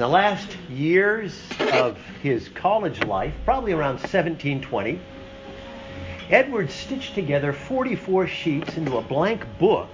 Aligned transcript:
In 0.00 0.06
the 0.06 0.12
last 0.12 0.56
years 0.70 1.38
of 1.72 1.98
his 2.22 2.48
college 2.48 3.04
life, 3.04 3.34
probably 3.44 3.72
around 3.72 3.96
1720, 3.96 4.98
Edwards 6.30 6.72
stitched 6.72 7.14
together 7.14 7.52
44 7.52 8.26
sheets 8.26 8.78
into 8.78 8.96
a 8.96 9.02
blank 9.02 9.44
book 9.58 9.90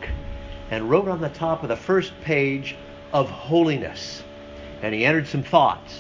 and 0.71 0.89
wrote 0.89 1.09
on 1.09 1.21
the 1.21 1.29
top 1.31 1.65
of 1.65 1.69
the 1.69 1.75
first 1.75 2.13
page 2.21 2.77
of 3.13 3.29
holiness. 3.29 4.23
And 4.81 4.95
he 4.95 5.05
entered 5.05 5.27
some 5.27 5.43
thoughts. 5.43 5.99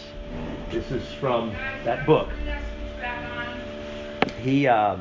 This 0.70 0.88
is 0.92 1.12
from 1.14 1.50
that 1.82 2.06
book. 2.06 2.28
He, 4.40 4.68
uh, 4.68 4.98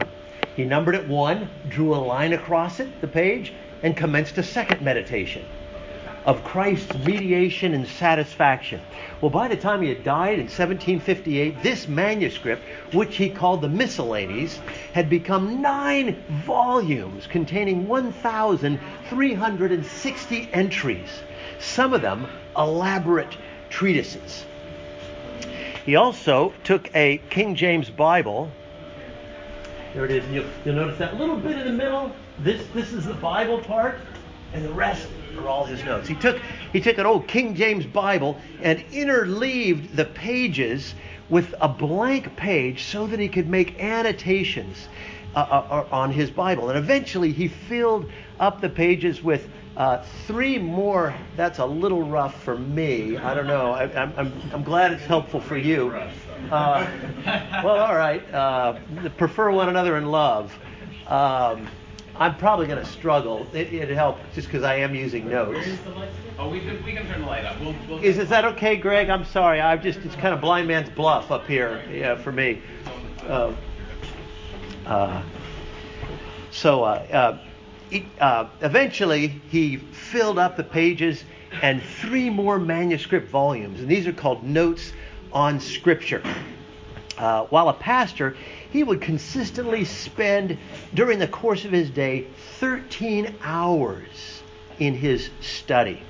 he 0.56 0.66
numbered 0.66 0.96
it 0.96 1.08
one, 1.08 1.48
drew 1.70 1.94
a 1.94 1.98
line 1.98 2.34
across 2.34 2.80
it, 2.80 3.02
the 3.02 3.08
page, 3.08 3.54
and 3.84 3.96
commenced 3.96 4.40
a 4.40 4.44
second 4.44 4.82
meditation 4.82 5.46
of 6.26 6.44
Christ's 6.44 6.98
mediation 7.06 7.74
and 7.74 7.88
satisfaction. 7.88 8.82
Well, 9.22 9.30
by 9.30 9.48
the 9.48 9.56
time 9.56 9.84
he 9.84 9.90
had 9.90 10.04
died 10.04 10.40
in 10.40 10.46
1758, 10.46 11.62
this 11.62 11.88
manuscript, 11.88 12.64
which 12.94 13.16
he 13.16 13.30
called 13.30 13.62
the 13.62 13.70
Miscellanies, 13.70 14.58
had 14.94 15.08
become 15.10 15.62
nine 15.62 16.24
volumes 16.46 17.28
containing 17.28 17.88
1,360 17.88 20.50
entries, 20.52 21.10
some 21.60 21.94
of 21.94 22.02
them 22.02 22.26
elaborate 22.58 23.38
treatises. 23.70 24.46
He 25.86 25.96
also 25.96 26.54
took 26.64 26.90
a 26.96 27.20
King 27.30 27.54
James 27.56 27.92
Bible. 27.92 28.50
There 29.94 30.06
it 30.06 30.12
is. 30.12 30.28
You'll, 30.32 30.48
you'll 30.66 30.76
notice 30.76 30.98
that 30.98 31.18
little 31.18 31.38
bit 31.38 31.60
in 31.60 31.68
the 31.68 31.74
middle. 31.74 32.12
This, 32.40 32.66
this 32.74 32.92
is 32.92 33.06
the 33.06 33.14
Bible 33.14 33.60
part, 33.60 34.00
and 34.54 34.66
the 34.66 34.74
rest 34.74 35.08
his 35.66 35.84
notes. 35.84 36.08
He 36.08 36.16
took, 36.16 36.40
he 36.74 36.82
took 36.82 36.98
an 36.98 37.06
old 37.06 37.28
King 37.28 37.56
James 37.56 37.86
Bible 37.86 38.40
and 38.62 38.84
interleaved 38.92 39.96
the 39.96 40.06
pages 40.06 40.96
with 41.30 41.54
a 41.60 41.68
blank 41.68 42.36
page 42.36 42.84
so 42.84 43.08
that 43.08 43.20
he 43.20 43.28
could 43.28 43.50
make 43.50 43.80
annotations 43.80 44.88
uh, 45.36 45.40
uh, 45.40 45.86
uh, 45.92 45.96
on 45.96 46.12
his 46.12 46.30
Bible. 46.30 46.70
And 46.70 46.78
eventually 46.78 47.32
he 47.32 47.48
filled 47.48 48.10
up 48.40 48.62
the 48.62 48.70
pages 48.70 49.24
with 49.24 49.50
uh, 49.76 50.04
three 50.28 50.58
more. 50.58 51.14
That's 51.36 51.60
a 51.60 51.66
little 51.66 52.04
rough 52.04 52.42
for 52.44 52.58
me. 52.58 53.18
I 53.18 53.34
don't 53.34 53.48
know. 53.48 53.72
I, 53.72 53.84
am 53.86 54.14
I'm, 54.16 54.34
I'm 54.54 54.64
glad 54.64 54.94
it's 54.94 55.04
helpful 55.04 55.42
for 55.42 55.58
you. 55.58 55.90
Uh, 56.50 56.88
well, 57.64 57.80
all 57.80 57.96
right. 57.96 58.22
Uh, 58.34 58.80
prefer 59.18 59.52
one 59.52 59.68
another 59.68 59.98
in 59.98 60.06
love. 60.06 60.58
Um, 61.08 61.68
I'm 62.18 62.38
probably 62.38 62.68
going 62.68 62.84
to 62.84 62.90
struggle. 62.90 63.46
It, 63.54 63.72
would 63.74 63.90
help 63.90 64.18
just 64.34 64.48
because 64.48 64.64
I 64.64 64.76
am 64.76 64.96
using 64.96 65.30
notes. 65.30 65.68
Oh, 66.40 66.50
we 66.50 66.62
can, 66.62 66.84
we 66.84 66.94
can 66.94 67.06
turn 67.08 67.22
the 67.22 67.28
light 67.28 67.46
up. 67.46 67.60
We'll, 67.60 67.76
we'll 67.90 68.04
is, 68.04 68.18
is 68.18 68.30
that 68.30 68.46
okay, 68.46 68.78
Greg? 68.78 69.10
I'm 69.10 69.26
sorry. 69.26 69.60
I've 69.60 69.84
just 69.84 70.00
it's 70.00 70.16
kind 70.16 70.34
of 70.34 70.40
blind 70.40 70.68
man's 70.68 70.90
bluff 70.90 71.32
up 71.32 71.46
here 71.46 71.84
yeah, 71.92 72.16
for 72.16 72.32
me. 72.32 72.62
Uh, 73.28 73.54
uh, 74.86 75.22
so 76.52 76.84
uh, 76.84 77.38
uh, 77.92 78.00
uh, 78.22 78.48
eventually 78.62 79.28
he 79.50 79.78
filled 79.78 80.40
up 80.40 80.56
the 80.56 80.64
pages 80.64 81.24
and 81.62 81.82
three 81.82 82.30
more 82.30 82.60
manuscript 82.60 83.30
volumes, 83.30 83.80
and 83.80 83.90
these 83.90 84.08
are 84.08 84.14
called 84.14 84.44
Notes 84.44 84.94
on 85.34 85.60
Scripture. 85.60 86.22
Uh, 87.18 87.46
while 87.46 87.70
a 87.70 87.74
pastor, 87.74 88.36
he 88.76 88.84
would 88.84 89.00
consistently 89.00 89.86
spend 89.86 90.58
during 90.94 91.18
the 91.18 91.28
course 91.28 91.64
of 91.64 91.72
his 91.72 91.90
day 91.90 92.28
13 92.60 93.34
hours 93.42 94.44
in 94.80 94.94
his 94.94 95.30
study. 95.40 96.04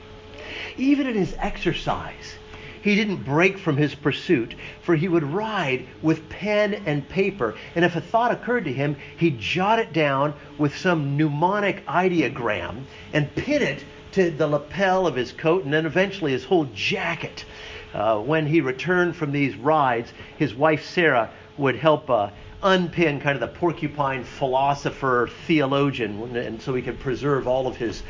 Even 0.75 1.05
in 1.05 1.13
his 1.13 1.35
exercise, 1.37 2.35
he 2.81 2.95
didn't 2.95 3.23
break 3.23 3.59
from 3.59 3.77
his 3.77 3.93
pursuit, 3.93 4.55
for 4.81 4.95
he 4.95 5.07
would 5.07 5.23
ride 5.23 5.85
with 6.01 6.27
pen 6.27 6.73
and 6.87 7.07
paper, 7.07 7.55
and 7.75 7.85
if 7.85 7.95
a 7.95 8.01
thought 8.01 8.31
occurred 8.31 8.65
to 8.65 8.73
him, 8.73 8.95
he'd 9.17 9.39
jot 9.39 9.77
it 9.77 9.93
down 9.93 10.33
with 10.57 10.75
some 10.75 11.17
mnemonic 11.17 11.85
ideogram 11.85 12.83
and 13.13 13.33
pin 13.35 13.61
it 13.61 13.85
to 14.13 14.31
the 14.31 14.47
lapel 14.47 15.05
of 15.05 15.15
his 15.15 15.31
coat 15.31 15.65
and 15.65 15.73
then 15.73 15.85
eventually 15.85 16.31
his 16.31 16.45
whole 16.45 16.65
jacket. 16.73 17.45
Uh, 17.93 18.19
when 18.19 18.47
he 18.47 18.59
returned 18.59 19.15
from 19.15 19.31
these 19.31 19.55
rides, 19.55 20.11
his 20.37 20.55
wife 20.55 20.83
Sarah 20.83 21.29
would 21.57 21.75
help 21.75 22.09
uh, 22.09 22.29
unpin 22.63 23.19
kind 23.19 23.35
of 23.35 23.41
the 23.41 23.59
porcupine 23.59 24.23
philosopher 24.23 25.29
theologian, 25.47 26.35
and 26.35 26.61
so 26.61 26.73
he 26.73 26.81
could 26.81 26.99
preserve 26.99 27.47
all 27.47 27.67
of 27.67 27.75
his 27.75 28.01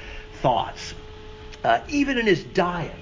thoughts. 0.41 0.93
Uh, 1.63 1.81
even 1.89 2.17
in 2.17 2.25
his 2.25 2.43
diet, 2.43 2.93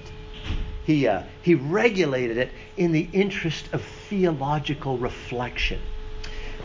he, 0.84 1.06
uh, 1.06 1.22
he 1.42 1.54
regulated 1.54 2.36
it 2.36 2.50
in 2.76 2.92
the 2.92 3.08
interest 3.12 3.68
of 3.72 3.82
theological 4.08 4.98
reflection. 4.98 5.80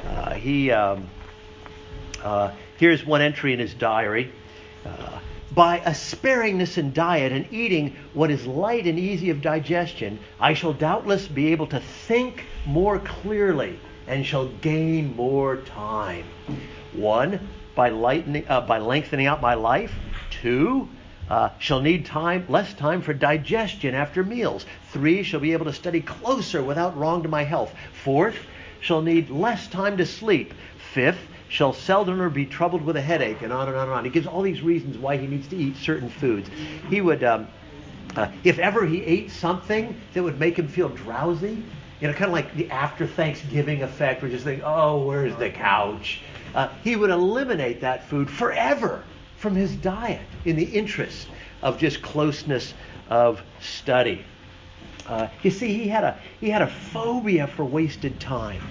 Uh, 0.05 0.33
he, 0.35 0.71
um, 0.71 1.07
uh, 2.23 2.51
here's 2.77 3.05
one 3.05 3.21
entry 3.21 3.53
in 3.53 3.59
his 3.59 3.73
diary. 3.73 4.31
Uh, 4.85 5.19
by 5.51 5.79
a 5.79 5.91
sparingness 5.91 6.77
in 6.77 6.93
diet 6.93 7.31
and 7.31 7.51
eating 7.51 7.95
what 8.13 8.29
is 8.29 8.45
light 8.45 8.85
and 8.85 8.99
easy 8.99 9.29
of 9.29 9.41
digestion, 9.41 10.19
I 10.39 10.53
shall 10.53 10.73
doubtless 10.73 11.27
be 11.27 11.51
able 11.51 11.67
to 11.67 11.79
think 11.79 12.45
more 12.65 12.99
clearly 12.99 13.79
and 14.09 14.25
shall 14.25 14.47
gain 14.47 15.15
more 15.15 15.57
time. 15.57 16.25
One, 16.93 17.47
by, 17.75 17.89
lightening, 17.89 18.45
uh, 18.49 18.61
by 18.61 18.79
lengthening 18.79 19.27
out 19.27 19.39
my 19.39 19.53
life. 19.53 19.93
Two, 20.31 20.89
uh, 21.29 21.51
shall 21.59 21.79
need 21.79 22.07
time, 22.07 22.45
less 22.49 22.73
time 22.73 23.01
for 23.03 23.13
digestion 23.13 23.93
after 23.93 24.23
meals. 24.23 24.65
Three, 24.91 25.21
shall 25.21 25.39
be 25.39 25.53
able 25.53 25.65
to 25.65 25.73
study 25.73 26.01
closer 26.01 26.63
without 26.63 26.97
wrong 26.97 27.21
to 27.21 27.29
my 27.29 27.43
health. 27.43 27.73
Fourth, 28.03 28.35
shall 28.81 29.03
need 29.03 29.29
less 29.29 29.67
time 29.67 29.97
to 29.97 30.05
sleep. 30.07 30.55
Fifth, 30.93 31.21
shall 31.47 31.71
seldomer 31.71 32.33
be 32.33 32.47
troubled 32.47 32.81
with 32.81 32.97
a 32.97 33.01
headache, 33.01 33.43
and 33.43 33.53
on 33.53 33.67
and 33.67 33.77
on 33.77 33.83
and 33.83 33.91
on. 33.91 34.05
He 34.05 34.09
gives 34.09 34.25
all 34.25 34.41
these 34.41 34.61
reasons 34.61 34.97
why 34.97 35.17
he 35.17 35.27
needs 35.27 35.47
to 35.49 35.55
eat 35.55 35.75
certain 35.77 36.09
foods. 36.09 36.49
He 36.89 37.01
would, 37.01 37.23
um, 37.23 37.47
uh, 38.15 38.31
if 38.43 38.57
ever 38.57 38.87
he 38.87 39.03
ate 39.03 39.29
something 39.29 39.99
that 40.13 40.23
would 40.23 40.39
make 40.39 40.57
him 40.57 40.67
feel 40.67 40.89
drowsy, 40.89 41.63
you 41.99 42.07
know, 42.07 42.13
kind 42.13 42.25
of 42.25 42.31
like 42.31 42.55
the 42.55 42.69
after 42.71 43.05
Thanksgiving 43.05 43.83
effect, 43.83 44.21
where 44.21 44.29
you 44.29 44.37
just 44.37 44.45
think, 44.45 44.61
oh, 44.63 45.05
where's 45.05 45.35
the 45.35 45.49
couch? 45.49 46.21
Uh, 46.55 46.69
he 46.83 46.95
would 46.95 47.09
eliminate 47.09 47.81
that 47.81 48.07
food 48.07 48.29
forever 48.29 49.03
from 49.37 49.55
his 49.55 49.75
diet 49.75 50.21
in 50.45 50.55
the 50.55 50.63
interest 50.63 51.27
of 51.61 51.77
just 51.77 52.01
closeness 52.01 52.73
of 53.09 53.41
study. 53.59 54.23
Uh, 55.07 55.27
you 55.43 55.51
see, 55.51 55.73
he 55.73 55.87
had 55.87 56.03
a 56.03 56.19
he 56.39 56.49
had 56.49 56.61
a 56.61 56.67
phobia 56.67 57.47
for 57.47 57.65
wasted 57.65 58.19
time, 58.19 58.61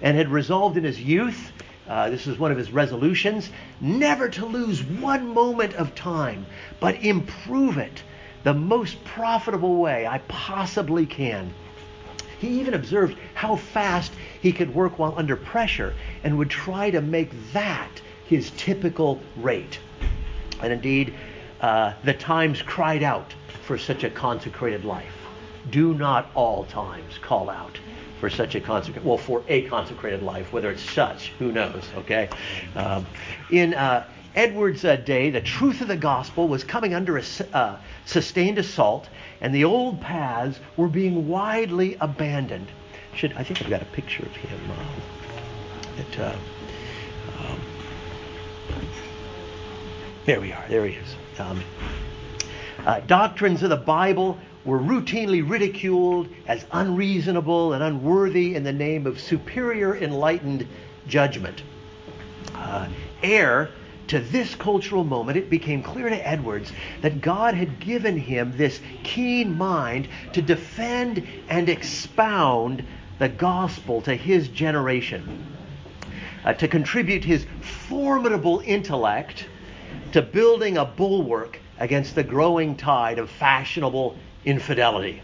and 0.00 0.16
had 0.16 0.30
resolved 0.30 0.76
in 0.76 0.84
his 0.84 1.00
youth. 1.00 1.52
Uh, 1.88 2.08
this 2.10 2.26
is 2.26 2.38
one 2.38 2.50
of 2.50 2.58
his 2.58 2.72
resolutions: 2.72 3.50
never 3.80 4.28
to 4.28 4.46
lose 4.46 4.82
one 4.82 5.28
moment 5.28 5.74
of 5.74 5.94
time, 5.94 6.46
but 6.80 6.96
improve 7.04 7.78
it 7.78 8.02
the 8.42 8.54
most 8.54 9.02
profitable 9.04 9.76
way 9.76 10.06
I 10.06 10.18
possibly 10.18 11.06
can. 11.06 11.52
He 12.42 12.58
even 12.58 12.74
observed 12.74 13.16
how 13.34 13.54
fast 13.54 14.12
he 14.40 14.50
could 14.52 14.74
work 14.74 14.98
while 14.98 15.14
under 15.16 15.36
pressure 15.36 15.94
and 16.24 16.36
would 16.38 16.50
try 16.50 16.90
to 16.90 17.00
make 17.00 17.30
that 17.52 18.02
his 18.26 18.50
typical 18.56 19.20
rate. 19.36 19.78
And 20.60 20.72
indeed, 20.72 21.14
uh, 21.60 21.92
the 22.02 22.14
times 22.14 22.60
cried 22.60 23.04
out 23.04 23.32
for 23.62 23.78
such 23.78 24.02
a 24.02 24.10
consecrated 24.10 24.84
life. 24.84 25.14
Do 25.70 25.94
not 25.94 26.30
all 26.34 26.64
times 26.64 27.16
call 27.22 27.48
out 27.48 27.78
for 28.18 28.28
such 28.28 28.56
a 28.56 28.60
consecrated, 28.60 29.06
well, 29.06 29.18
for 29.18 29.44
a 29.46 29.62
consecrated 29.68 30.24
life, 30.24 30.52
whether 30.52 30.72
it's 30.72 30.82
such, 30.82 31.28
who 31.38 31.52
knows, 31.52 31.84
okay? 31.96 32.28
Um, 32.74 33.06
in 33.52 33.74
uh, 33.74 34.04
Edward's 34.34 34.84
uh, 34.84 34.96
day, 34.96 35.30
the 35.30 35.40
truth 35.40 35.80
of 35.80 35.88
the 35.88 35.96
gospel 35.96 36.48
was 36.48 36.64
coming 36.64 36.92
under 36.92 37.18
a 37.18 37.22
uh, 37.52 37.76
sustained 38.04 38.58
assault, 38.58 39.08
and 39.42 39.52
the 39.52 39.64
old 39.64 40.00
paths 40.00 40.58
were 40.76 40.88
being 40.88 41.28
widely 41.28 41.96
abandoned. 42.00 42.68
Should 43.14 43.34
I 43.34 43.42
think 43.42 43.60
I've 43.60 43.68
got 43.68 43.82
a 43.82 43.86
picture 43.86 44.22
of 44.24 44.34
him. 44.36 44.60
Uh, 46.18 46.22
uh, 46.22 46.36
um, 47.40 47.60
there 50.24 50.40
we 50.40 50.52
are. 50.52 50.64
There 50.68 50.86
he 50.86 50.94
is. 50.94 51.16
Um, 51.38 51.62
uh, 52.86 53.00
doctrines 53.00 53.62
of 53.64 53.70
the 53.70 53.76
Bible 53.76 54.38
were 54.64 54.78
routinely 54.78 55.46
ridiculed 55.46 56.28
as 56.46 56.64
unreasonable 56.70 57.72
and 57.72 57.82
unworthy 57.82 58.54
in 58.54 58.62
the 58.62 58.72
name 58.72 59.08
of 59.08 59.20
superior 59.20 59.96
enlightened 59.96 60.66
judgment. 61.08 61.62
Uh, 62.54 62.88
to 64.12 64.20
this 64.20 64.54
cultural 64.54 65.04
moment, 65.04 65.38
it 65.38 65.48
became 65.48 65.82
clear 65.82 66.10
to 66.10 66.28
Edwards 66.28 66.70
that 67.00 67.22
God 67.22 67.54
had 67.54 67.80
given 67.80 68.18
him 68.18 68.54
this 68.58 68.78
keen 69.04 69.56
mind 69.56 70.06
to 70.34 70.42
defend 70.42 71.26
and 71.48 71.66
expound 71.70 72.84
the 73.18 73.30
gospel 73.30 74.02
to 74.02 74.14
his 74.14 74.48
generation, 74.48 75.46
uh, 76.44 76.52
to 76.52 76.68
contribute 76.68 77.24
his 77.24 77.46
formidable 77.62 78.62
intellect 78.66 79.46
to 80.12 80.20
building 80.20 80.76
a 80.76 80.84
bulwark 80.84 81.58
against 81.78 82.14
the 82.14 82.22
growing 82.22 82.76
tide 82.76 83.18
of 83.18 83.30
fashionable 83.30 84.14
infidelity. 84.44 85.22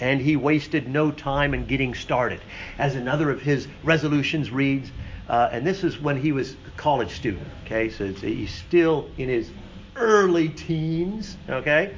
and 0.00 0.22
he 0.22 0.36
wasted 0.36 0.88
no 0.88 1.10
time 1.10 1.52
in 1.52 1.66
getting 1.66 1.92
started. 1.94 2.40
As 2.78 2.94
another 2.94 3.30
of 3.30 3.42
his 3.42 3.68
resolutions 3.84 4.50
reads, 4.50 4.90
uh, 5.32 5.48
and 5.50 5.66
this 5.66 5.82
is 5.82 5.98
when 5.98 6.20
he 6.20 6.30
was 6.30 6.52
a 6.52 6.70
college 6.76 7.10
student, 7.10 7.48
okay, 7.64 7.88
so 7.88 8.06
he's 8.06 8.52
still 8.52 9.08
in 9.16 9.30
his 9.30 9.50
early 9.96 10.50
teens, 10.50 11.38
okay, 11.48 11.94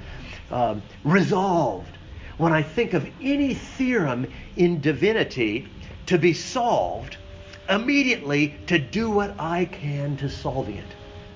um, 0.52 0.80
resolved. 1.02 1.90
When 2.38 2.52
I 2.52 2.62
think 2.62 2.94
of 2.94 3.08
any 3.20 3.54
theorem 3.54 4.26
in 4.56 4.80
divinity 4.80 5.68
to 6.06 6.16
be 6.16 6.32
solved, 6.32 7.16
immediately 7.68 8.54
to 8.68 8.78
do 8.78 9.10
what 9.10 9.34
I 9.38 9.64
can 9.64 10.16
to 10.18 10.28
solving 10.30 10.76
it. 10.76 10.86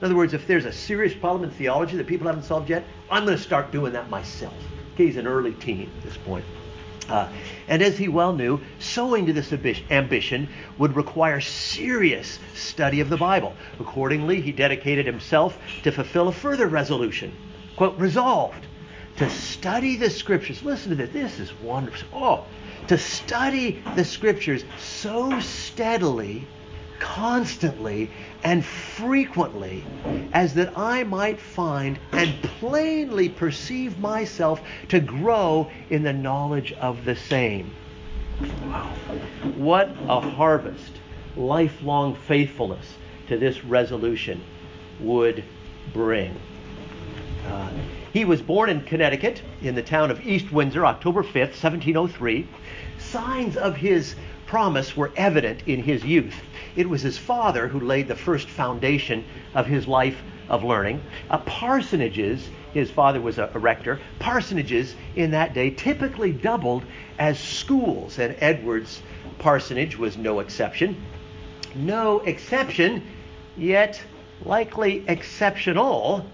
In 0.00 0.04
other 0.04 0.14
words, 0.14 0.34
if 0.34 0.46
there's 0.46 0.66
a 0.66 0.72
serious 0.72 1.14
problem 1.14 1.42
in 1.42 1.50
theology 1.50 1.96
that 1.96 2.06
people 2.06 2.28
haven't 2.28 2.44
solved 2.44 2.70
yet, 2.70 2.84
I'm 3.10 3.24
going 3.24 3.36
to 3.36 3.42
start 3.42 3.72
doing 3.72 3.92
that 3.94 4.08
myself. 4.08 4.54
Okay, 4.94 5.06
he's 5.06 5.16
an 5.16 5.26
early 5.26 5.54
teen 5.54 5.90
at 5.96 6.04
this 6.04 6.16
point. 6.16 6.44
Uh, 7.08 7.28
and 7.68 7.82
as 7.82 7.96
he 7.96 8.08
well 8.08 8.32
knew, 8.32 8.60
sowing 8.78 9.26
to 9.26 9.32
this 9.32 9.52
ambition 9.90 10.48
would 10.76 10.94
require 10.94 11.40
serious 11.40 12.38
study 12.54 13.00
of 13.00 13.08
the 13.08 13.16
Bible. 13.16 13.54
Accordingly, 13.80 14.40
he 14.40 14.52
dedicated 14.52 15.06
himself 15.06 15.58
to 15.82 15.92
fulfill 15.92 16.28
a 16.28 16.32
further 16.32 16.66
resolution. 16.66 17.32
Quote, 17.76 17.98
resolved 17.98 18.66
to 19.16 19.28
study 19.30 19.96
the 19.96 20.10
scriptures. 20.10 20.62
Listen 20.62 20.90
to 20.90 20.96
this. 20.96 21.10
This 21.10 21.40
is 21.40 21.60
wonderful. 21.60 22.08
Oh, 22.12 22.44
to 22.86 22.96
study 22.96 23.82
the 23.96 24.04
scriptures 24.04 24.64
so 24.78 25.40
steadily, 25.40 26.46
constantly, 26.98 28.10
and 28.44 28.64
frequently 28.64 29.84
as 30.32 30.54
that 30.54 30.76
I 30.76 31.04
might 31.04 31.40
find 31.40 31.98
and 32.12 32.34
plainly 32.42 33.28
perceive 33.28 33.98
myself 33.98 34.60
to 34.88 35.00
grow 35.00 35.70
in 35.90 36.02
the 36.02 36.12
knowledge 36.12 36.72
of 36.72 37.04
the 37.04 37.16
same. 37.16 37.72
Wow. 38.40 38.92
What 39.56 39.90
a 40.08 40.20
harvest 40.20 40.92
lifelong 41.36 42.14
faithfulness 42.14 42.94
to 43.28 43.38
this 43.38 43.64
resolution 43.64 44.42
would 45.00 45.44
bring. 45.92 46.34
Uh, 47.46 47.70
he 48.12 48.24
was 48.24 48.42
born 48.42 48.68
in 48.70 48.82
Connecticut 48.82 49.42
in 49.62 49.74
the 49.74 49.82
town 49.82 50.10
of 50.10 50.26
East 50.26 50.50
Windsor, 50.50 50.84
October 50.84 51.22
5th, 51.22 51.54
1703. 51.62 52.48
Signs 52.98 53.56
of 53.56 53.76
his 53.76 54.14
promise 54.48 54.96
were 54.96 55.12
evident 55.14 55.62
in 55.66 55.82
his 55.82 56.02
youth. 56.02 56.34
It 56.74 56.88
was 56.88 57.02
his 57.02 57.18
father 57.18 57.68
who 57.68 57.80
laid 57.80 58.08
the 58.08 58.16
first 58.16 58.48
foundation 58.48 59.24
of 59.54 59.66
his 59.66 59.86
life 59.86 60.20
of 60.48 60.64
learning. 60.64 61.02
Uh, 61.28 61.38
parsonages, 61.40 62.40
his 62.72 62.90
father 62.90 63.20
was 63.20 63.36
a, 63.36 63.50
a 63.52 63.58
rector, 63.58 64.00
parsonages 64.18 64.94
in 65.14 65.32
that 65.32 65.52
day 65.52 65.68
typically 65.70 66.32
doubled 66.32 66.82
as 67.18 67.38
schools, 67.38 68.18
and 68.18 68.34
Edward's 68.40 69.02
parsonage 69.38 69.98
was 69.98 70.16
no 70.16 70.40
exception. 70.40 70.96
No 71.74 72.20
exception, 72.20 73.02
yet 73.54 74.02
likely 74.44 75.04
exceptional 75.08 76.24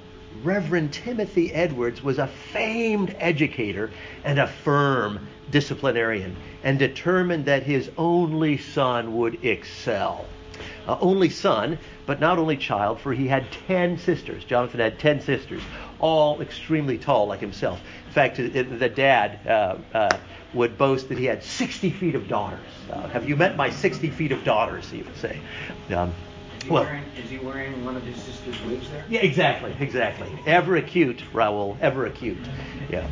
Reverend 0.43 0.93
Timothy 0.93 1.53
Edwards 1.53 2.03
was 2.03 2.19
a 2.19 2.27
famed 2.27 3.15
educator 3.19 3.91
and 4.25 4.39
a 4.39 4.47
firm 4.47 5.27
disciplinarian 5.51 6.37
and 6.65 6.79
determined 6.79 7.45
that 7.45 7.63
his 7.63 7.91
only 7.97 8.57
son 8.57 9.17
would 9.17 9.45
excel. 9.45 10.25
Uh, 10.89 10.97
only 11.01 11.29
son, 11.29 11.79
but 12.07 12.21
not 12.21 12.39
only 12.39 12.57
child, 12.57 12.99
for 13.01 13.13
he 13.13 13.29
had 13.29 13.45
10 13.67 13.99
sisters. 13.99 14.45
Jonathan 14.45 14.81
had 14.81 14.99
10 14.99 15.21
sisters, 15.21 15.63
all 16.01 16.41
extremely 16.41 16.99
tall 16.99 17.27
like 17.27 17.41
himself. 17.41 17.81
In 18.07 18.13
fact, 18.13 18.37
the 18.37 18.89
dad 18.89 19.47
uh, 19.47 19.77
uh, 19.97 20.17
would 20.55 20.77
boast 20.79 21.09
that 21.11 21.19
he 21.19 21.27
had 21.27 21.43
60 21.43 21.91
feet 21.91 22.15
of 22.15 22.29
daughters. 22.29 22.61
Uh, 22.91 23.09
have 23.09 23.29
you 23.29 23.37
met 23.37 23.57
my 23.57 23.71
60 23.71 24.11
feet 24.11 24.33
of 24.33 24.43
daughters, 24.45 24.89
he 24.91 25.03
would 25.03 25.17
say. 25.17 25.39
Um, 25.91 26.15
is 26.59 26.65
he, 26.65 26.71
well, 26.71 26.85
wearing, 26.85 27.05
is 27.23 27.31
he 27.31 27.39
wearing 27.39 27.85
one 27.85 27.97
of 27.97 28.03
his 28.05 28.17
sister's 28.17 28.61
wigs 28.63 28.89
there? 28.91 29.05
Yeah, 29.09 29.21
exactly, 29.21 29.75
exactly. 29.81 30.31
Ever 30.47 30.77
acute, 30.77 31.23
Raoul, 31.33 31.77
ever 31.81 32.07
acute. 32.07 32.39
Yeah. 32.89 33.07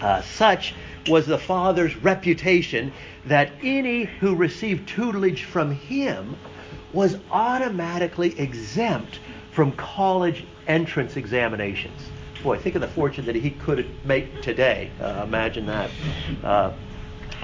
Uh, 0.00 0.20
such 0.22 0.74
was 1.08 1.26
the 1.26 1.38
father's 1.38 1.96
reputation 1.96 2.92
that 3.26 3.52
any 3.62 4.04
who 4.04 4.34
received 4.34 4.88
tutelage 4.88 5.44
from 5.44 5.72
him 5.72 6.36
was 6.92 7.18
automatically 7.30 8.38
exempt 8.38 9.18
from 9.50 9.72
college 9.72 10.44
entrance 10.66 11.16
examinations. 11.16 12.00
Boy, 12.42 12.58
think 12.58 12.74
of 12.74 12.80
the 12.80 12.88
fortune 12.88 13.24
that 13.26 13.34
he 13.34 13.50
could 13.50 13.88
make 14.04 14.42
today. 14.42 14.90
Uh, 15.00 15.22
imagine 15.26 15.66
that. 15.66 15.90
Uh, 16.42 16.72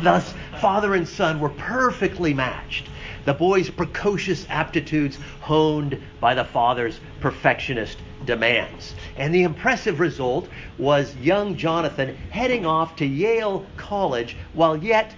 thus, 0.02 0.34
father 0.60 0.94
and 0.94 1.08
son 1.08 1.40
were 1.40 1.48
perfectly 1.50 2.34
matched 2.34 2.89
the 3.24 3.34
boy's 3.34 3.70
precocious 3.70 4.46
aptitudes 4.48 5.18
honed 5.40 6.00
by 6.20 6.34
the 6.34 6.44
father's 6.44 7.00
perfectionist 7.20 7.98
demands. 8.24 8.94
And 9.16 9.34
the 9.34 9.42
impressive 9.42 10.00
result 10.00 10.48
was 10.78 11.14
young 11.16 11.56
Jonathan 11.56 12.16
heading 12.30 12.66
off 12.66 12.96
to 12.96 13.06
Yale 13.06 13.66
College 13.76 14.36
while 14.52 14.76
yet 14.76 15.14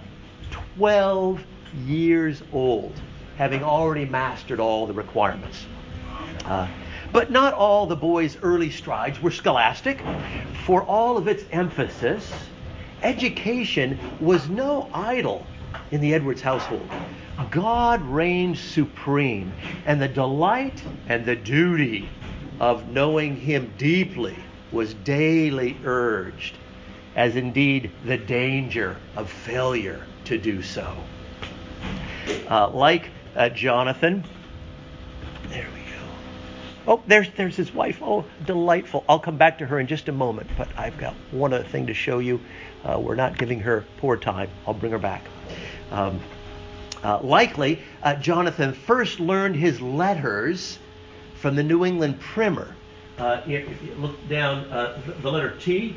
12 0.76 1.42
years 1.86 2.42
old, 2.52 2.92
having 3.36 3.62
already 3.62 4.04
mastered 4.04 4.60
all 4.60 4.86
the 4.86 4.92
requirements. 4.92 5.66
Uh, 6.44 6.68
but 7.12 7.30
not 7.30 7.52
all 7.54 7.86
the 7.86 7.96
boy's 7.96 8.36
early 8.42 8.70
strides 8.70 9.20
were 9.20 9.30
scholastic. 9.30 10.00
For 10.64 10.82
all 10.82 11.16
of 11.16 11.28
its 11.28 11.44
emphasis, 11.52 12.32
education 13.02 13.98
was 14.20 14.48
no 14.48 14.88
idol 14.94 15.46
in 15.90 16.00
the 16.00 16.14
Edwards 16.14 16.40
household. 16.40 16.88
God 17.50 18.02
reigned 18.02 18.58
supreme, 18.58 19.52
and 19.86 20.00
the 20.00 20.08
delight 20.08 20.82
and 21.08 21.24
the 21.24 21.36
duty 21.36 22.08
of 22.60 22.88
knowing 22.88 23.36
Him 23.36 23.72
deeply 23.78 24.36
was 24.70 24.94
daily 24.94 25.76
urged, 25.84 26.56
as 27.16 27.36
indeed 27.36 27.90
the 28.04 28.16
danger 28.16 28.96
of 29.16 29.30
failure 29.30 30.06
to 30.24 30.38
do 30.38 30.62
so. 30.62 30.96
Uh, 32.50 32.68
like 32.68 33.10
uh, 33.36 33.48
Jonathan, 33.48 34.24
there 35.48 35.66
we 35.74 35.80
go. 35.80 36.06
Oh, 36.86 37.02
there's 37.06 37.28
there's 37.36 37.56
his 37.56 37.72
wife. 37.74 37.98
Oh, 38.02 38.24
delightful. 38.46 39.04
I'll 39.08 39.18
come 39.18 39.36
back 39.36 39.58
to 39.58 39.66
her 39.66 39.80
in 39.80 39.86
just 39.86 40.08
a 40.08 40.12
moment, 40.12 40.48
but 40.56 40.68
I've 40.76 40.96
got 40.98 41.14
one 41.30 41.52
other 41.52 41.64
thing 41.64 41.86
to 41.86 41.94
show 41.94 42.18
you. 42.18 42.40
Uh, 42.84 42.98
we're 42.98 43.14
not 43.14 43.38
giving 43.38 43.60
her 43.60 43.84
poor 43.98 44.16
time. 44.16 44.50
I'll 44.66 44.74
bring 44.74 44.92
her 44.92 44.98
back. 44.98 45.24
Um, 45.90 46.20
uh, 47.02 47.20
likely, 47.22 47.80
uh, 48.02 48.14
Jonathan 48.14 48.72
first 48.72 49.20
learned 49.20 49.56
his 49.56 49.80
letters 49.80 50.78
from 51.34 51.56
the 51.56 51.62
New 51.62 51.84
England 51.84 52.20
Primer. 52.20 52.74
Uh, 53.18 53.42
if 53.46 53.82
you 53.82 53.94
look 53.96 54.16
down 54.28 54.64
uh, 54.66 55.00
the 55.20 55.30
letter 55.30 55.56
T, 55.58 55.96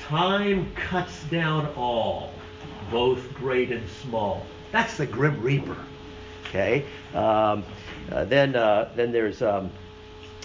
time 0.00 0.72
cuts 0.74 1.24
down 1.24 1.66
all, 1.76 2.32
both 2.90 3.32
great 3.34 3.70
and 3.70 3.88
small. 4.02 4.44
That's 4.72 4.96
the 4.96 5.06
Grim 5.06 5.40
Reaper. 5.40 5.76
Okay. 6.48 6.84
Um, 7.14 7.64
uh, 8.10 8.24
then 8.24 8.56
uh, 8.56 8.90
then 8.94 9.12
there's 9.12 9.42
um, 9.42 9.70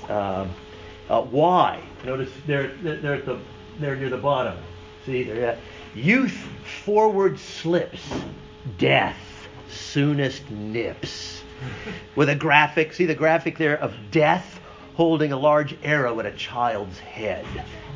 um 0.10 0.50
why. 1.08 1.82
Notice 2.06 2.30
they're 2.48 2.70
they're 2.82 3.16
at 3.16 3.26
the 3.26 3.40
they're 3.80 3.96
near 3.96 4.10
the 4.10 4.18
bottom. 4.18 4.58
See, 5.06 5.24
they're 5.24 5.52
at 5.52 5.58
youth 5.96 6.38
forward 6.84 7.40
slips, 7.40 8.02
death 8.78 9.18
soonest 9.72 10.50
nips. 10.50 11.42
With 12.16 12.30
a 12.30 12.36
graphic, 12.36 12.94
see 12.94 13.06
the 13.06 13.16
graphic 13.16 13.58
there 13.58 13.78
of 13.78 13.94
death 14.12 14.60
holding 14.96 15.32
a 15.32 15.38
large 15.38 15.76
arrow 15.84 16.20
at 16.20 16.26
a 16.26 16.32
child's 16.32 17.00
head. 17.00 17.46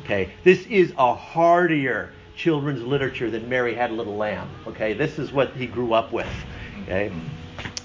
Okay, 0.04 0.32
this 0.44 0.66
is 0.66 0.92
a 0.98 1.14
hardier 1.14 2.12
children's 2.36 2.82
literature 2.82 3.30
than 3.30 3.48
Mary 3.48 3.74
Had 3.74 3.90
a 3.90 3.94
Little 3.94 4.16
Lamb. 4.16 4.48
Okay, 4.66 4.92
this 4.92 5.18
is 5.18 5.32
what 5.32 5.50
he 5.52 5.66
grew 5.66 5.92
up 5.92 6.12
with. 6.12 6.28
Okay. 6.82 7.12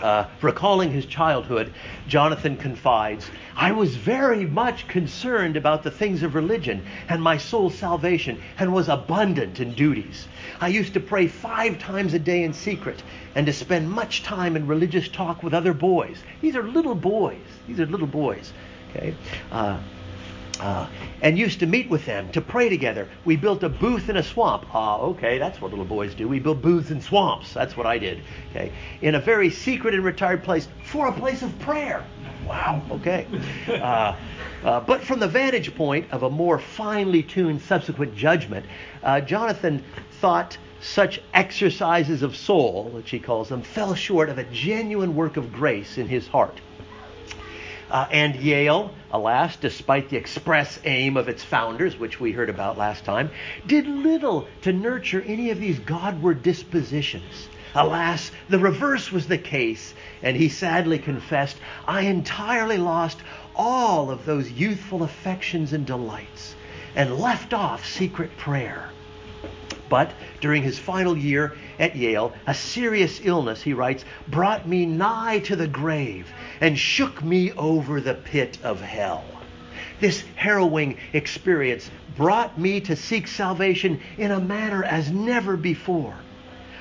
Uh, 0.01 0.27
recalling 0.41 0.91
his 0.91 1.05
childhood, 1.05 1.73
Jonathan 2.07 2.57
confides, 2.57 3.29
I 3.55 3.71
was 3.71 3.95
very 3.95 4.45
much 4.45 4.87
concerned 4.87 5.57
about 5.57 5.83
the 5.83 5.91
things 5.91 6.23
of 6.23 6.33
religion 6.33 6.83
and 7.07 7.21
my 7.21 7.37
soul's 7.37 7.75
salvation 7.75 8.41
and 8.57 8.73
was 8.73 8.89
abundant 8.89 9.59
in 9.59 9.73
duties. 9.73 10.27
I 10.59 10.69
used 10.69 10.93
to 10.95 10.99
pray 10.99 11.27
five 11.27 11.77
times 11.77 12.13
a 12.13 12.19
day 12.19 12.43
in 12.43 12.53
secret 12.53 13.03
and 13.35 13.45
to 13.45 13.53
spend 13.53 13.91
much 13.91 14.23
time 14.23 14.55
in 14.55 14.65
religious 14.65 15.07
talk 15.07 15.43
with 15.43 15.53
other 15.53 15.73
boys. 15.73 16.17
These 16.41 16.55
are 16.55 16.63
little 16.63 16.95
boys. 16.95 17.45
These 17.67 17.79
are 17.79 17.85
little 17.85 18.07
boys. 18.07 18.53
Okay. 18.89 19.15
Uh, 19.51 19.79
uh, 20.61 20.87
and 21.21 21.37
used 21.37 21.59
to 21.59 21.65
meet 21.65 21.89
with 21.89 22.05
them 22.05 22.31
to 22.31 22.39
pray 22.39 22.69
together. 22.69 23.09
We 23.25 23.35
built 23.35 23.63
a 23.63 23.69
booth 23.69 24.09
in 24.09 24.17
a 24.17 24.23
swamp. 24.23 24.65
Ah, 24.73 24.95
uh, 24.95 25.07
okay, 25.07 25.39
that's 25.39 25.59
what 25.59 25.71
little 25.71 25.85
boys 25.85 26.13
do. 26.13 26.27
We 26.27 26.39
build 26.39 26.61
booths 26.61 26.91
in 26.91 27.01
swamps. 27.01 27.53
That's 27.53 27.75
what 27.75 27.87
I 27.87 27.97
did. 27.97 28.21
Okay, 28.51 28.71
in 29.01 29.15
a 29.15 29.19
very 29.19 29.49
secret 29.49 29.95
and 29.95 30.03
retired 30.03 30.43
place 30.43 30.67
for 30.83 31.07
a 31.07 31.11
place 31.11 31.41
of 31.41 31.57
prayer. 31.59 32.05
Wow. 32.47 32.81
Okay. 32.91 33.27
Uh, 33.81 34.15
uh, 34.63 34.79
but 34.79 35.01
from 35.01 35.19
the 35.19 35.27
vantage 35.27 35.73
point 35.75 36.05
of 36.11 36.23
a 36.23 36.29
more 36.29 36.59
finely 36.59 37.23
tuned 37.23 37.61
subsequent 37.61 38.15
judgment, 38.15 38.65
uh, 39.01 39.19
Jonathan 39.19 39.83
thought 40.19 40.57
such 40.81 41.21
exercises 41.33 42.21
of 42.21 42.35
soul, 42.35 42.89
which 42.93 43.09
he 43.09 43.19
calls 43.19 43.49
them, 43.49 43.61
fell 43.61 43.95
short 43.95 44.29
of 44.29 44.37
a 44.37 44.43
genuine 44.45 45.15
work 45.15 45.37
of 45.37 45.51
grace 45.51 45.97
in 45.97 46.07
his 46.07 46.27
heart. 46.27 46.59
Uh, 47.91 48.07
and 48.09 48.35
Yale, 48.37 48.89
alas, 49.11 49.57
despite 49.57 50.07
the 50.07 50.15
express 50.15 50.79
aim 50.85 51.17
of 51.17 51.27
its 51.27 51.43
founders, 51.43 51.99
which 51.99 52.21
we 52.21 52.31
heard 52.31 52.49
about 52.49 52.77
last 52.77 53.03
time, 53.03 53.29
did 53.67 53.85
little 53.85 54.47
to 54.61 54.71
nurture 54.71 55.21
any 55.27 55.49
of 55.49 55.59
these 55.59 55.77
Godward 55.77 56.41
dispositions. 56.41 57.49
Alas, 57.75 58.31
the 58.47 58.59
reverse 58.59 59.11
was 59.11 59.27
the 59.27 59.37
case, 59.37 59.93
and 60.23 60.37
he 60.37 60.47
sadly 60.47 60.99
confessed, 60.99 61.57
I 61.85 62.03
entirely 62.03 62.77
lost 62.77 63.19
all 63.57 64.09
of 64.09 64.23
those 64.23 64.49
youthful 64.49 65.03
affections 65.03 65.73
and 65.73 65.85
delights, 65.85 66.55
and 66.95 67.19
left 67.19 67.53
off 67.53 67.85
secret 67.85 68.37
prayer. 68.37 68.89
But 69.91 70.13
during 70.39 70.63
his 70.63 70.79
final 70.79 71.17
year 71.17 71.53
at 71.77 71.97
Yale, 71.97 72.31
a 72.47 72.53
serious 72.53 73.19
illness, 73.21 73.61
he 73.61 73.73
writes, 73.73 74.05
brought 74.29 74.65
me 74.65 74.85
nigh 74.85 75.39
to 75.39 75.57
the 75.57 75.67
grave 75.67 76.31
and 76.61 76.79
shook 76.79 77.21
me 77.21 77.51
over 77.51 77.99
the 77.99 78.13
pit 78.13 78.57
of 78.63 78.79
hell. 78.79 79.25
This 79.99 80.23
harrowing 80.35 80.95
experience 81.11 81.91
brought 82.15 82.57
me 82.57 82.79
to 82.79 82.95
seek 82.95 83.27
salvation 83.27 83.99
in 84.17 84.31
a 84.31 84.39
manner 84.39 84.81
as 84.81 85.11
never 85.11 85.57
before. 85.57 86.15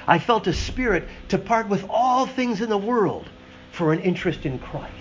I 0.06 0.20
felt 0.20 0.46
a 0.46 0.52
spirit 0.52 1.08
to 1.30 1.38
part 1.38 1.68
with 1.68 1.84
all 1.90 2.26
things 2.26 2.60
in 2.60 2.70
the 2.70 2.78
world 2.78 3.28
for 3.72 3.92
an 3.92 3.98
interest 4.02 4.46
in 4.46 4.60
Christ. 4.60 4.94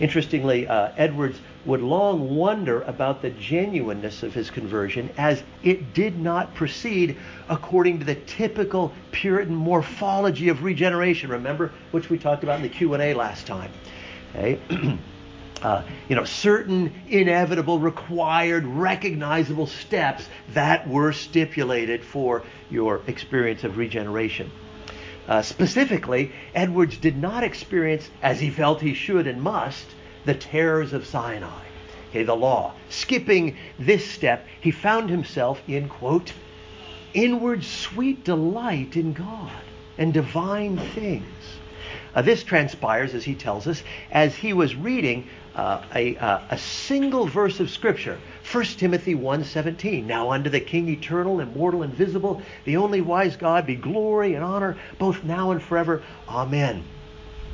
Interestingly, 0.00 0.66
uh, 0.66 0.92
Edwards 0.96 1.38
would 1.64 1.82
long 1.82 2.34
wonder 2.34 2.82
about 2.82 3.22
the 3.22 3.30
genuineness 3.30 4.22
of 4.22 4.32
his 4.32 4.50
conversion 4.50 5.10
as 5.18 5.42
it 5.62 5.92
did 5.92 6.18
not 6.18 6.54
proceed 6.54 7.16
according 7.48 7.98
to 7.98 8.04
the 8.04 8.14
typical 8.14 8.92
Puritan 9.10 9.54
morphology 9.54 10.48
of 10.48 10.62
regeneration. 10.62 11.30
Remember, 11.30 11.72
which 11.90 12.08
we 12.08 12.18
talked 12.18 12.42
about 12.42 12.56
in 12.56 12.62
the 12.62 12.68
Q&A 12.68 13.14
last 13.14 13.46
time. 13.46 13.70
Okay? 14.34 14.60
Uh, 15.62 15.82
you 16.08 16.16
know, 16.16 16.24
certain 16.24 16.90
inevitable, 17.08 17.78
required, 17.78 18.64
recognizable 18.64 19.66
steps 19.66 20.26
that 20.54 20.88
were 20.88 21.12
stipulated 21.12 22.02
for 22.02 22.42
your 22.70 23.02
experience 23.06 23.62
of 23.62 23.76
regeneration. 23.76 24.50
Uh, 25.28 25.42
specifically, 25.42 26.32
Edwards 26.54 26.96
did 26.96 27.16
not 27.18 27.44
experience, 27.44 28.08
as 28.22 28.40
he 28.40 28.48
felt 28.48 28.80
he 28.80 28.94
should 28.94 29.26
and 29.26 29.42
must, 29.42 29.84
the 30.24 30.34
terrors 30.34 30.92
of 30.92 31.06
Sinai, 31.06 31.64
okay, 32.10 32.22
the 32.22 32.34
law. 32.34 32.74
Skipping 32.88 33.56
this 33.78 34.08
step, 34.08 34.46
he 34.60 34.70
found 34.70 35.10
himself 35.10 35.62
in, 35.68 35.88
quote, 35.88 36.32
inward 37.14 37.64
sweet 37.64 38.24
delight 38.24 38.96
in 38.96 39.12
God 39.12 39.62
and 39.98 40.12
divine 40.12 40.76
things. 40.76 41.26
Uh, 42.14 42.22
this 42.22 42.42
transpires, 42.42 43.14
as 43.14 43.24
he 43.24 43.34
tells 43.34 43.66
us, 43.66 43.82
as 44.10 44.34
he 44.34 44.52
was 44.52 44.74
reading 44.74 45.28
uh, 45.54 45.82
a, 45.94 46.16
uh, 46.16 46.40
a 46.50 46.58
single 46.58 47.26
verse 47.26 47.60
of 47.60 47.70
Scripture, 47.70 48.18
1 48.50 48.64
Timothy 48.64 49.14
1.17. 49.14 50.04
Now 50.04 50.32
unto 50.32 50.50
the 50.50 50.60
King 50.60 50.88
eternal, 50.88 51.40
immortal, 51.40 51.82
invisible, 51.82 52.42
the 52.64 52.76
only 52.76 53.00
wise 53.00 53.36
God, 53.36 53.66
be 53.66 53.76
glory 53.76 54.34
and 54.34 54.44
honor, 54.44 54.76
both 54.98 55.22
now 55.22 55.50
and 55.50 55.62
forever. 55.62 56.02
Amen. 56.28 56.84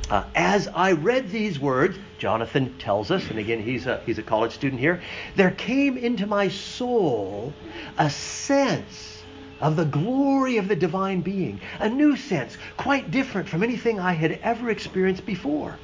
Uh, 0.09 0.23
as 0.35 0.69
I 0.69 0.93
read 0.93 1.29
these 1.29 1.59
words, 1.59 1.97
Jonathan 2.17 2.77
tells 2.79 3.11
us, 3.11 3.29
and 3.29 3.39
again, 3.39 3.61
he's 3.61 3.87
a, 3.87 4.01
he's 4.05 4.17
a 4.17 4.23
college 4.23 4.53
student 4.53 4.79
here, 4.79 5.01
there 5.35 5.51
came 5.51 5.97
into 5.97 6.25
my 6.25 6.47
soul 6.47 7.53
a 7.97 8.09
sense 8.09 9.21
of 9.59 9.75
the 9.75 9.83
glory 9.85 10.57
of 10.57 10.69
the 10.69 10.75
divine 10.75 11.21
being, 11.21 11.59
a 11.79 11.89
new 11.89 12.15
sense, 12.15 12.57
quite 12.77 13.11
different 13.11 13.49
from 13.49 13.63
anything 13.63 13.99
I 13.99 14.13
had 14.13 14.39
ever 14.43 14.69
experienced 14.69 15.25
before. 15.25 15.77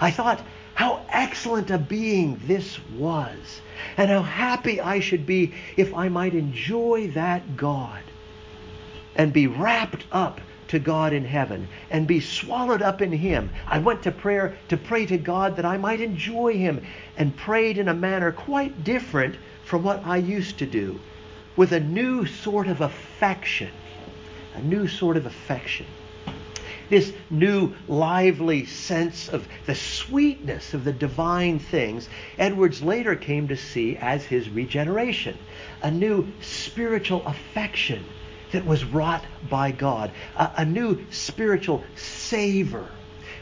I 0.00 0.12
thought, 0.12 0.42
how 0.74 1.04
excellent 1.08 1.70
a 1.70 1.78
being 1.78 2.40
this 2.44 2.78
was, 2.90 3.62
and 3.96 4.10
how 4.10 4.22
happy 4.22 4.80
I 4.80 5.00
should 5.00 5.26
be 5.26 5.54
if 5.76 5.92
I 5.94 6.08
might 6.08 6.34
enjoy 6.34 7.08
that 7.14 7.56
God 7.56 8.02
and 9.16 9.32
be 9.32 9.46
wrapped 9.46 10.04
up 10.12 10.40
to 10.68 10.78
God 10.78 11.12
in 11.12 11.24
heaven 11.24 11.68
and 11.90 12.06
be 12.06 12.20
swallowed 12.20 12.82
up 12.82 13.00
in 13.02 13.12
Him. 13.12 13.50
I 13.66 13.78
went 13.78 14.02
to 14.02 14.10
prayer 14.10 14.56
to 14.68 14.76
pray 14.76 15.06
to 15.06 15.18
God 15.18 15.56
that 15.56 15.64
I 15.64 15.76
might 15.76 16.00
enjoy 16.00 16.54
Him 16.54 16.84
and 17.16 17.36
prayed 17.36 17.78
in 17.78 17.88
a 17.88 17.94
manner 17.94 18.32
quite 18.32 18.84
different 18.84 19.36
from 19.64 19.82
what 19.82 20.06
I 20.06 20.18
used 20.18 20.58
to 20.58 20.66
do, 20.66 21.00
with 21.56 21.72
a 21.72 21.80
new 21.80 22.26
sort 22.26 22.68
of 22.68 22.80
affection. 22.80 23.70
A 24.54 24.62
new 24.62 24.88
sort 24.88 25.16
of 25.16 25.26
affection. 25.26 25.86
This 26.88 27.12
new 27.30 27.74
lively 27.88 28.64
sense 28.64 29.28
of 29.28 29.48
the 29.66 29.74
sweetness 29.74 30.72
of 30.72 30.84
the 30.84 30.92
divine 30.92 31.58
things, 31.58 32.08
Edwards 32.38 32.80
later 32.80 33.16
came 33.16 33.48
to 33.48 33.56
see 33.56 33.96
as 33.96 34.24
his 34.24 34.48
regeneration. 34.48 35.36
A 35.82 35.90
new 35.90 36.28
spiritual 36.40 37.26
affection 37.26 38.04
that 38.52 38.66
was 38.66 38.84
wrought 38.84 39.24
by 39.50 39.70
God, 39.70 40.10
a, 40.36 40.50
a 40.58 40.64
new 40.64 41.04
spiritual 41.10 41.84
savor, 41.96 42.88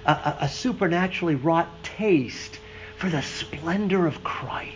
a, 0.04 0.10
a, 0.12 0.36
a 0.42 0.48
supernaturally 0.48 1.34
wrought 1.34 1.68
taste 1.82 2.58
for 2.96 3.08
the 3.10 3.22
splendor 3.22 4.06
of 4.06 4.22
Christ. 4.24 4.74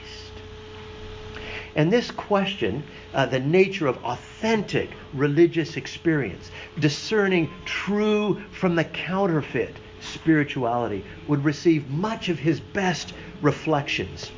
And 1.75 1.93
this 1.93 2.11
question, 2.11 2.83
uh, 3.15 3.27
the 3.27 3.41
nature 3.41 3.87
of 3.87 4.03
authentic 4.05 4.91
religious 5.15 5.77
experience, 5.77 6.51
discerning 6.79 7.51
true 7.65 8.43
from 8.51 8.75
the 8.75 8.85
counterfeit 8.85 9.77
spirituality, 10.01 11.05
would 11.29 11.45
receive 11.45 11.89
much 11.89 12.29
of 12.29 12.39
his 12.39 12.59
best 12.59 13.15
reflections. 13.43 14.31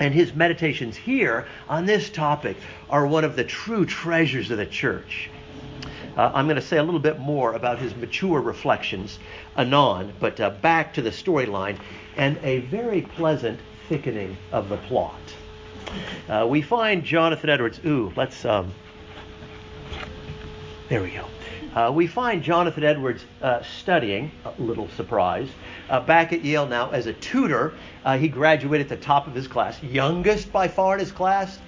And 0.00 0.12
his 0.14 0.34
meditations 0.34 0.96
here 0.96 1.46
on 1.68 1.86
this 1.86 2.10
topic 2.10 2.56
are 2.90 3.06
one 3.06 3.24
of 3.24 3.36
the 3.36 3.44
true 3.44 3.86
treasures 3.86 4.50
of 4.50 4.58
the 4.58 4.66
church. 4.66 5.30
Uh, 6.16 6.30
I'm 6.34 6.46
going 6.46 6.56
to 6.56 6.62
say 6.62 6.76
a 6.76 6.82
little 6.82 7.00
bit 7.00 7.18
more 7.18 7.54
about 7.54 7.78
his 7.78 7.94
mature 7.96 8.40
reflections 8.40 9.18
anon, 9.56 10.12
but 10.20 10.40
uh, 10.40 10.50
back 10.50 10.94
to 10.94 11.02
the 11.02 11.10
storyline 11.10 11.78
and 12.16 12.38
a 12.42 12.60
very 12.60 13.02
pleasant 13.02 13.60
thickening 13.88 14.36
of 14.50 14.68
the 14.68 14.76
plot. 14.76 15.20
Uh, 16.28 16.46
we 16.48 16.62
find 16.62 17.04
Jonathan 17.04 17.50
Edwards. 17.50 17.80
Ooh, 17.84 18.12
let's. 18.16 18.44
Um, 18.44 18.72
there 20.88 21.02
we 21.02 21.10
go. 21.10 21.26
Uh, 21.74 21.90
we 21.90 22.06
find 22.06 22.42
Jonathan 22.42 22.84
Edwards 22.84 23.24
uh, 23.40 23.62
studying, 23.62 24.30
a 24.44 24.52
little 24.60 24.88
surprise, 24.90 25.48
uh, 25.92 26.00
back 26.00 26.32
at 26.32 26.42
Yale 26.42 26.66
now 26.66 26.90
as 26.90 27.06
a 27.06 27.12
tutor. 27.12 27.74
Uh, 28.04 28.16
he 28.16 28.26
graduated 28.26 28.90
at 28.90 28.98
the 28.98 29.04
top 29.04 29.28
of 29.28 29.34
his 29.34 29.46
class, 29.46 29.80
youngest 29.82 30.50
by 30.50 30.66
far 30.66 30.94
in 30.94 31.00
his 31.00 31.12
class, 31.12 31.58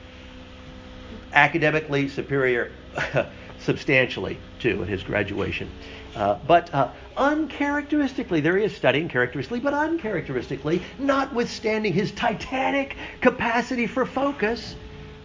academically 1.32 2.08
superior 2.08 2.72
substantially 3.60 4.38
too 4.58 4.82
at 4.82 4.88
his 4.88 5.02
graduation. 5.02 5.70
Uh, 6.16 6.38
but 6.46 6.72
uh, 6.72 6.90
uncharacteristically, 7.16 8.40
there 8.40 8.56
he 8.56 8.64
is 8.64 8.74
studying 8.74 9.08
characteristically, 9.08 9.60
but 9.60 9.74
uncharacteristically, 9.74 10.80
notwithstanding 10.98 11.92
his 11.92 12.10
titanic 12.12 12.96
capacity 13.20 13.86
for 13.86 14.06
focus, 14.06 14.74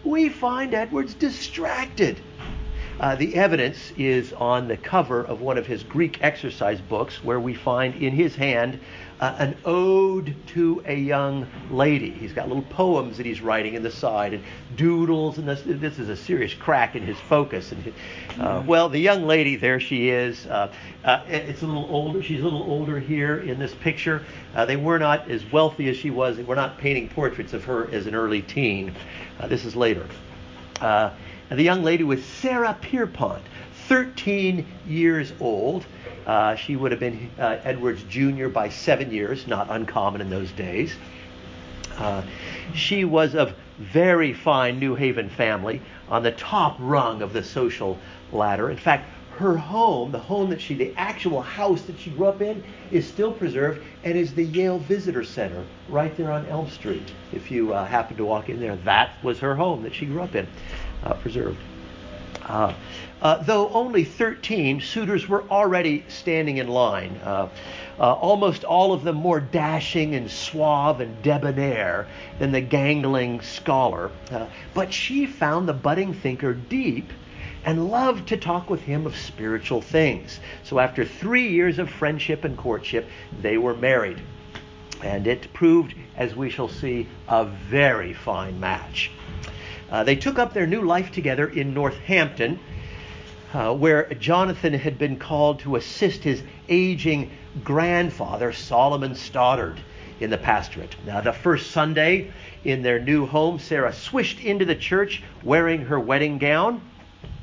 we 0.03 0.29
find 0.29 0.73
Edwards 0.73 1.13
distracted. 1.13 2.19
Uh, 2.99 3.15
the 3.15 3.35
evidence 3.35 3.93
is 3.97 4.33
on 4.33 4.67
the 4.67 4.75
cover 4.75 5.23
of 5.23 5.39
one 5.39 5.57
of 5.57 5.65
his 5.65 5.83
Greek 5.83 6.21
exercise 6.21 6.81
books, 6.81 7.23
where 7.23 7.39
we 7.39 7.53
find 7.53 7.95
in 7.95 8.11
his 8.11 8.35
hand 8.35 8.77
uh, 9.21 9.35
an 9.37 9.55
ode 9.63 10.35
to 10.47 10.83
a 10.85 10.95
young 10.95 11.47
lady. 11.71 12.09
He's 12.09 12.33
got 12.33 12.49
little 12.49 12.63
poems 12.63 13.15
that 13.15 13.25
he's 13.25 13.39
writing 13.39 13.75
in 13.75 13.83
the 13.83 13.91
side 13.91 14.33
and 14.33 14.43
doodles, 14.75 15.37
and 15.37 15.47
this, 15.47 15.61
this 15.65 15.97
is 15.97 16.09
a 16.09 16.15
serious 16.15 16.53
crack 16.53 16.95
in 16.95 17.03
his 17.03 17.17
focus. 17.21 17.71
And 17.71 17.93
uh, 18.37 18.63
well, 18.65 18.89
the 18.89 18.99
young 18.99 19.25
lady, 19.25 19.55
there 19.55 19.79
she 19.79 20.09
is. 20.09 20.45
Uh, 20.45 20.71
uh, 21.05 21.23
it's 21.27 21.61
a 21.61 21.67
little 21.67 21.87
older. 21.89 22.21
She's 22.21 22.41
a 22.41 22.43
little 22.43 22.63
older 22.63 22.99
here 22.99 23.37
in 23.37 23.59
this 23.59 23.73
picture. 23.75 24.23
Uh, 24.53 24.65
they 24.65 24.77
were 24.77 24.99
not 24.99 25.31
as 25.31 25.49
wealthy 25.53 25.89
as 25.89 25.95
she 25.95 26.09
was. 26.09 26.35
They 26.35 26.43
were 26.43 26.55
not 26.55 26.77
painting 26.77 27.07
portraits 27.07 27.53
of 27.53 27.63
her 27.63 27.89
as 27.91 28.07
an 28.07 28.15
early 28.15 28.41
teen. 28.41 28.93
Uh, 29.39 29.47
this 29.47 29.63
is 29.63 29.73
later. 29.73 30.05
The 31.49 31.63
young 31.63 31.83
lady 31.83 32.03
was 32.03 32.23
Sarah 32.23 32.77
Pierpont, 32.79 33.43
13 33.87 34.65
years 34.87 35.33
old. 35.39 35.85
Uh, 36.25 36.55
she 36.55 36.75
would 36.75 36.91
have 36.91 36.99
been 36.99 37.31
uh, 37.39 37.57
Edwards 37.63 38.03
Jr. 38.03 38.47
by 38.47 38.69
seven 38.69 39.11
years, 39.11 39.47
not 39.47 39.67
uncommon 39.69 40.21
in 40.21 40.29
those 40.29 40.51
days. 40.51 40.95
Uh, 41.97 42.21
she 42.73 43.03
was 43.03 43.35
of 43.35 43.53
very 43.79 44.33
fine 44.33 44.79
New 44.79 44.95
Haven 44.95 45.29
family 45.29 45.81
on 46.07 46.21
the 46.23 46.31
top 46.31 46.75
rung 46.79 47.21
of 47.21 47.33
the 47.33 47.43
social 47.43 47.97
ladder. 48.31 48.69
In 48.69 48.77
fact, 48.77 49.09
her 49.39 49.55
home, 49.55 50.11
the 50.11 50.19
home 50.19 50.49
that 50.49 50.59
she, 50.59 50.75
the 50.75 50.93
actual 50.97 51.41
house 51.41 51.81
that 51.83 51.97
she 51.97 52.09
grew 52.09 52.25
up 52.25 52.41
in, 52.41 52.61
is 52.91 53.07
still 53.07 53.31
preserved 53.31 53.81
and 54.03 54.17
is 54.17 54.33
the 54.33 54.43
Yale 54.43 54.79
Visitor 54.79 55.23
Center 55.23 55.65
right 55.87 56.15
there 56.17 56.31
on 56.31 56.45
Elm 56.47 56.69
Street. 56.69 57.13
If 57.31 57.49
you 57.49 57.73
uh, 57.73 57.85
happen 57.85 58.17
to 58.17 58.25
walk 58.25 58.49
in 58.49 58.59
there, 58.59 58.75
that 58.83 59.11
was 59.23 59.39
her 59.39 59.55
home 59.55 59.83
that 59.83 59.95
she 59.95 60.05
grew 60.05 60.21
up 60.21 60.35
in, 60.35 60.45
preserved. 61.21 61.57
Uh, 62.43 62.73
uh, 63.21 63.43
though 63.43 63.69
only 63.69 64.03
13, 64.03 64.81
suitors 64.81 65.27
were 65.27 65.43
already 65.49 66.03
standing 66.07 66.57
in 66.57 66.67
line. 66.67 67.19
Uh, 67.23 67.49
uh, 67.99 68.13
almost 68.13 68.63
all 68.63 68.93
of 68.93 69.03
them 69.03 69.17
more 69.17 69.41
dashing 69.41 70.15
and 70.15 70.31
suave 70.31 71.01
and 71.01 71.21
debonair 71.21 72.07
than 72.39 72.51
the 72.51 72.61
gangling 72.61 73.41
scholar. 73.41 74.09
Uh, 74.31 74.47
but 74.73 74.93
she 74.93 75.25
found 75.25 75.67
the 75.67 75.73
budding 75.73 76.13
thinker 76.13 76.53
deep 76.53 77.11
and 77.65 77.89
loved 77.89 78.29
to 78.29 78.37
talk 78.37 78.69
with 78.69 78.81
him 78.81 79.05
of 79.05 79.17
spiritual 79.17 79.81
things. 79.81 80.39
So 80.63 80.79
after 80.79 81.03
three 81.03 81.49
years 81.49 81.77
of 81.77 81.89
friendship 81.89 82.45
and 82.45 82.57
courtship, 82.57 83.07
they 83.41 83.57
were 83.57 83.75
married. 83.75 84.21
And 85.03 85.27
it 85.27 85.51
proved, 85.53 85.93
as 86.15 86.35
we 86.35 86.49
shall 86.49 86.69
see, 86.69 87.07
a 87.27 87.45
very 87.45 88.13
fine 88.13 88.59
match. 88.61 89.11
Uh, 89.91 90.03
they 90.03 90.15
took 90.15 90.38
up 90.38 90.53
their 90.53 90.67
new 90.67 90.81
life 90.81 91.12
together 91.12 91.48
in 91.48 91.74
Northampton, 91.74 92.60
uh, 93.53 93.74
where 93.74 94.13
Jonathan 94.13 94.74
had 94.74 94.98
been 94.98 95.17
called 95.17 95.60
to 95.60 95.75
assist 95.75 96.24
his 96.24 96.43
aging 96.67 97.31
grandfather, 97.63 98.53
Solomon 98.53 99.15
Stoddard, 99.15 99.79
in 100.19 100.29
the 100.29 100.38
pastorate. 100.38 100.96
Now, 101.05 101.22
the 101.22 101.34
first 101.34 101.72
Sunday 101.72 102.31
in 102.63 102.84
their 102.84 103.00
new 103.00 103.25
home, 103.25 103.58
Sarah 103.58 103.93
swished 103.93 104.39
into 104.39 104.65
the 104.65 104.75
church 104.75 105.24
wearing 105.43 105.86
her 105.86 106.00
wedding 106.00 106.38
gown. 106.38 106.81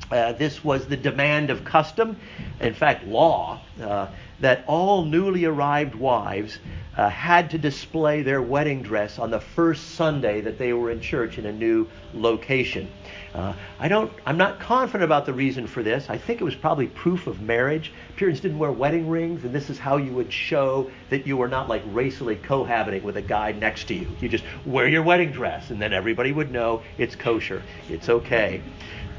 Uh, 0.09 0.31
this 0.31 0.63
was 0.63 0.87
the 0.87 0.95
demand 0.95 1.49
of 1.49 1.65
custom, 1.65 2.17
in 2.61 2.73
fact, 2.73 3.05
law, 3.05 3.59
uh, 3.81 4.07
that 4.39 4.63
all 4.67 5.05
newly 5.05 5.45
arrived 5.45 5.95
wives 5.95 6.59
uh, 6.97 7.09
had 7.09 7.51
to 7.51 7.57
display 7.57 8.23
their 8.23 8.41
wedding 8.41 8.81
dress 8.81 9.19
on 9.19 9.29
the 9.29 9.39
first 9.39 9.91
Sunday 9.91 10.41
that 10.41 10.57
they 10.57 10.73
were 10.73 10.89
in 10.89 10.99
church 10.99 11.37
in 11.37 11.45
a 11.45 11.51
new 11.51 11.87
location. 12.13 12.89
Uh, 13.35 13.53
I 13.79 13.87
don't, 13.87 14.11
I'm 14.25 14.37
not 14.37 14.59
confident 14.59 15.03
about 15.03 15.27
the 15.27 15.33
reason 15.33 15.67
for 15.67 15.83
this. 15.83 16.09
I 16.09 16.17
think 16.17 16.41
it 16.41 16.43
was 16.43 16.55
probably 16.55 16.87
proof 16.87 17.27
of 17.27 17.39
marriage. 17.39 17.91
Puritans 18.15 18.41
didn't 18.41 18.57
wear 18.57 18.71
wedding 18.71 19.07
rings, 19.07 19.43
and 19.43 19.53
this 19.53 19.69
is 19.69 19.77
how 19.77 19.97
you 19.97 20.11
would 20.13 20.33
show 20.33 20.89
that 21.11 21.27
you 21.27 21.37
were 21.37 21.47
not 21.47 21.69
like 21.69 21.83
racially 21.87 22.35
cohabiting 22.35 23.03
with 23.03 23.17
a 23.17 23.21
guy 23.21 23.51
next 23.51 23.87
to 23.89 23.93
you. 23.93 24.07
You 24.19 24.27
just 24.27 24.43
wear 24.65 24.87
your 24.87 25.03
wedding 25.03 25.31
dress, 25.31 25.69
and 25.69 25.79
then 25.79 25.93
everybody 25.93 26.31
would 26.31 26.51
know 26.51 26.81
it's 26.97 27.15
kosher. 27.15 27.61
It's 27.89 28.09
okay. 28.09 28.61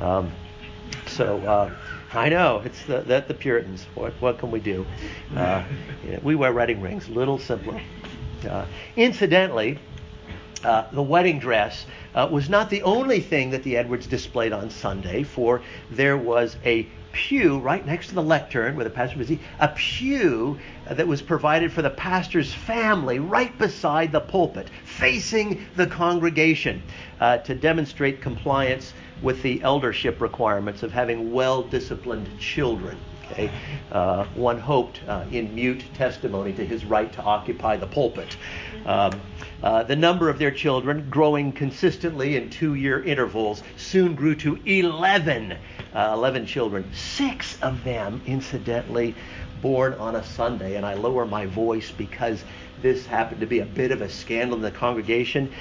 Um, 0.01 0.33
so 1.07 1.39
uh, 1.39 1.75
I 2.12 2.29
know 2.31 2.62
it's 2.65 2.83
the, 2.85 3.00
that 3.03 3.29
the 3.29 3.35
Puritans. 3.35 3.87
What 3.95 4.15
what 4.21 4.38
can 4.38 4.50
we 4.50 4.61
do? 4.61 4.87
Uh, 5.37 5.65
we 6.23 6.35
wear 6.35 6.53
wedding 6.53 6.81
rings. 6.81 7.09
Little 7.09 7.38
simpler. 7.38 7.81
Uh, 8.49 8.67
incidentally, 8.97 9.79
uh, 10.65 10.88
the 10.93 11.03
wedding 11.03 11.38
dress 11.38 11.87
uh, 12.15 12.29
was 12.31 12.49
not 12.49 12.71
the 12.71 12.83
only 12.83 13.21
thing 13.21 13.50
that 13.50 13.62
the 13.62 13.77
Edwards 13.77 14.07
displayed 14.07 14.53
on 14.53 14.71
Sunday, 14.71 15.23
for 15.23 15.62
there 15.91 16.17
was 16.17 16.57
a 16.65 16.88
pew 17.12 17.59
right 17.59 17.85
next 17.87 18.09
to 18.09 18.15
the 18.15 18.23
lectern 18.23 18.77
where 18.77 18.85
the 18.85 18.91
pastor 18.91 19.19
was, 19.19 19.31
a 19.31 19.69
pew 19.69 20.59
that 20.88 21.07
was 21.07 21.23
provided 21.23 21.73
for 21.73 21.83
the 21.83 21.91
pastor's 21.91 22.53
family 22.53 23.19
right 23.19 23.57
beside 23.59 24.12
the 24.12 24.21
pulpit, 24.21 24.69
facing 24.85 25.67
the 25.77 25.87
congregation 25.87 26.83
uh, 27.21 27.38
to 27.38 27.55
demonstrate 27.55 28.21
compliance 28.21 28.93
with 29.23 29.43
the 29.43 29.63
eldership 29.63 30.21
requirements 30.21 30.83
of 30.83 30.93
having 30.93 31.33
well 31.33 31.63
disciplined 31.63 32.29
children. 32.39 32.99
Okay? 33.31 33.51
Uh, 33.93 34.25
one 34.35 34.59
hoped 34.59 35.01
uh, 35.07 35.25
in 35.31 35.55
mute 35.55 35.85
testimony 35.95 36.53
to 36.53 36.65
his 36.65 36.85
right 36.85 37.13
to 37.13 37.23
occupy 37.23 37.77
the 37.77 37.87
pulpit. 37.87 38.37
Um, 38.87 39.21
uh, 39.62 39.83
the 39.83 39.97
number 39.97 40.29
of 40.29 40.38
their 40.38 40.51
children, 40.51 41.09
growing 41.11 41.53
consistently 41.53 42.37
in 42.37 42.49
two 42.49 42.75
year 42.75 43.03
intervals, 43.03 43.62
soon 43.77 44.14
grew 44.14 44.35
to 44.37 44.59
11. 44.64 45.53
Uh, 45.95 46.11
11 46.14 46.47
children. 46.47 46.88
Six 46.95 47.61
of 47.61 47.83
them, 47.85 48.23
incidentally, 48.27 49.14
born 49.61 49.95
on 49.95 50.16
a 50.16 50.25
Sunday. 50.25 50.77
And 50.77 50.87
I 50.87 50.95
lower 50.95 51.27
my 51.27 51.47
voice 51.47 51.90
because 51.90 52.45
this 52.81 53.05
happened 53.07 53.40
to 53.40 53.47
be 53.47 53.59
a 53.59 53.66
bit 53.66 53.90
of 53.90 54.01
a 54.01 54.09
scandal 54.09 54.57
in 54.57 54.62
the 54.62 54.71
congregation. 54.71 55.53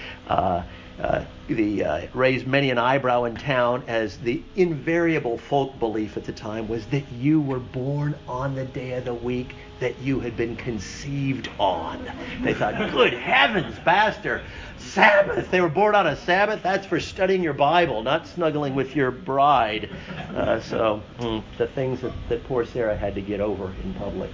Uh, 1.02 1.24
the 1.48 1.84
uh, 1.84 2.08
raised 2.14 2.48
many 2.48 2.72
an 2.72 2.80
eyebrow 2.80 3.26
in 3.26 3.36
town 3.36 3.84
as 3.88 4.18
the 4.18 4.42
invariable 4.56 5.38
folk 5.38 5.78
belief 5.80 6.18
at 6.18 6.26
the 6.26 6.32
time 6.32 6.68
was 6.68 6.86
that 6.88 7.04
you 7.12 7.40
were 7.40 7.60
born 7.60 8.16
on 8.28 8.56
the 8.56 8.66
day 8.66 8.94
of 8.94 9.06
the 9.06 9.14
week 9.14 9.56
that 9.80 10.00
you 10.00 10.20
had 10.20 10.36
been 10.36 10.56
conceived 10.56 11.50
on. 11.60 12.04
They 12.42 12.56
thought, 12.56 12.92
good 12.92 13.14
heavens, 13.14 13.78
Pastor, 13.86 14.44
Sabbath. 14.88 15.52
They 15.52 15.62
were 15.62 15.70
born 15.70 15.96
on 15.96 16.08
a 16.08 16.16
Sabbath. 16.16 16.64
That's 16.64 16.86
for 16.86 17.00
studying 17.00 17.44
your 17.44 17.54
Bible, 17.54 18.04
not 18.04 18.28
snuggling 18.28 18.76
with 18.76 18.96
your 18.96 19.12
bride. 19.12 19.90
Uh, 20.36 20.60
so 20.62 21.02
mm, 21.20 21.44
the 21.58 21.68
things 21.68 22.02
that, 22.02 22.14
that 22.30 22.44
poor 22.46 22.66
Sarah 22.66 22.96
had 22.96 23.16
to 23.16 23.22
get 23.22 23.40
over 23.40 23.74
in 23.84 23.94
public. 23.96 24.32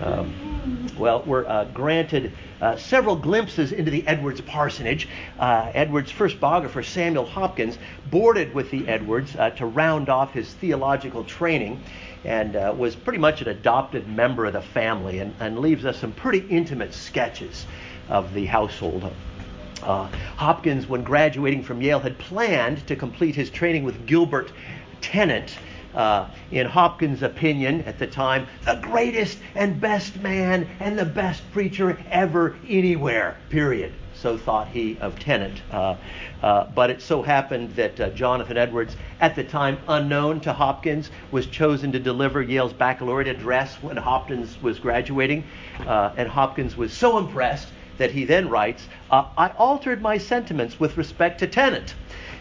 Um, 0.00 0.88
well, 0.98 1.22
we're 1.24 1.46
uh, 1.46 1.64
granted 1.66 2.32
uh, 2.60 2.76
several 2.76 3.16
glimpses 3.16 3.72
into 3.72 3.90
the 3.90 4.06
Edwards 4.06 4.40
parsonage. 4.40 5.08
Uh, 5.38 5.70
Edwards' 5.74 6.10
first 6.10 6.40
biographer, 6.40 6.82
Samuel 6.82 7.26
Hopkins, 7.26 7.78
boarded 8.10 8.54
with 8.54 8.70
the 8.70 8.86
Edwards 8.88 9.34
uh, 9.36 9.50
to 9.50 9.66
round 9.66 10.08
off 10.08 10.32
his 10.32 10.52
theological 10.54 11.24
training 11.24 11.82
and 12.24 12.54
uh, 12.54 12.72
was 12.76 12.94
pretty 12.94 13.18
much 13.18 13.42
an 13.42 13.48
adopted 13.48 14.06
member 14.08 14.46
of 14.46 14.52
the 14.52 14.62
family 14.62 15.18
and, 15.18 15.34
and 15.40 15.58
leaves 15.58 15.84
us 15.84 15.98
some 15.98 16.12
pretty 16.12 16.46
intimate 16.48 16.94
sketches 16.94 17.66
of 18.08 18.32
the 18.34 18.46
household. 18.46 19.10
Uh, 19.82 20.08
Hopkins, 20.36 20.86
when 20.86 21.02
graduating 21.02 21.62
from 21.62 21.82
Yale, 21.82 22.00
had 22.00 22.18
planned 22.18 22.86
to 22.86 22.96
complete 22.96 23.34
his 23.34 23.50
training 23.50 23.84
with 23.84 24.06
Gilbert 24.06 24.52
Tennent. 25.00 25.56
Uh, 25.94 26.26
in 26.50 26.66
Hopkins' 26.66 27.22
opinion 27.22 27.82
at 27.82 27.98
the 27.98 28.06
time, 28.06 28.46
the 28.64 28.78
greatest 28.80 29.38
and 29.54 29.78
best 29.78 30.16
man 30.22 30.66
and 30.80 30.98
the 30.98 31.04
best 31.04 31.42
preacher 31.52 31.98
ever 32.10 32.56
anywhere, 32.66 33.36
period. 33.50 33.92
So 34.14 34.38
thought 34.38 34.68
he 34.68 34.96
of 35.00 35.18
Tennent. 35.18 35.60
Uh, 35.70 35.96
uh, 36.42 36.64
but 36.74 36.88
it 36.88 37.02
so 37.02 37.22
happened 37.22 37.74
that 37.76 38.00
uh, 38.00 38.10
Jonathan 38.10 38.56
Edwards, 38.56 38.96
at 39.20 39.34
the 39.34 39.44
time 39.44 39.78
unknown 39.88 40.40
to 40.40 40.52
Hopkins, 40.52 41.10
was 41.30 41.46
chosen 41.46 41.92
to 41.92 41.98
deliver 41.98 42.40
Yale's 42.40 42.72
baccalaureate 42.72 43.28
address 43.28 43.74
when 43.82 43.96
Hopkins 43.96 44.62
was 44.62 44.78
graduating. 44.78 45.44
Uh, 45.80 46.12
and 46.16 46.28
Hopkins 46.28 46.76
was 46.76 46.92
so 46.92 47.18
impressed 47.18 47.68
that 47.98 48.10
he 48.10 48.24
then 48.24 48.48
writes, 48.48 48.86
uh, 49.10 49.26
I 49.36 49.48
altered 49.48 50.02
my 50.02 50.18
sentiments 50.18 50.78
with 50.80 50.96
respect 50.96 51.40
to 51.40 51.46
Tennent 51.46 51.94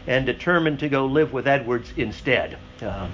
and 0.08 0.26
determined 0.26 0.80
to 0.80 0.90
go 0.90 1.06
live 1.06 1.34
with 1.34 1.48
Edwards 1.48 1.94
instead. 1.98 2.58
Uh, 2.82 3.08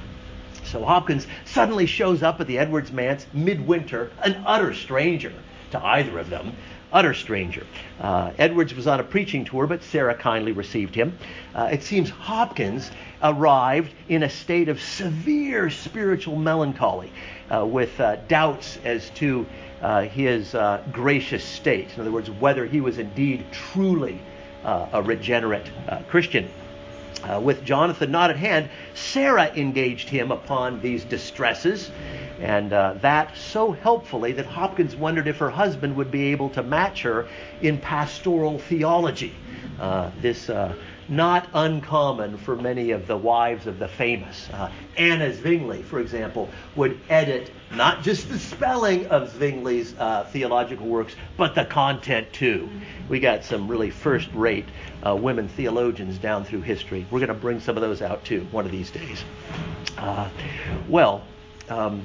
so 0.63 0.83
Hopkins 0.83 1.27
suddenly 1.45 1.85
shows 1.85 2.23
up 2.23 2.41
at 2.41 2.47
the 2.47 2.57
Edwards 2.57 2.91
manse 2.91 3.25
midwinter, 3.33 4.11
an 4.23 4.43
utter 4.45 4.73
stranger 4.73 5.33
to 5.71 5.83
either 5.83 6.19
of 6.19 6.29
them. 6.29 6.53
Utter 6.91 7.13
stranger. 7.13 7.65
Uh, 7.99 8.31
Edwards 8.37 8.73
was 8.73 8.87
on 8.87 9.01
a 9.01 9.03
preaching 9.03 9.43
tour, 9.43 9.67
but 9.67 9.83
Sarah 9.83 10.15
kindly 10.15 10.53
received 10.53 10.95
him. 10.95 11.17
Uh, 11.53 11.69
it 11.71 11.83
seems 11.83 12.09
Hopkins 12.09 12.89
arrived 13.21 13.93
in 14.07 14.23
a 14.23 14.29
state 14.29 14.69
of 14.69 14.81
severe 14.81 15.69
spiritual 15.69 16.37
melancholy, 16.37 17.11
uh, 17.53 17.65
with 17.65 17.99
uh, 17.99 18.15
doubts 18.27 18.79
as 18.85 19.09
to 19.11 19.45
uh, 19.81 20.01
his 20.03 20.55
uh, 20.55 20.83
gracious 20.91 21.43
state. 21.43 21.87
In 21.95 22.01
other 22.01 22.11
words, 22.11 22.29
whether 22.29 22.65
he 22.65 22.81
was 22.81 22.97
indeed 22.97 23.45
truly 23.51 24.19
uh, 24.63 24.87
a 24.93 25.01
regenerate 25.01 25.69
uh, 25.87 25.99
Christian. 26.09 26.49
Uh, 27.23 27.39
with 27.39 27.63
Jonathan 27.63 28.11
not 28.11 28.29
at 28.29 28.37
hand, 28.37 28.69
Sarah 28.93 29.51
engaged 29.55 30.07
him 30.07 30.31
upon 30.31 30.81
these 30.81 31.03
distresses, 31.03 31.89
and 32.39 32.71
uh, 32.71 32.93
that 33.01 33.35
so 33.35 33.71
helpfully 33.71 34.33
that 34.33 34.45
Hopkins 34.45 34.95
wondered 34.95 35.27
if 35.27 35.37
her 35.37 35.49
husband 35.49 35.95
would 35.95 36.11
be 36.11 36.27
able 36.27 36.49
to 36.51 36.61
match 36.61 37.01
her 37.01 37.27
in 37.61 37.79
pastoral 37.79 38.59
theology. 38.59 39.33
This 40.21 40.49
not 41.09 41.47
uncommon 41.53 42.37
for 42.37 42.55
many 42.55 42.91
of 42.91 43.07
the 43.07 43.15
wives 43.15 43.67
of 43.67 43.79
the 43.79 43.87
famous. 43.87 44.49
Uh, 44.51 44.69
Anna 44.97 45.33
Zwingli, 45.33 45.81
for 45.81 45.99
example, 45.99 46.49
would 46.75 46.99
edit 47.09 47.51
not 47.75 48.03
just 48.03 48.29
the 48.29 48.37
spelling 48.37 49.07
of 49.07 49.29
Zwingli's 49.31 49.95
uh, 49.97 50.25
theological 50.25 50.85
works, 50.85 51.15
but 51.37 51.55
the 51.55 51.65
content 51.65 52.31
too. 52.33 52.69
We 53.07 53.19
got 53.19 53.43
some 53.43 53.67
really 53.67 53.89
first 53.89 54.29
rate 54.33 54.65
uh, 55.05 55.15
women 55.15 55.47
theologians 55.47 56.17
down 56.17 56.43
through 56.43 56.61
history. 56.61 57.05
We're 57.09 57.19
going 57.19 57.29
to 57.29 57.33
bring 57.33 57.59
some 57.59 57.77
of 57.77 57.81
those 57.81 58.01
out 58.01 58.23
too 58.25 58.45
one 58.51 58.65
of 58.65 58.71
these 58.71 58.91
days. 58.91 59.23
Uh, 59.97 60.29
well, 60.89 61.23
um, 61.69 62.03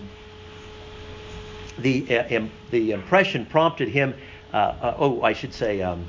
the, 1.79 2.19
uh, 2.19 2.47
the 2.71 2.93
impression 2.93 3.47
prompted 3.47 3.89
him, 3.89 4.15
uh, 4.53 4.95
oh, 4.99 5.23
I 5.23 5.33
should 5.33 5.55
say, 5.55 5.83
um, 5.83 6.07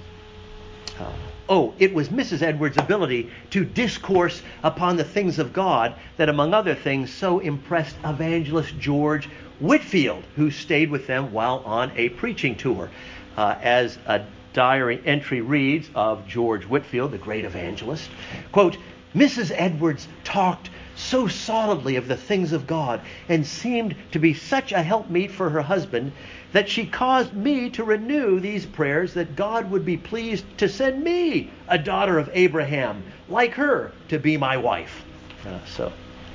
Oh, 1.55 1.75
it 1.77 1.93
was 1.93 2.09
Mrs. 2.09 2.41
Edwards' 2.41 2.79
ability 2.79 3.29
to 3.51 3.63
discourse 3.63 4.41
upon 4.63 4.97
the 4.97 5.03
things 5.03 5.37
of 5.37 5.53
God 5.53 5.93
that, 6.17 6.27
among 6.27 6.51
other 6.51 6.73
things, 6.73 7.13
so 7.13 7.37
impressed 7.37 7.95
evangelist 8.03 8.79
George 8.79 9.29
Whitefield, 9.59 10.23
who 10.35 10.49
stayed 10.49 10.89
with 10.89 11.05
them 11.05 11.31
while 11.31 11.61
on 11.63 11.91
a 11.95 12.09
preaching 12.09 12.55
tour. 12.55 12.89
Uh, 13.37 13.53
as 13.61 13.99
a 14.07 14.23
diary 14.53 14.99
entry 15.05 15.41
reads 15.41 15.91
of 15.93 16.27
George 16.27 16.63
Whitefield, 16.63 17.11
the 17.11 17.19
great 17.19 17.45
evangelist, 17.45 18.09
quote, 18.51 18.75
Mrs. 19.13 19.51
Edwards 19.55 20.07
talked 20.23 20.71
so 20.95 21.27
solidly 21.27 21.95
of 21.95 22.07
the 22.07 22.15
things 22.15 22.51
of 22.51 22.67
God 22.67 23.01
and 23.29 23.45
seemed 23.45 23.95
to 24.11 24.19
be 24.19 24.33
such 24.33 24.71
a 24.71 24.83
helpmeet 24.83 25.31
for 25.31 25.49
her 25.49 25.61
husband 25.61 26.11
that 26.51 26.69
she 26.69 26.85
caused 26.85 27.33
me 27.33 27.69
to 27.71 27.83
renew 27.83 28.39
these 28.39 28.65
prayers 28.65 29.15
that 29.15 29.35
God 29.35 29.71
would 29.71 29.85
be 29.85 29.97
pleased 29.97 30.45
to 30.59 30.69
send 30.69 31.03
me 31.03 31.49
a 31.67 31.77
daughter 31.77 32.19
of 32.19 32.29
Abraham 32.33 33.03
like 33.27 33.53
her 33.55 33.91
to 34.09 34.19
be 34.19 34.37
my 34.37 34.57
wife. 34.57 35.03
Uh, 35.45 35.59
so 35.65 35.91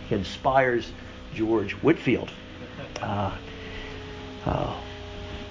he 0.09 0.17
inspires 0.17 0.91
George 1.35 1.73
Whitefield. 1.75 2.31
Uh, 3.01 3.37
uh, 4.45 4.81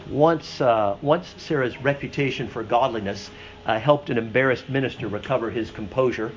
once, 0.10 0.62
uh, 0.62 0.98
once 1.02 1.34
Sarah's 1.38 1.78
reputation 1.82 2.48
for 2.48 2.64
godliness 2.64 3.30
uh, 3.66 3.80
helped 3.80 4.10
an 4.10 4.18
embarrassed 4.18 4.70
minister 4.70 5.08
recover 5.08 5.50
his 5.50 5.72
composure. 5.72 6.32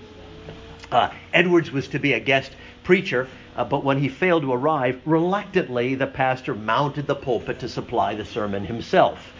Uh, 0.90 1.10
Edwards 1.32 1.70
was 1.70 1.88
to 1.88 1.98
be 1.98 2.12
a 2.14 2.20
guest 2.20 2.52
preacher, 2.82 3.28
uh, 3.56 3.64
but 3.64 3.84
when 3.84 3.98
he 3.98 4.08
failed 4.08 4.42
to 4.42 4.52
arrive, 4.52 5.00
reluctantly 5.04 5.94
the 5.94 6.06
pastor 6.06 6.54
mounted 6.54 7.06
the 7.06 7.14
pulpit 7.14 7.60
to 7.60 7.68
supply 7.68 8.14
the 8.14 8.24
sermon 8.24 8.64
himself. 8.64 9.32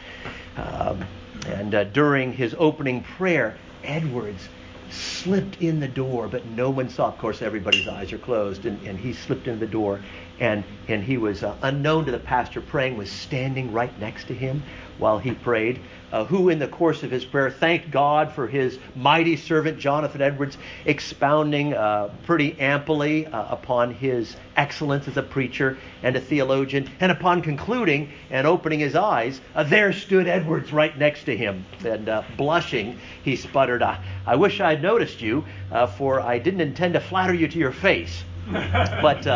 Um, 0.57 1.05
and 1.47 1.75
uh, 1.75 1.85
during 1.85 2.33
his 2.33 2.55
opening 2.59 3.03
prayer, 3.03 3.57
Edwards 3.83 4.49
slipped 4.91 5.61
in 5.63 5.81
the 5.81 5.89
door, 5.89 6.29
but 6.29 6.45
no 6.47 6.71
one 6.71 6.89
saw. 6.89 7.09
Of 7.09 7.19
course, 7.19 7.43
everybody's 7.43 7.89
eyes 7.89 8.13
are 8.13 8.19
closed, 8.19 8.67
and, 8.67 8.81
and 8.87 8.99
he 8.99 9.13
slipped 9.13 9.47
in 9.47 9.59
the 9.59 9.67
door, 9.67 10.01
and 10.41 10.65
and 10.89 11.05
he 11.05 11.17
was 11.17 11.43
uh, 11.43 11.55
unknown 11.63 12.07
to 12.07 12.11
the 12.11 12.19
pastor 12.19 12.61
praying, 12.61 12.97
was 12.97 13.11
standing 13.11 13.73
right 13.73 13.97
next 14.01 14.27
to 14.29 14.35
him 14.35 14.63
while 14.99 15.19
he 15.19 15.33
prayed 15.33 15.81
uh, 16.13 16.25
who, 16.25 16.49
in 16.49 16.59
the 16.59 16.69
course 16.69 17.03
of 17.03 17.11
his 17.11 17.25
prayer, 17.25 17.51
thanked 17.51 17.91
God 17.91 18.33
for 18.33 18.47
his 18.47 18.79
mighty 18.97 19.37
servant 19.37 19.79
Jonathan 19.79 20.21
Edwards, 20.21 20.59
expounding 20.85 21.75
uh, 21.75 22.13
pretty 22.27 22.59
amply 22.59 23.27
uh, 23.27 23.53
upon 23.53 23.95
his 23.95 24.37
excellence 24.57 25.07
as 25.07 25.17
a 25.17 25.23
preacher 25.23 25.79
and 26.03 26.17
a 26.17 26.21
theologian. 26.21 26.91
And 27.01 27.13
upon 27.13 27.43
concluding 27.43 28.11
and 28.31 28.47
opening 28.47 28.81
his 28.81 28.97
eyes, 28.97 29.41
uh, 29.55 29.63
there 29.65 29.93
stood 29.93 30.27
Edwards 30.27 30.73
right 30.73 30.97
next 30.97 31.25
to 31.25 31.37
him. 31.37 31.65
And 31.85 32.09
uh, 32.09 32.23
blushing, 32.37 32.99
he 33.23 33.37
sputtered, 33.37 33.83
I, 33.83 34.03
I 34.27 34.37
wish 34.37 34.61
I'd 34.61 34.83
noticed 34.83 35.21
you, 35.21 35.45
uh, 35.71 35.87
for 35.87 36.21
I 36.21 36.39
didn't 36.39 36.61
intend 36.61 36.95
to 36.95 37.01
flatter 37.01 37.35
you 37.35 37.49
to 37.49 37.59
your 37.59 37.73
face. 37.73 38.25
but 38.51 39.27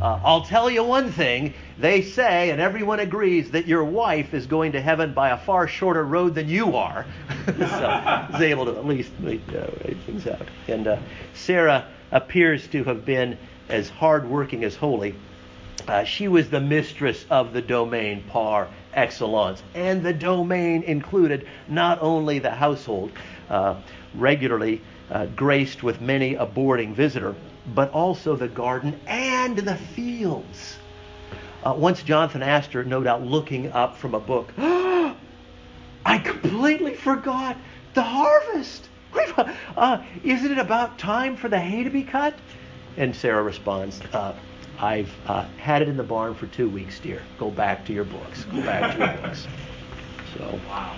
uh, 0.00 0.20
I'll 0.22 0.42
tell 0.42 0.68
you 0.68 0.84
one 0.84 1.10
thing. 1.10 1.54
They 1.78 2.02
say, 2.02 2.50
and 2.50 2.60
everyone 2.60 3.00
agrees, 3.00 3.50
that 3.52 3.66
your 3.66 3.84
wife 3.84 4.34
is 4.34 4.46
going 4.46 4.72
to 4.72 4.80
heaven 4.80 5.14
by 5.14 5.30
a 5.30 5.38
far 5.38 5.66
shorter 5.66 6.04
road 6.04 6.34
than 6.34 6.48
you 6.48 6.76
are. 6.76 7.06
so 7.46 8.26
he's 8.32 8.40
able 8.42 8.66
to 8.66 8.76
at 8.76 8.86
least 8.86 9.12
wait, 9.20 9.42
uh, 9.54 9.66
things 10.04 10.26
out. 10.26 10.46
And 10.68 10.86
uh, 10.86 10.98
Sarah 11.34 11.86
appears 12.12 12.66
to 12.68 12.84
have 12.84 13.04
been 13.04 13.38
as 13.68 13.88
hardworking 13.88 14.64
as 14.64 14.76
holy. 14.76 15.14
Uh, 15.88 16.04
she 16.04 16.28
was 16.28 16.50
the 16.50 16.60
mistress 16.60 17.24
of 17.30 17.52
the 17.52 17.62
domain 17.62 18.22
par 18.28 18.68
excellence. 18.92 19.62
And 19.74 20.02
the 20.02 20.12
domain 20.12 20.82
included 20.82 21.46
not 21.68 22.02
only 22.02 22.38
the 22.38 22.50
household, 22.50 23.12
uh, 23.48 23.80
regularly 24.14 24.80
uh, 25.10 25.26
graced 25.26 25.82
with 25.82 26.00
many 26.00 26.34
a 26.34 26.46
boarding 26.46 26.94
visitor, 26.94 27.34
but 27.74 27.90
also 27.90 28.36
the 28.36 28.48
garden 28.48 28.98
and 29.06 29.56
the 29.58 29.76
fields. 29.76 30.76
Uh, 31.64 31.74
once 31.74 32.02
Jonathan 32.02 32.42
her, 32.72 32.84
no 32.84 33.02
doubt 33.02 33.24
looking 33.24 33.72
up 33.72 33.96
from 33.96 34.14
a 34.14 34.20
book, 34.20 34.52
I 34.58 36.18
completely 36.22 36.94
forgot 36.94 37.56
the 37.94 38.02
harvest. 38.02 38.88
Uh, 39.76 40.02
isn't 40.24 40.52
it 40.52 40.58
about 40.58 40.98
time 40.98 41.36
for 41.36 41.48
the 41.48 41.58
hay 41.58 41.84
to 41.84 41.90
be 41.90 42.02
cut? 42.02 42.34
And 42.96 43.14
Sarah 43.14 43.42
responds, 43.42 44.00
uh, 44.12 44.34
I've 44.78 45.12
uh, 45.26 45.46
had 45.58 45.82
it 45.82 45.88
in 45.88 45.96
the 45.96 46.02
barn 46.02 46.34
for 46.34 46.46
two 46.46 46.68
weeks, 46.68 47.00
dear. 47.00 47.22
Go 47.38 47.50
back 47.50 47.84
to 47.86 47.92
your 47.92 48.04
books. 48.04 48.44
Go 48.44 48.62
back 48.62 48.92
to 48.92 48.98
your 48.98 49.16
books. 49.16 49.46
So, 50.36 50.60
wow. 50.68 50.96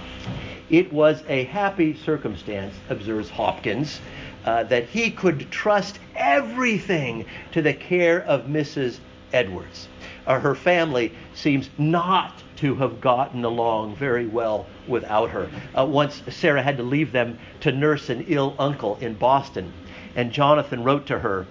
It 0.68 0.92
was 0.92 1.22
a 1.28 1.44
happy 1.44 1.96
circumstance, 1.96 2.74
observes 2.90 3.30
Hopkins, 3.30 4.00
uh, 4.44 4.64
that 4.64 4.84
he 4.84 5.10
could 5.10 5.50
trust 5.50 5.98
everything 6.16 7.24
to 7.52 7.62
the 7.62 7.74
care 7.74 8.22
of 8.22 8.46
Mrs. 8.46 8.98
Edwards. 9.32 9.88
Uh, 10.26 10.38
her 10.38 10.54
family 10.54 11.12
seems 11.34 11.70
not 11.78 12.42
to 12.56 12.74
have 12.74 13.00
gotten 13.00 13.44
along 13.44 13.96
very 13.96 14.26
well 14.26 14.66
without 14.86 15.30
her. 15.30 15.48
Uh, 15.76 15.84
once 15.84 16.22
Sarah 16.28 16.62
had 16.62 16.76
to 16.76 16.82
leave 16.82 17.12
them 17.12 17.38
to 17.60 17.72
nurse 17.72 18.10
an 18.10 18.24
ill 18.28 18.54
uncle 18.58 18.96
in 19.00 19.14
Boston, 19.14 19.72
and 20.16 20.32
Jonathan 20.32 20.82
wrote 20.82 21.06
to 21.06 21.18
her 21.18 21.46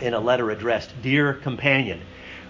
in 0.00 0.14
a 0.14 0.20
letter 0.20 0.50
addressed, 0.50 0.90
Dear 1.02 1.34
companion, 1.34 2.00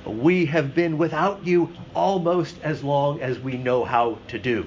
we 0.06 0.46
have 0.46 0.74
been 0.74 0.98
without 0.98 1.46
you 1.46 1.72
almost 1.94 2.56
as 2.62 2.82
long 2.82 3.20
as 3.20 3.38
we 3.38 3.56
know 3.56 3.84
how 3.84 4.18
to 4.28 4.38
do. 4.38 4.66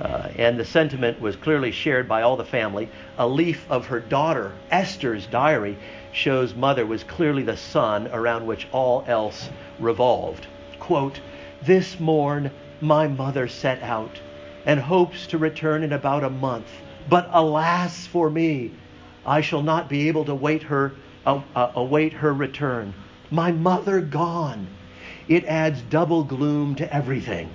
Uh, 0.00 0.28
and 0.36 0.58
the 0.58 0.64
sentiment 0.64 1.20
was 1.20 1.34
clearly 1.34 1.72
shared 1.72 2.08
by 2.08 2.22
all 2.22 2.36
the 2.36 2.44
family. 2.44 2.88
A 3.18 3.26
leaf 3.26 3.66
of 3.68 3.86
her 3.86 3.98
daughter 3.98 4.52
Esther's 4.70 5.26
diary 5.26 5.76
shows 6.12 6.54
mother 6.54 6.86
was 6.86 7.02
clearly 7.02 7.42
the 7.42 7.56
sun 7.56 8.08
around 8.12 8.46
which 8.46 8.68
all 8.70 9.04
else 9.06 9.50
revolved. 9.78 10.46
Quote, 10.78 11.20
This 11.62 11.98
morn 11.98 12.50
my 12.80 13.08
mother 13.08 13.48
set 13.48 13.82
out 13.82 14.20
and 14.64 14.78
hopes 14.78 15.26
to 15.28 15.38
return 15.38 15.82
in 15.82 15.92
about 15.92 16.22
a 16.22 16.30
month. 16.30 16.68
But 17.08 17.28
alas 17.32 18.06
for 18.06 18.30
me, 18.30 18.70
I 19.26 19.40
shall 19.40 19.62
not 19.62 19.88
be 19.88 20.08
able 20.08 20.24
to 20.26 20.34
wait 20.34 20.62
her, 20.64 20.94
uh, 21.26 21.40
uh, 21.56 21.72
await 21.74 22.12
her 22.12 22.32
return. 22.32 22.94
My 23.30 23.50
mother 23.50 24.00
gone. 24.00 24.68
It 25.26 25.44
adds 25.44 25.82
double 25.82 26.22
gloom 26.24 26.74
to 26.76 26.94
everything. 26.94 27.50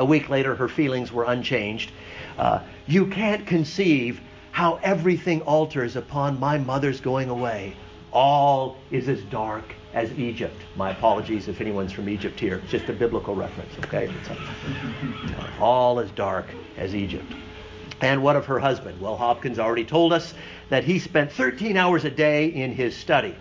A 0.00 0.04
week 0.04 0.30
later, 0.30 0.54
her 0.54 0.66
feelings 0.66 1.12
were 1.12 1.24
unchanged. 1.24 1.92
Uh, 2.38 2.60
you 2.86 3.06
can't 3.06 3.46
conceive 3.46 4.18
how 4.50 4.80
everything 4.82 5.42
alters 5.42 5.94
upon 5.94 6.40
my 6.40 6.56
mother's 6.56 7.02
going 7.02 7.28
away. 7.28 7.76
All 8.10 8.78
is 8.90 9.10
as 9.10 9.20
dark 9.24 9.74
as 9.92 10.10
Egypt. 10.18 10.56
My 10.74 10.92
apologies 10.92 11.48
if 11.48 11.60
anyone's 11.60 11.92
from 11.92 12.08
Egypt 12.08 12.40
here. 12.40 12.56
It's 12.62 12.70
just 12.70 12.88
a 12.88 12.94
biblical 12.94 13.34
reference, 13.34 13.72
okay? 13.84 14.10
All 15.60 16.00
as 16.00 16.10
dark 16.12 16.46
as 16.78 16.94
Egypt. 16.94 17.34
And 18.00 18.22
what 18.22 18.36
of 18.36 18.46
her 18.46 18.58
husband? 18.58 18.98
Well, 19.02 19.18
Hopkins 19.18 19.58
already 19.58 19.84
told 19.84 20.14
us 20.14 20.32
that 20.70 20.82
he 20.82 20.98
spent 20.98 21.30
13 21.30 21.76
hours 21.76 22.06
a 22.06 22.10
day 22.10 22.46
in 22.46 22.72
his 22.72 22.96
study. 22.96 23.36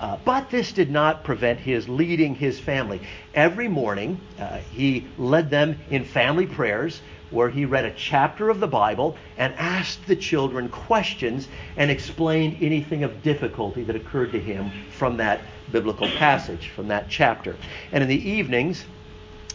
Uh, 0.00 0.16
but 0.24 0.50
this 0.50 0.72
did 0.72 0.90
not 0.90 1.24
prevent 1.24 1.58
his 1.58 1.88
leading 1.88 2.34
his 2.34 2.60
family. 2.60 3.00
Every 3.34 3.68
morning, 3.68 4.20
uh, 4.38 4.58
he 4.72 5.06
led 5.18 5.50
them 5.50 5.78
in 5.90 6.04
family 6.04 6.46
prayers 6.46 7.00
where 7.30 7.50
he 7.50 7.64
read 7.64 7.84
a 7.84 7.92
chapter 7.94 8.48
of 8.48 8.60
the 8.60 8.66
Bible 8.66 9.16
and 9.36 9.52
asked 9.54 10.06
the 10.06 10.16
children 10.16 10.68
questions 10.68 11.48
and 11.76 11.90
explained 11.90 12.56
anything 12.60 13.04
of 13.04 13.22
difficulty 13.22 13.84
that 13.84 13.96
occurred 13.96 14.32
to 14.32 14.40
him 14.40 14.70
from 14.96 15.18
that 15.18 15.40
biblical 15.70 16.08
passage, 16.12 16.68
from 16.68 16.88
that 16.88 17.06
chapter. 17.10 17.56
And 17.92 18.02
in 18.02 18.08
the 18.08 18.30
evenings, 18.30 18.84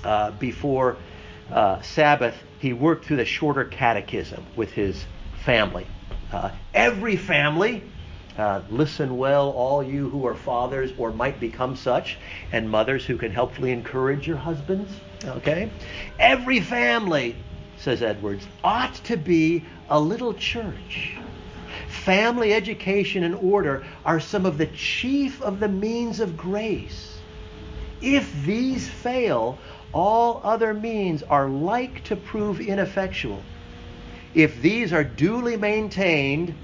uh, 0.03 0.31
before 0.31 0.97
uh, 1.51 1.81
Sabbath, 1.81 2.35
he 2.59 2.73
worked 2.73 3.05
through 3.05 3.17
the 3.17 3.25
shorter 3.25 3.65
catechism 3.65 4.45
with 4.55 4.71
his 4.71 5.03
family. 5.43 5.87
Uh, 6.31 6.51
every 6.73 7.15
family 7.15 7.83
uh, 8.37 8.61
listen 8.69 9.17
well, 9.17 9.49
all 9.51 9.83
you 9.83 10.09
who 10.09 10.25
are 10.25 10.35
fathers 10.35 10.91
or 10.97 11.11
might 11.11 11.39
become 11.39 11.75
such, 11.75 12.17
and 12.51 12.69
mothers 12.69 13.05
who 13.05 13.17
can 13.17 13.31
helpfully 13.31 13.71
encourage 13.71 14.27
your 14.27 14.37
husbands. 14.37 14.91
Okay? 15.25 15.69
Every 16.19 16.59
family, 16.59 17.35
says 17.77 18.01
Edwards, 18.01 18.47
ought 18.63 18.95
to 19.05 19.17
be 19.17 19.63
a 19.89 19.99
little 19.99 20.33
church. 20.33 21.15
Family 21.87 22.53
education 22.53 23.23
and 23.23 23.35
order 23.35 23.85
are 24.03 24.19
some 24.19 24.45
of 24.45 24.57
the 24.57 24.67
chief 24.67 25.41
of 25.41 25.59
the 25.59 25.69
means 25.69 26.19
of 26.19 26.35
grace. 26.35 27.19
If 28.01 28.43
these 28.45 28.89
fail, 28.89 29.57
all 29.93 30.41
other 30.43 30.73
means 30.73 31.23
are 31.23 31.47
like 31.47 32.03
to 32.05 32.15
prove 32.15 32.59
ineffectual. 32.59 33.41
If 34.33 34.61
these 34.61 34.91
are 34.91 35.03
duly 35.03 35.55
maintained, 35.55 36.55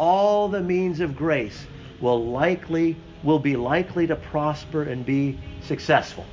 all 0.00 0.48
the 0.48 0.62
means 0.62 1.00
of 1.00 1.14
grace 1.14 1.66
will 2.00 2.24
likely 2.24 2.96
will 3.22 3.38
be 3.38 3.54
likely 3.54 4.06
to 4.06 4.16
prosper 4.16 4.84
and 4.84 5.04
be 5.04 5.38
successful. 5.60 6.24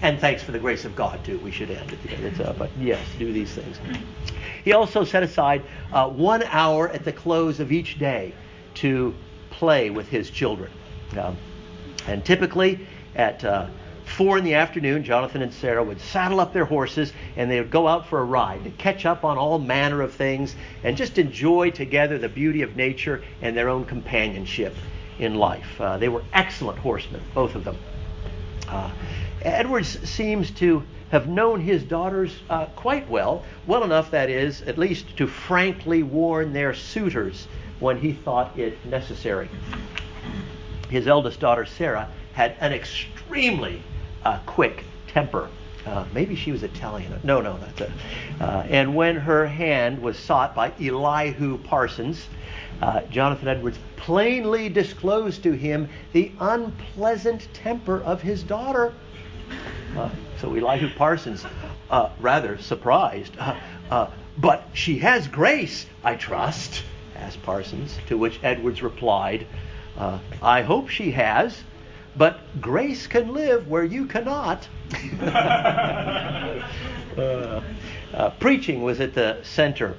And 0.00 0.18
thanks 0.18 0.42
for 0.42 0.52
the 0.52 0.58
grace 0.58 0.86
of 0.86 0.96
God 0.96 1.22
too. 1.22 1.38
We 1.40 1.50
should 1.50 1.70
end 1.70 1.92
it. 1.92 2.40
Uh, 2.40 2.54
but 2.54 2.70
yes, 2.78 3.00
do 3.18 3.30
these 3.30 3.52
things. 3.52 3.78
He 4.64 4.72
also 4.72 5.04
set 5.04 5.22
aside 5.22 5.62
uh, 5.92 6.08
one 6.08 6.42
hour 6.44 6.88
at 6.88 7.04
the 7.04 7.12
close 7.12 7.60
of 7.60 7.72
each 7.72 7.98
day 7.98 8.34
to 8.76 9.14
play 9.50 9.90
with 9.90 10.08
his 10.08 10.30
children. 10.30 10.72
Um, 11.18 11.36
and 12.06 12.24
typically 12.24 12.86
at 13.14 13.44
uh, 13.44 13.66
four 14.06 14.38
in 14.38 14.44
the 14.44 14.54
afternoon, 14.54 15.04
Jonathan 15.04 15.42
and 15.42 15.52
Sarah 15.52 15.84
would 15.84 16.00
saddle 16.00 16.40
up 16.40 16.52
their 16.52 16.64
horses 16.64 17.12
and 17.36 17.50
they 17.50 17.60
would 17.60 17.70
go 17.70 17.86
out 17.86 18.06
for 18.06 18.20
a 18.20 18.24
ride 18.24 18.64
to 18.64 18.70
catch 18.70 19.04
up 19.04 19.24
on 19.24 19.36
all 19.36 19.58
manner 19.58 20.00
of 20.00 20.14
things 20.14 20.56
and 20.84 20.96
just 20.96 21.18
enjoy 21.18 21.70
together 21.70 22.16
the 22.16 22.28
beauty 22.28 22.62
of 22.62 22.76
nature 22.76 23.22
and 23.42 23.56
their 23.56 23.68
own 23.68 23.84
companionship. 23.84 24.74
in 25.18 25.34
life. 25.34 25.80
Uh, 25.80 25.96
they 25.98 26.08
were 26.08 26.22
excellent 26.32 26.78
horsemen, 26.78 27.22
both 27.34 27.54
of 27.54 27.64
them. 27.64 27.76
Uh, 28.68 28.90
Edwards 29.42 29.98
seems 30.08 30.50
to 30.52 30.82
have 31.10 31.28
known 31.28 31.60
his 31.60 31.82
daughters 31.84 32.36
uh, 32.50 32.66
quite 32.76 33.08
well, 33.08 33.44
well 33.66 33.84
enough, 33.84 34.10
that 34.10 34.28
is, 34.28 34.62
at 34.62 34.76
least 34.76 35.16
to 35.16 35.26
frankly 35.26 36.02
warn 36.02 36.52
their 36.52 36.74
suitors 36.74 37.46
when 37.78 37.98
he 38.00 38.12
thought 38.12 38.58
it 38.58 38.84
necessary. 38.84 39.48
His 40.90 41.06
eldest 41.06 41.40
daughter, 41.40 41.64
Sarah, 41.64 42.08
had 42.32 42.56
an 42.60 42.72
extremely 42.72 43.82
uh, 44.24 44.38
quick 44.46 44.84
temper. 45.08 45.48
Uh, 45.86 46.04
maybe 46.12 46.34
she 46.34 46.50
was 46.50 46.64
Italian. 46.64 47.18
No, 47.22 47.40
no, 47.40 47.58
that's 47.58 47.80
it. 47.82 47.90
Uh, 48.40 48.64
and 48.68 48.94
when 48.96 49.16
her 49.16 49.46
hand 49.46 50.02
was 50.02 50.18
sought 50.18 50.54
by 50.54 50.72
Elihu 50.80 51.58
Parsons, 51.58 52.26
uh, 52.82 53.02
Jonathan 53.02 53.48
Edwards 53.48 53.78
plainly 53.96 54.68
disclosed 54.68 55.44
to 55.44 55.52
him 55.52 55.88
the 56.12 56.32
unpleasant 56.40 57.48
temper 57.54 58.02
of 58.02 58.20
his 58.20 58.42
daughter. 58.42 58.92
Uh, 59.96 60.10
so 60.40 60.54
Elihu 60.54 60.92
Parsons, 60.94 61.46
uh, 61.88 62.10
rather 62.20 62.58
surprised, 62.58 63.36
uh, 63.38 64.10
but 64.38 64.68
she 64.72 64.98
has 64.98 65.28
grace, 65.28 65.86
I 66.02 66.16
trust, 66.16 66.82
asked 67.14 67.42
Parsons, 67.42 67.96
to 68.08 68.18
which 68.18 68.40
Edwards 68.42 68.82
replied, 68.82 69.46
I 70.42 70.62
hope 70.62 70.88
she 70.88 71.12
has 71.12 71.56
but 72.16 72.40
grace 72.60 73.06
can 73.06 73.32
live 73.32 73.68
where 73.68 73.84
you 73.84 74.06
cannot. 74.06 74.66
uh, 75.22 76.62
uh, 78.14 78.30
preaching 78.40 78.82
was 78.82 79.00
at 79.00 79.14
the 79.14 79.38
center 79.42 79.96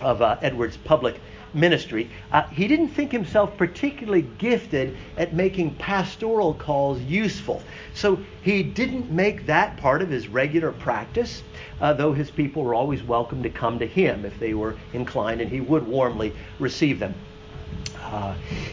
of 0.00 0.22
uh, 0.22 0.38
Edwards' 0.42 0.78
public 0.78 1.20
ministry. 1.54 2.10
Uh, 2.30 2.42
he 2.48 2.66
didn't 2.66 2.88
think 2.88 3.12
himself 3.12 3.56
particularly 3.56 4.22
gifted 4.38 4.96
at 5.18 5.34
making 5.34 5.74
pastoral 5.74 6.54
calls 6.54 7.00
useful, 7.02 7.62
so 7.94 8.18
he 8.42 8.62
didn't 8.62 9.10
make 9.10 9.46
that 9.46 9.76
part 9.76 10.02
of 10.02 10.08
his 10.08 10.28
regular 10.28 10.72
practice. 10.72 11.42
Uh, 11.80 11.92
though 11.92 12.12
his 12.12 12.30
people 12.30 12.62
were 12.62 12.74
always 12.74 13.02
welcome 13.02 13.42
to 13.42 13.50
come 13.50 13.78
to 13.78 13.86
him 13.86 14.24
if 14.24 14.38
they 14.38 14.54
were 14.54 14.76
inclined, 14.92 15.40
and 15.40 15.50
he 15.50 15.60
would 15.60 15.86
warmly 15.86 16.32
receive 16.58 16.98
them. 16.98 17.14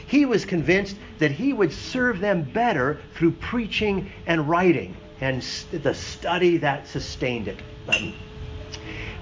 He 0.07 0.25
was 0.25 0.45
convinced 0.45 0.95
that 1.19 1.31
he 1.31 1.53
would 1.53 1.71
serve 1.71 2.19
them 2.19 2.43
better 2.43 2.99
through 3.13 3.31
preaching 3.33 4.11
and 4.25 4.49
writing 4.49 4.95
and 5.21 5.43
st- 5.43 5.83
the 5.83 5.93
study 5.93 6.57
that 6.57 6.87
sustained 6.87 7.47
it. 7.47 7.59
Um, 7.87 8.13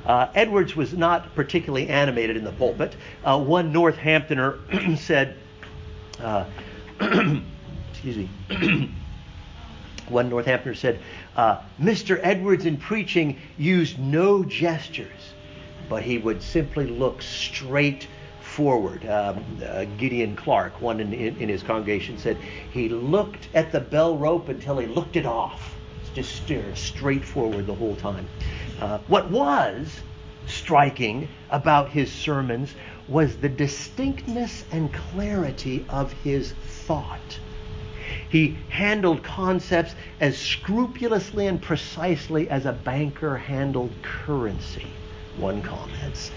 uh, 0.05 0.29
Edwards 0.35 0.75
was 0.75 0.93
not 0.93 1.35
particularly 1.35 1.89
animated 1.89 2.37
in 2.37 2.43
the 2.43 2.51
pulpit. 2.51 2.95
Uh, 3.23 3.43
one 3.43 3.73
Northamptoner 3.73 4.97
said, 4.97 5.35
uh, 6.19 6.45
excuse 7.91 8.17
me, 8.17 8.29
one 10.07 10.29
Northamptoner 10.29 10.77
said, 10.77 10.99
uh, 11.35 11.61
Mr. 11.81 12.19
Edwards 12.23 12.65
in 12.65 12.77
preaching 12.77 13.37
used 13.57 13.99
no 13.99 14.43
gestures, 14.45 15.33
but 15.89 16.03
he 16.03 16.17
would 16.17 16.41
simply 16.41 16.87
look 16.87 17.21
straight 17.21 18.07
forward. 18.57 19.05
Um, 19.05 19.45
uh, 19.63 19.85
Gideon 19.99 20.35
Clark, 20.35 20.81
one 20.81 20.99
in, 20.99 21.13
in, 21.13 21.37
in, 21.37 21.47
his 21.47 21.61
congregation, 21.61 22.17
said 22.17 22.37
he 22.71 22.89
looked 22.89 23.49
at 23.53 23.71
the 23.71 23.79
bell 23.79 24.17
rope 24.17 24.49
until 24.49 24.79
he 24.79 24.87
looked 24.87 25.15
it 25.15 25.27
off. 25.27 25.75
Just 26.15 26.35
stare 26.37 26.75
straight 26.75 27.23
forward 27.23 27.67
the 27.67 27.75
whole 27.75 27.95
time. 27.97 28.27
Uh, 28.81 28.97
what 29.07 29.29
was 29.29 29.99
striking 30.47 31.29
about 31.51 31.89
his 31.89 32.11
sermons 32.11 32.73
was 33.07 33.37
the 33.37 33.49
distinctness 33.49 34.63
and 34.71 34.91
clarity 34.91 35.85
of 35.87 36.11
his 36.23 36.53
thought. 36.87 37.39
He 38.27 38.57
handled 38.69 39.21
concepts 39.21 39.93
as 40.19 40.35
scrupulously 40.35 41.45
and 41.45 41.61
precisely 41.61 42.49
as 42.49 42.65
a 42.65 42.73
banker 42.73 43.37
handled 43.37 43.91
currency, 44.01 44.87
one 45.37 45.61
comments. 45.61 46.31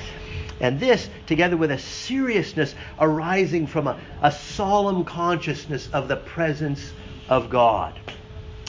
And 0.60 0.78
this, 0.78 1.08
together 1.26 1.56
with 1.56 1.70
a 1.70 1.78
seriousness 1.78 2.74
arising 2.98 3.66
from 3.66 3.86
a, 3.86 3.98
a 4.22 4.30
solemn 4.30 5.04
consciousness 5.04 5.88
of 5.92 6.08
the 6.08 6.16
presence 6.16 6.92
of 7.28 7.48
God. 7.48 7.98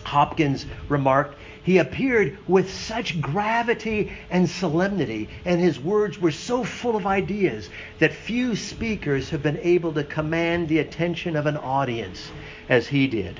Hopkins 0.03 0.65
remarked, 0.89 1.37
he 1.63 1.77
appeared 1.77 2.37
with 2.47 2.73
such 2.73 3.21
gravity 3.21 4.11
and 4.29 4.49
solemnity, 4.49 5.29
and 5.45 5.61
his 5.61 5.79
words 5.79 6.19
were 6.19 6.31
so 6.31 6.63
full 6.63 6.95
of 6.95 7.05
ideas 7.05 7.69
that 7.99 8.13
few 8.13 8.55
speakers 8.55 9.29
have 9.29 9.43
been 9.43 9.59
able 9.61 9.93
to 9.93 10.03
command 10.03 10.69
the 10.69 10.79
attention 10.79 11.35
of 11.35 11.45
an 11.45 11.57
audience 11.57 12.31
as 12.67 12.87
he 12.87 13.05
did. 13.07 13.39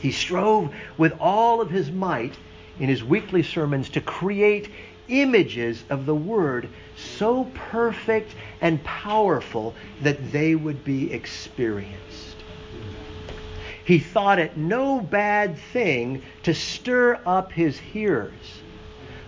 He 0.00 0.10
strove 0.10 0.72
with 0.96 1.12
all 1.20 1.60
of 1.60 1.70
his 1.70 1.90
might 1.90 2.34
in 2.80 2.88
his 2.88 3.04
weekly 3.04 3.42
sermons 3.42 3.90
to 3.90 4.00
create 4.00 4.70
images 5.08 5.84
of 5.90 6.06
the 6.06 6.14
Word 6.14 6.68
so 6.98 7.44
perfect 7.54 8.34
and 8.60 8.82
powerful 8.84 9.74
that 10.02 10.32
they 10.32 10.54
would 10.54 10.84
be 10.84 11.12
experienced. 11.12 12.36
He 13.84 13.98
thought 13.98 14.38
it 14.38 14.56
no 14.56 15.00
bad 15.00 15.58
thing 15.58 16.22
to 16.42 16.52
stir 16.52 17.20
up 17.24 17.52
his 17.52 17.78
hearers, 17.78 18.60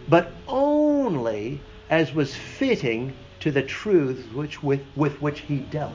but 0.08 0.32
only 0.46 1.60
as 1.88 2.14
was 2.14 2.34
fitting 2.34 3.14
to 3.40 3.50
the 3.50 3.62
truths 3.62 4.30
which, 4.34 4.62
with, 4.62 4.82
with 4.96 5.20
which 5.22 5.40
he 5.40 5.58
dealt. 5.58 5.94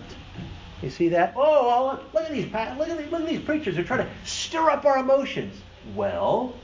You 0.81 0.89
see 0.89 1.09
that? 1.09 1.33
Oh, 1.35 1.41
oh 1.43 1.99
look 2.13 2.25
at 2.25 2.31
these 2.31 2.45
look 2.51 2.89
at 2.89 2.97
these, 2.97 3.11
look 3.11 3.21
at 3.21 3.27
these 3.27 3.41
preachers. 3.41 3.75
They're 3.75 3.83
trying 3.83 4.05
to 4.05 4.11
stir 4.25 4.69
up 4.69 4.85
our 4.85 4.97
emotions. 4.97 5.61
Well, 5.93 6.55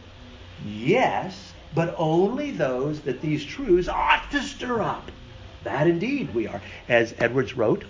yes, 0.66 1.51
but 1.74 1.96
only 1.98 2.52
those 2.52 3.02
that 3.02 3.22
these 3.22 3.46
truths 3.46 3.88
ought 3.88 4.30
to 4.32 4.42
stir 4.42 4.82
up. 4.82 5.12
That 5.64 5.88
indeed 5.88 6.34
we 6.34 6.48
are. 6.48 6.62
As 6.90 7.14
Edwards 7.18 7.56
wrote, 7.56 7.86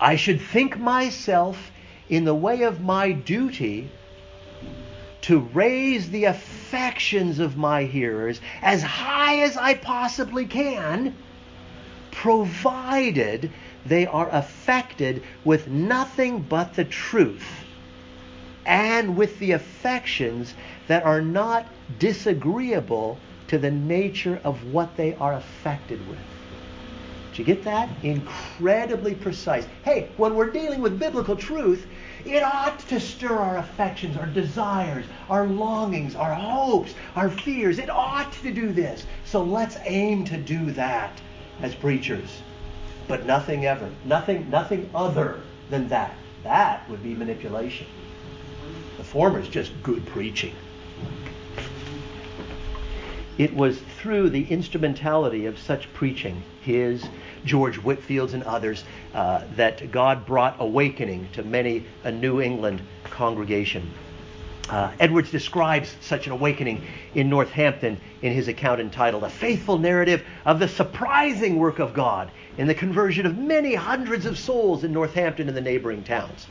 I 0.00 0.16
should 0.16 0.40
think 0.40 0.78
myself 0.78 1.70
in 2.08 2.24
the 2.24 2.34
way 2.34 2.62
of 2.62 2.80
my 2.80 3.12
duty 3.12 3.90
to 5.22 5.40
raise 5.40 6.10
the 6.10 6.24
affections 6.24 7.38
of 7.38 7.56
my 7.56 7.84
hearers 7.84 8.40
as 8.62 8.82
high 8.82 9.40
as 9.40 9.56
I 9.56 9.74
possibly 9.74 10.46
can, 10.46 11.14
provided 12.10 13.50
they 13.84 14.06
are 14.06 14.28
affected 14.30 15.22
with 15.44 15.68
nothing 15.68 16.40
but 16.40 16.74
the 16.74 16.84
truth 16.84 17.44
and 18.68 19.16
with 19.16 19.38
the 19.38 19.52
affections 19.52 20.54
that 20.88 21.02
are 21.02 21.22
not 21.22 21.66
disagreeable 21.98 23.18
to 23.48 23.58
the 23.58 23.70
nature 23.70 24.38
of 24.44 24.62
what 24.72 24.94
they 24.94 25.14
are 25.14 25.32
affected 25.32 26.06
with. 26.06 26.18
Did 27.30 27.38
you 27.38 27.44
get 27.44 27.64
that? 27.64 27.88
Incredibly 28.02 29.14
precise. 29.14 29.66
Hey, 29.84 30.10
when 30.18 30.34
we're 30.34 30.50
dealing 30.50 30.82
with 30.82 30.98
biblical 30.98 31.34
truth, 31.34 31.86
it 32.26 32.42
ought 32.42 32.78
to 32.80 33.00
stir 33.00 33.34
our 33.38 33.56
affections, 33.56 34.18
our 34.18 34.26
desires, 34.26 35.06
our 35.30 35.46
longings, 35.46 36.14
our 36.14 36.34
hopes, 36.34 36.94
our 37.16 37.30
fears. 37.30 37.78
It 37.78 37.88
ought 37.88 38.32
to 38.42 38.52
do 38.52 38.70
this. 38.72 39.06
So 39.24 39.42
let's 39.42 39.78
aim 39.84 40.26
to 40.26 40.36
do 40.36 40.72
that 40.72 41.18
as 41.62 41.74
preachers. 41.74 42.42
But 43.06 43.24
nothing 43.24 43.64
ever, 43.64 43.88
nothing, 44.04 44.50
nothing 44.50 44.90
other 44.94 45.40
than 45.70 45.88
that. 45.88 46.14
That 46.42 46.88
would 46.90 47.02
be 47.02 47.14
manipulation. 47.14 47.86
Former 49.12 49.40
is 49.40 49.48
just 49.48 49.72
good 49.82 50.04
preaching. 50.04 50.54
It 53.38 53.54
was 53.54 53.80
through 53.98 54.28
the 54.28 54.44
instrumentality 54.44 55.46
of 55.46 55.58
such 55.58 55.90
preaching, 55.94 56.42
his, 56.60 57.08
George 57.42 57.76
Whitefield's, 57.76 58.34
and 58.34 58.42
others, 58.42 58.84
uh, 59.14 59.44
that 59.56 59.90
God 59.90 60.26
brought 60.26 60.56
awakening 60.58 61.28
to 61.32 61.42
many 61.42 61.86
a 62.04 62.12
New 62.12 62.42
England 62.42 62.82
congregation. 63.04 63.90
Uh, 64.68 64.92
Edwards 65.00 65.30
describes 65.30 65.96
such 66.02 66.26
an 66.26 66.32
awakening 66.32 66.82
in 67.14 67.30
Northampton 67.30 67.98
in 68.20 68.34
his 68.34 68.48
account 68.48 68.78
entitled 68.78 69.24
A 69.24 69.30
Faithful 69.30 69.78
Narrative 69.78 70.22
of 70.44 70.58
the 70.58 70.68
Surprising 70.68 71.58
Work 71.58 71.78
of 71.78 71.94
God 71.94 72.30
in 72.58 72.66
the 72.66 72.74
Conversion 72.74 73.24
of 73.24 73.38
Many 73.38 73.74
Hundreds 73.74 74.26
of 74.26 74.38
Souls 74.38 74.84
in 74.84 74.92
Northampton 74.92 75.48
and 75.48 75.56
the 75.56 75.62
neighboring 75.62 76.04
towns. 76.04 76.46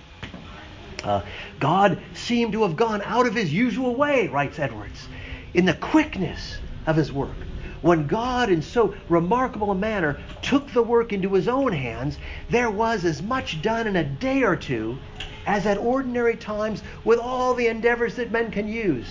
Uh, 1.04 1.22
God 1.60 2.00
seemed 2.14 2.54
to 2.54 2.64
have 2.64 2.76
gone 2.76 3.02
out 3.04 3.28
of 3.28 3.36
his 3.36 3.54
usual 3.54 3.96
way, 3.96 4.28
writes 4.28 4.60
Edwards, 4.60 5.08
in 5.54 5.66
the 5.66 5.74
quickness 5.74 6.58
of 6.86 6.96
his 6.96 7.12
work. 7.12 7.36
When 7.82 8.08
God, 8.08 8.50
in 8.50 8.62
so 8.62 8.96
remarkable 9.08 9.72
a 9.72 9.76
manner, 9.76 10.20
took 10.42 10.72
the 10.72 10.82
work 10.82 11.14
into 11.14 11.34
his 11.34 11.48
own 11.48 11.72
hands, 11.72 12.18
there 12.50 12.72
was 12.72 13.06
as 13.06 13.22
much 13.22 13.62
done 13.62 13.86
in 13.88 13.96
a 13.96 14.04
day 14.04 14.44
or 14.44 14.56
two 14.56 14.98
as 15.46 15.66
at 15.66 15.78
ordinary 15.78 16.36
times 16.36 16.82
with 17.04 17.20
all 17.20 17.54
the 17.54 17.68
endeavors 17.68 18.16
that 18.16 18.32
men 18.32 18.52
can 18.52 18.68
use. 18.68 19.08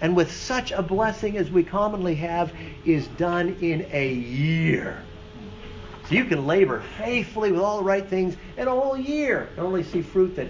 And 0.00 0.16
with 0.16 0.32
such 0.32 0.72
a 0.72 0.82
blessing 0.82 1.36
as 1.36 1.50
we 1.50 1.62
commonly 1.62 2.14
have, 2.16 2.52
is 2.84 3.06
done 3.08 3.56
in 3.60 3.86
a 3.92 4.12
year. 4.12 5.02
So 6.08 6.14
you 6.14 6.24
can 6.24 6.46
labor 6.46 6.82
faithfully 6.96 7.52
with 7.52 7.60
all 7.60 7.78
the 7.78 7.84
right 7.84 8.06
things 8.06 8.36
and 8.56 8.68
all 8.68 8.96
year 8.96 9.50
and 9.56 9.66
only 9.66 9.82
see 9.82 10.00
fruit 10.00 10.34
that 10.36 10.48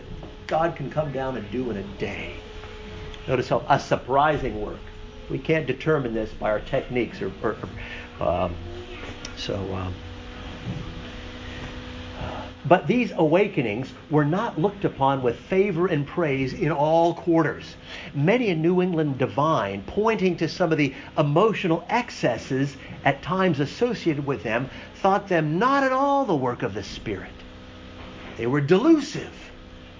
God 0.48 0.76
can 0.76 0.90
come 0.90 1.12
down 1.12 1.36
and 1.36 1.48
do 1.50 1.70
in 1.70 1.76
a 1.76 1.82
day. 1.98 2.34
Notice 3.28 3.50
how 3.50 3.64
a 3.68 3.78
surprising 3.78 4.60
work. 4.60 4.80
We 5.30 5.38
can't 5.38 5.66
determine 5.66 6.14
this 6.14 6.32
by 6.32 6.50
our 6.50 6.60
techniques 6.60 7.20
or, 7.20 7.30
or, 7.42 7.56
um, 8.26 8.54
so. 9.36 9.56
Um, 9.74 9.94
but 12.66 12.86
these 12.86 13.12
awakenings 13.14 13.92
were 14.10 14.24
not 14.24 14.58
looked 14.58 14.84
upon 14.84 15.22
with 15.22 15.36
favor 15.36 15.86
and 15.86 16.06
praise 16.06 16.54
in 16.54 16.72
all 16.72 17.14
quarters. 17.14 17.76
Many 18.14 18.48
a 18.50 18.54
New 18.54 18.82
England 18.82 19.18
divine, 19.18 19.84
pointing 19.86 20.36
to 20.38 20.48
some 20.48 20.72
of 20.72 20.78
the 20.78 20.94
emotional 21.16 21.84
excesses 21.88 22.76
at 23.04 23.22
times 23.22 23.60
associated 23.60 24.26
with 24.26 24.42
them, 24.42 24.68
thought 24.96 25.28
them 25.28 25.58
not 25.58 25.84
at 25.84 25.92
all 25.92 26.24
the 26.24 26.34
work 26.34 26.62
of 26.62 26.74
the 26.74 26.82
Spirit. 26.82 27.30
They 28.36 28.46
were 28.46 28.60
delusive, 28.60 29.32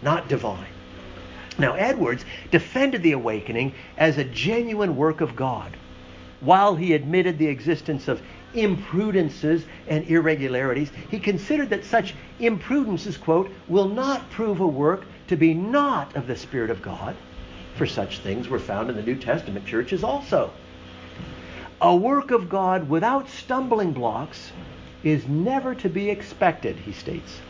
not 0.02 0.28
divine. 0.28 0.68
Now, 1.58 1.74
Edwards 1.74 2.24
defended 2.50 3.02
the 3.02 3.12
awakening 3.12 3.74
as 3.96 4.16
a 4.16 4.24
genuine 4.24 4.96
work 4.96 5.20
of 5.20 5.34
God. 5.34 5.76
While 6.40 6.76
he 6.76 6.94
admitted 6.94 7.36
the 7.36 7.48
existence 7.48 8.06
of 8.06 8.22
imprudences 8.54 9.64
and 9.88 10.06
irregularities, 10.06 10.92
he 11.10 11.18
considered 11.18 11.70
that 11.70 11.84
such 11.84 12.14
imprudences, 12.38 13.16
quote, 13.16 13.50
will 13.66 13.88
not 13.88 14.30
prove 14.30 14.60
a 14.60 14.66
work 14.66 15.04
to 15.26 15.36
be 15.36 15.52
not 15.52 16.14
of 16.14 16.26
the 16.26 16.36
Spirit 16.36 16.70
of 16.70 16.80
God, 16.80 17.16
for 17.74 17.86
such 17.86 18.20
things 18.20 18.48
were 18.48 18.58
found 18.60 18.88
in 18.88 18.96
the 18.96 19.02
New 19.02 19.16
Testament 19.16 19.66
churches 19.66 20.04
also. 20.04 20.52
A 21.80 21.94
work 21.94 22.30
of 22.30 22.48
God 22.48 22.88
without 22.88 23.28
stumbling 23.28 23.92
blocks 23.92 24.52
is 25.02 25.26
never 25.26 25.74
to 25.76 25.88
be 25.88 26.10
expected, 26.10 26.76
he 26.76 26.92
states. 26.92 27.40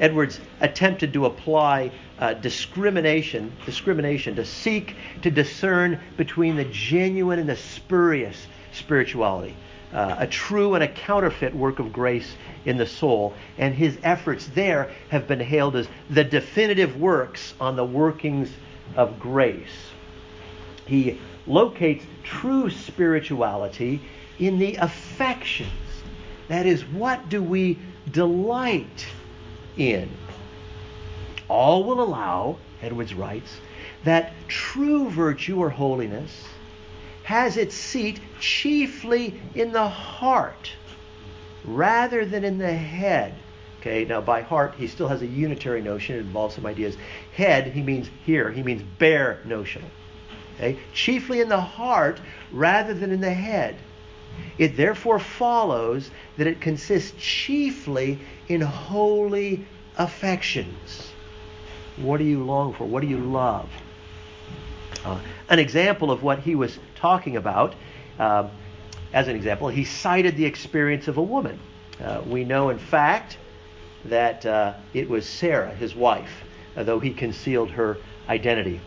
Edwards 0.00 0.40
attempted 0.60 1.12
to 1.14 1.26
apply 1.26 1.90
uh, 2.18 2.34
discrimination, 2.34 3.52
discrimination 3.66 4.36
to 4.36 4.44
seek 4.44 4.94
to 5.22 5.30
discern 5.30 6.00
between 6.16 6.56
the 6.56 6.64
genuine 6.66 7.38
and 7.38 7.48
the 7.48 7.56
spurious 7.56 8.46
spirituality, 8.72 9.56
uh, 9.92 10.16
a 10.18 10.26
true 10.26 10.74
and 10.74 10.84
a 10.84 10.88
counterfeit 10.88 11.54
work 11.54 11.78
of 11.78 11.92
grace 11.92 12.34
in 12.64 12.76
the 12.76 12.86
soul. 12.86 13.34
And 13.56 13.74
his 13.74 13.98
efforts 14.02 14.46
there 14.48 14.90
have 15.08 15.26
been 15.26 15.40
hailed 15.40 15.76
as 15.76 15.88
the 16.10 16.24
definitive 16.24 17.00
works 17.00 17.54
on 17.60 17.76
the 17.76 17.84
workings 17.84 18.50
of 18.96 19.18
grace. 19.18 19.90
He 20.86 21.20
locates 21.46 22.04
true 22.22 22.70
spirituality 22.70 24.00
in 24.38 24.58
the 24.58 24.76
affections. 24.76 25.70
That 26.48 26.66
is, 26.66 26.84
what 26.84 27.28
do 27.28 27.42
we 27.42 27.78
delight 28.10 29.06
in? 29.78 30.10
All 31.48 31.84
will 31.84 32.00
allow, 32.00 32.58
Edwards 32.82 33.14
writes, 33.14 33.60
that 34.04 34.32
true 34.48 35.08
virtue 35.08 35.58
or 35.58 35.70
holiness 35.70 36.44
has 37.24 37.56
its 37.56 37.74
seat 37.74 38.20
chiefly 38.40 39.40
in 39.54 39.72
the 39.72 39.88
heart 39.88 40.72
rather 41.64 42.24
than 42.24 42.44
in 42.44 42.58
the 42.58 42.72
head. 42.72 43.34
Okay, 43.80 44.04
now 44.04 44.20
by 44.20 44.42
heart, 44.42 44.74
he 44.76 44.86
still 44.86 45.08
has 45.08 45.22
a 45.22 45.26
unitary 45.26 45.80
notion. 45.80 46.16
It 46.16 46.20
involves 46.20 46.54
some 46.54 46.66
ideas. 46.66 46.96
Head, 47.34 47.68
he 47.68 47.82
means 47.82 48.10
here, 48.24 48.50
he 48.50 48.62
means 48.62 48.82
bare 48.98 49.40
notional. 49.44 49.88
Okay, 50.56 50.78
chiefly 50.92 51.40
in 51.40 51.48
the 51.48 51.60
heart 51.60 52.20
rather 52.52 52.92
than 52.92 53.12
in 53.12 53.20
the 53.20 53.32
head. 53.32 53.76
It 54.58 54.76
therefore 54.76 55.18
follows 55.18 56.10
that 56.36 56.46
it 56.46 56.60
consists 56.60 57.12
chiefly 57.18 58.18
in 58.48 58.60
holy 58.60 59.64
affections. 59.96 61.12
What 61.96 62.18
do 62.18 62.24
you 62.24 62.42
long 62.42 62.74
for? 62.74 62.84
What 62.84 63.02
do 63.02 63.06
you 63.08 63.18
love? 63.18 63.68
Uh, 65.04 65.20
an 65.48 65.58
example 65.58 66.10
of 66.10 66.22
what 66.22 66.40
he 66.40 66.54
was 66.54 66.78
talking 66.96 67.36
about, 67.36 67.74
uh, 68.18 68.48
as 69.12 69.28
an 69.28 69.36
example, 69.36 69.68
he 69.68 69.84
cited 69.84 70.36
the 70.36 70.44
experience 70.44 71.08
of 71.08 71.16
a 71.16 71.22
woman. 71.22 71.58
Uh, 72.02 72.22
we 72.26 72.44
know, 72.44 72.70
in 72.70 72.78
fact, 72.78 73.38
that 74.04 74.44
uh, 74.44 74.74
it 74.92 75.08
was 75.08 75.26
Sarah, 75.26 75.74
his 75.74 75.94
wife, 75.94 76.44
though 76.74 77.00
he 77.00 77.12
concealed 77.12 77.70
her 77.70 77.96
identity. 78.28 78.80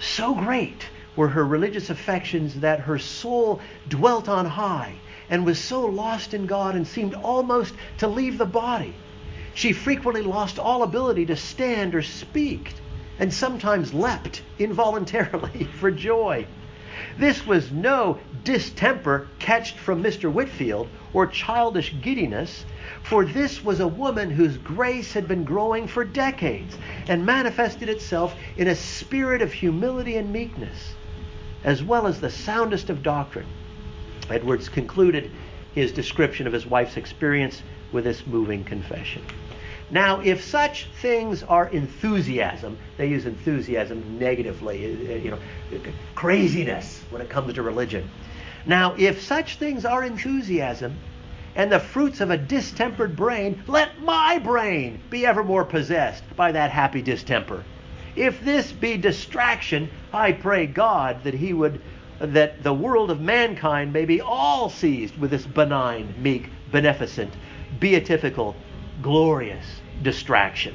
So 0.00 0.34
great 0.34 0.86
were 1.18 1.26
her 1.26 1.44
religious 1.44 1.90
affections 1.90 2.60
that 2.60 2.78
her 2.78 2.96
soul 2.96 3.60
dwelt 3.88 4.28
on 4.28 4.46
high 4.46 4.94
and 5.28 5.44
was 5.44 5.58
so 5.58 5.84
lost 5.84 6.32
in 6.32 6.46
God 6.46 6.76
and 6.76 6.86
seemed 6.86 7.12
almost 7.12 7.74
to 7.98 8.06
leave 8.06 8.38
the 8.38 8.46
body. 8.46 8.94
She 9.52 9.72
frequently 9.72 10.22
lost 10.22 10.60
all 10.60 10.84
ability 10.84 11.26
to 11.26 11.34
stand 11.34 11.96
or 11.96 12.02
speak 12.02 12.72
and 13.18 13.34
sometimes 13.34 13.92
leapt 13.92 14.42
involuntarily 14.60 15.64
for 15.80 15.90
joy. 15.90 16.46
This 17.18 17.44
was 17.44 17.72
no 17.72 18.18
distemper 18.44 19.26
catched 19.40 19.76
from 19.76 20.02
Mr. 20.02 20.30
Whitefield 20.30 20.88
or 21.12 21.26
childish 21.26 21.94
giddiness, 22.00 22.64
for 23.02 23.24
this 23.24 23.64
was 23.64 23.80
a 23.80 23.88
woman 23.88 24.30
whose 24.30 24.56
grace 24.56 25.12
had 25.14 25.26
been 25.26 25.42
growing 25.42 25.88
for 25.88 26.04
decades 26.04 26.76
and 27.08 27.26
manifested 27.26 27.88
itself 27.88 28.36
in 28.56 28.68
a 28.68 28.76
spirit 28.76 29.42
of 29.42 29.52
humility 29.52 30.16
and 30.16 30.32
meekness, 30.32 30.94
as 31.64 31.82
well 31.82 32.06
as 32.06 32.20
the 32.20 32.30
soundest 32.30 32.90
of 32.90 33.02
doctrine. 33.02 33.46
Edwards 34.30 34.68
concluded 34.68 35.30
his 35.74 35.92
description 35.92 36.46
of 36.46 36.52
his 36.52 36.66
wife's 36.66 36.96
experience 36.96 37.62
with 37.92 38.04
this 38.04 38.26
moving 38.26 38.64
confession. 38.64 39.22
Now, 39.90 40.20
if 40.20 40.44
such 40.44 40.88
things 41.00 41.42
are 41.42 41.68
enthusiasm, 41.68 42.76
they 42.98 43.08
use 43.08 43.24
enthusiasm 43.24 44.18
negatively, 44.18 44.84
uh, 44.84 45.14
you 45.16 45.30
know, 45.30 45.38
craziness 46.14 47.02
when 47.10 47.22
it 47.22 47.30
comes 47.30 47.54
to 47.54 47.62
religion. 47.62 48.10
Now, 48.66 48.94
if 48.98 49.22
such 49.22 49.56
things 49.56 49.86
are 49.86 50.04
enthusiasm 50.04 50.98
and 51.54 51.72
the 51.72 51.80
fruits 51.80 52.20
of 52.20 52.30
a 52.30 52.36
distempered 52.36 53.16
brain, 53.16 53.62
let 53.66 53.98
my 54.02 54.38
brain 54.38 55.00
be 55.08 55.24
evermore 55.24 55.64
possessed 55.64 56.22
by 56.36 56.52
that 56.52 56.70
happy 56.70 57.00
distemper. 57.00 57.64
If 58.18 58.44
this 58.44 58.72
be 58.72 58.96
distraction, 58.96 59.88
I 60.12 60.32
pray 60.32 60.66
God 60.66 61.22
that 61.22 61.34
he 61.34 61.52
would 61.52 61.80
that 62.18 62.64
the 62.64 62.74
world 62.74 63.12
of 63.12 63.20
mankind 63.20 63.92
may 63.92 64.04
be 64.04 64.20
all 64.20 64.68
seized 64.68 65.16
with 65.18 65.30
this 65.30 65.46
benign, 65.46 66.12
meek, 66.18 66.50
beneficent, 66.72 67.32
beatifical 67.78 68.56
glorious 69.02 69.64
distraction. 70.02 70.74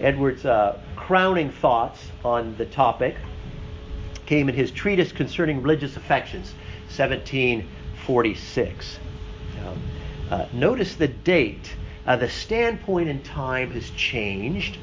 Edwards' 0.00 0.44
uh, 0.44 0.78
crowning 0.96 1.50
thoughts 1.50 2.08
on 2.26 2.54
the 2.58 2.66
topic 2.66 3.16
came 4.26 4.50
in 4.50 4.54
his 4.54 4.70
treatise 4.70 5.12
concerning 5.12 5.62
religious 5.62 5.96
affections, 5.96 6.52
1746. 6.94 8.98
Um, 9.64 9.80
uh, 10.30 10.46
notice 10.52 10.94
the 10.94 11.08
date. 11.08 11.74
Uh, 12.06 12.16
the 12.16 12.28
standpoint 12.28 13.08
in 13.08 13.22
time 13.22 13.70
has 13.70 13.88
changed. 13.90 14.78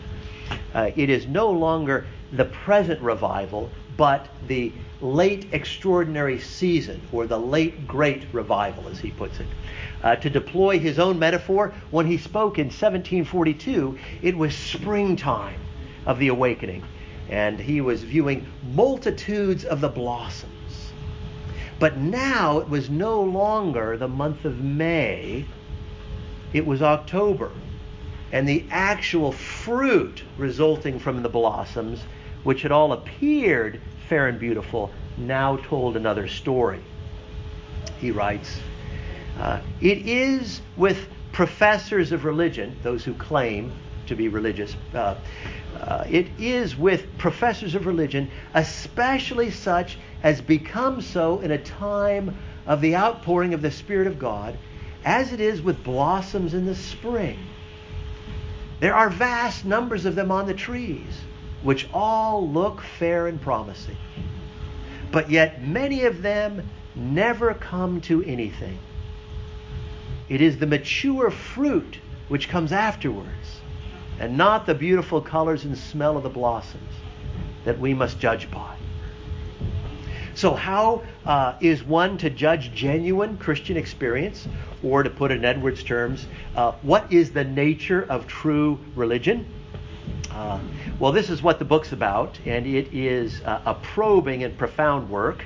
Uh, 0.74 0.92
it 0.96 1.10
is 1.10 1.28
no 1.28 1.50
longer 1.50 2.06
the 2.32 2.46
present 2.46 3.02
revival, 3.02 3.70
but 3.98 4.28
the 4.48 4.72
late 5.02 5.48
extraordinary 5.52 6.40
season, 6.40 7.02
or 7.12 7.26
the 7.26 7.40
late 7.40 7.88
great 7.88 8.24
revival, 8.32 8.88
as 8.88 9.00
he 9.00 9.12
puts 9.12 9.40
it. 9.40 9.48
Uh, 10.04 10.16
to 10.16 10.30
deploy 10.30 10.80
his 10.80 11.00
own 11.00 11.18
metaphor, 11.20 11.74
when 11.92 12.06
he 12.06 12.18
spoke 12.18 12.58
in 12.58 12.68
1742, 12.68 13.98
it 14.22 14.38
was 14.38 14.56
springtime 14.56 15.60
of 16.06 16.20
the 16.20 16.28
awakening, 16.28 16.84
and 17.30 17.60
he 17.60 17.82
was 17.82 18.04
viewing 18.04 18.46
multitudes 18.74 19.66
of 19.66 19.82
the 19.82 19.90
blossoms. 19.90 20.54
But 21.80 21.98
now 21.98 22.60
it 22.60 22.68
was 22.70 22.90
no 22.90 23.22
longer 23.22 23.96
the 23.96 24.08
month 24.10 24.44
of 24.44 24.60
May, 24.60 25.46
it 26.52 26.66
was 26.66 26.82
October. 26.82 27.52
And 28.32 28.48
the 28.48 28.66
actual 28.70 29.32
fruit 29.32 30.24
resulting 30.38 31.00
from 31.00 31.24
the 31.24 31.30
blossoms 31.30 32.02
which 32.44 32.62
had 32.62 32.72
all 32.72 32.92
appeared 32.94 33.82
fair 34.08 34.28
and 34.28 34.40
beautiful, 34.40 34.92
now 35.18 35.58
told 35.58 35.96
another 35.96 36.28
story. 36.28 36.82
He 38.00 38.12
writes, 38.12 38.60
uh, 39.40 39.60
It 39.82 40.00
is 40.00 40.62
with 40.78 41.08
professors 41.32 42.12
of 42.12 42.26
religion, 42.26 42.78
those 42.84 43.04
who 43.04 43.14
claim 43.14 43.72
to 44.10 44.16
be 44.16 44.28
religious, 44.28 44.76
uh, 44.94 45.16
uh, 45.80 46.04
it 46.10 46.28
is 46.38 46.78
with 46.78 47.18
professors 47.18 47.74
of 47.74 47.86
religion, 47.86 48.30
especially 48.54 49.50
such 49.50 49.98
as 50.22 50.42
become 50.42 51.02
so 51.02 51.40
in 51.40 51.52
a 51.52 51.58
time 51.58 52.38
of 52.68 52.82
the 52.82 52.96
outpouring 52.96 53.54
of 53.54 53.62
the 53.62 53.72
Spirit 53.72 54.08
of 54.08 54.20
God, 54.20 54.58
as 55.06 55.32
it 55.34 55.40
is 55.40 55.62
with 55.62 55.84
blossoms 55.84 56.54
in 56.54 56.66
the 56.66 56.76
spring. 56.76 57.40
There 58.80 58.96
are 58.96 59.10
vast 59.10 59.66
numbers 59.66 60.06
of 60.06 60.16
them 60.16 60.32
on 60.32 60.46
the 60.46 60.54
trees 60.54 61.22
which 61.64 61.90
all 61.94 62.48
look 62.48 62.82
fair 62.82 63.28
and 63.28 63.42
promising. 63.42 63.98
But 65.12 65.30
yet 65.30 65.62
many 65.62 66.04
of 66.04 66.22
them 66.22 66.70
never 66.96 67.54
come 67.54 68.02
to 68.02 68.24
anything. 68.24 68.80
It 70.30 70.42
is 70.42 70.58
the 70.58 70.68
mature 70.68 71.32
fruit 71.32 71.98
which 72.28 72.48
comes 72.48 72.72
afterwards, 72.72 73.62
and 74.20 74.38
not 74.38 74.66
the 74.66 74.76
beautiful 74.76 75.22
colors 75.22 75.64
and 75.66 75.78
smell 75.78 76.18
of 76.18 76.24
the 76.24 76.30
blossoms 76.30 76.94
that 77.66 77.80
we 77.80 77.94
must 77.94 78.20
judge 78.20 78.50
by. 78.52 78.76
So, 80.36 80.54
how 80.54 81.04
uh, 81.26 81.56
is 81.60 81.84
one 81.84 82.18
to 82.20 82.30
judge 82.30 82.72
genuine 82.74 83.38
Christian 83.38 83.76
experience? 83.76 84.48
Or, 84.82 85.04
to 85.04 85.10
put 85.10 85.32
in 85.32 85.44
Edwards' 85.44 85.84
terms, 85.84 86.26
uh, 86.56 86.72
what 86.82 87.12
is 87.12 87.32
the 87.32 87.44
nature 87.44 88.06
of 88.10 88.28
true 88.28 88.80
religion? 88.96 89.46
Uh, 90.32 90.60
well, 91.00 91.12
this 91.12 91.30
is 91.30 91.42
what 91.42 91.60
the 91.60 91.66
book's 91.66 91.92
about, 91.92 92.40
and 92.46 92.66
it 92.66 92.94
is 92.94 93.42
uh, 93.42 93.62
a 93.66 93.74
probing 93.74 94.46
and 94.46 94.58
profound 94.58 95.10
work, 95.10 95.44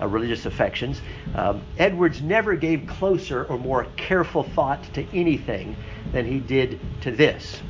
uh, 0.00 0.06
religious 0.06 0.44
affections. 0.44 1.00
Um, 1.34 1.62
Edwards 1.78 2.20
never 2.20 2.54
gave 2.54 2.86
closer 2.86 3.44
or 3.44 3.58
more 3.58 3.86
careful 3.96 4.42
thought 4.42 4.82
to 4.92 5.06
anything 5.14 5.76
than 6.12 6.26
he 6.26 6.38
did 6.38 6.78
to 7.00 7.10
this. 7.10 7.62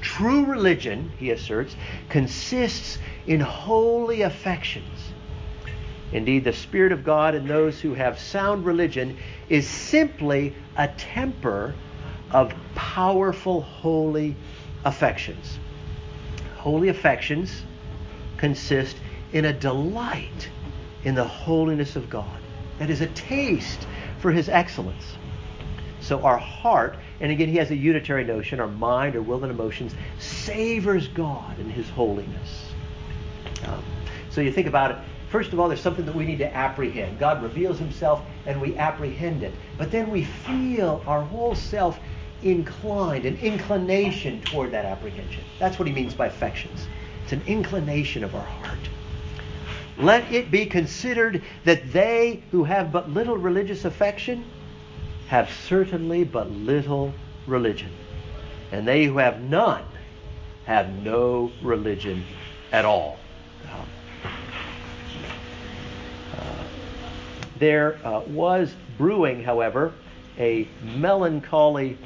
True 0.00 0.46
religion, 0.46 1.12
he 1.18 1.30
asserts, 1.30 1.74
consists 2.08 2.98
in 3.26 3.40
holy 3.40 4.22
affections. 4.22 5.12
Indeed, 6.12 6.44
the 6.44 6.52
Spirit 6.52 6.92
of 6.92 7.04
God 7.04 7.34
in 7.34 7.46
those 7.46 7.80
who 7.80 7.94
have 7.94 8.18
sound 8.18 8.64
religion 8.64 9.18
is 9.48 9.68
simply 9.68 10.54
a 10.76 10.88
temper 10.88 11.74
of 12.30 12.54
powerful 12.74 13.60
holy 13.60 14.36
affections. 14.84 15.58
Holy 16.56 16.88
affections 16.88 17.62
consist 18.36 18.96
in 19.32 19.44
a 19.44 19.52
delight 19.52 20.48
in 21.04 21.14
the 21.14 21.24
holiness 21.24 21.96
of 21.96 22.08
God. 22.08 22.38
That 22.78 22.90
is 22.90 23.00
a 23.00 23.06
taste 23.08 23.86
for 24.18 24.32
His 24.32 24.48
excellence. 24.48 25.16
So 26.08 26.22
our 26.22 26.38
heart, 26.38 26.96
and 27.20 27.30
again, 27.30 27.50
he 27.50 27.56
has 27.56 27.70
a 27.70 27.76
unitary 27.76 28.24
notion, 28.24 28.60
our 28.60 28.66
mind, 28.66 29.14
our 29.14 29.20
will, 29.20 29.42
and 29.42 29.52
emotions, 29.52 29.94
savors 30.18 31.06
God 31.06 31.58
and 31.58 31.70
His 31.70 31.90
holiness. 31.90 32.72
Um, 33.66 33.84
so 34.30 34.40
you 34.40 34.50
think 34.50 34.68
about 34.68 34.92
it. 34.92 34.96
First 35.28 35.52
of 35.52 35.60
all, 35.60 35.68
there's 35.68 35.82
something 35.82 36.06
that 36.06 36.14
we 36.14 36.24
need 36.24 36.38
to 36.38 36.50
apprehend. 36.56 37.18
God 37.18 37.42
reveals 37.42 37.78
Himself, 37.78 38.22
and 38.46 38.58
we 38.58 38.74
apprehend 38.78 39.42
it. 39.42 39.52
But 39.76 39.90
then 39.90 40.10
we 40.10 40.24
feel 40.24 41.04
our 41.06 41.20
whole 41.20 41.54
self 41.54 42.00
inclined, 42.42 43.26
an 43.26 43.36
inclination 43.42 44.40
toward 44.40 44.70
that 44.70 44.86
apprehension. 44.86 45.44
That's 45.58 45.78
what 45.78 45.86
he 45.88 45.92
means 45.92 46.14
by 46.14 46.28
affections. 46.28 46.86
It's 47.24 47.34
an 47.34 47.42
inclination 47.46 48.24
of 48.24 48.34
our 48.34 48.40
heart. 48.40 48.78
Let 49.98 50.32
it 50.32 50.50
be 50.50 50.64
considered 50.64 51.42
that 51.64 51.92
they 51.92 52.42
who 52.50 52.64
have 52.64 52.92
but 52.92 53.10
little 53.10 53.36
religious 53.36 53.84
affection 53.84 54.42
have 55.28 55.50
certainly 55.68 56.24
but 56.24 56.50
little 56.50 57.12
religion. 57.46 57.90
And 58.72 58.88
they 58.88 59.04
who 59.04 59.18
have 59.18 59.40
none 59.42 59.84
have 60.64 60.90
no 61.02 61.52
religion 61.62 62.24
at 62.72 62.84
all. 62.84 63.18
Uh, 63.64 63.84
there 67.58 67.98
uh, 68.04 68.20
was 68.28 68.74
brewing, 68.96 69.42
however, 69.42 69.92
a 70.38 70.66
melancholy 70.82 71.98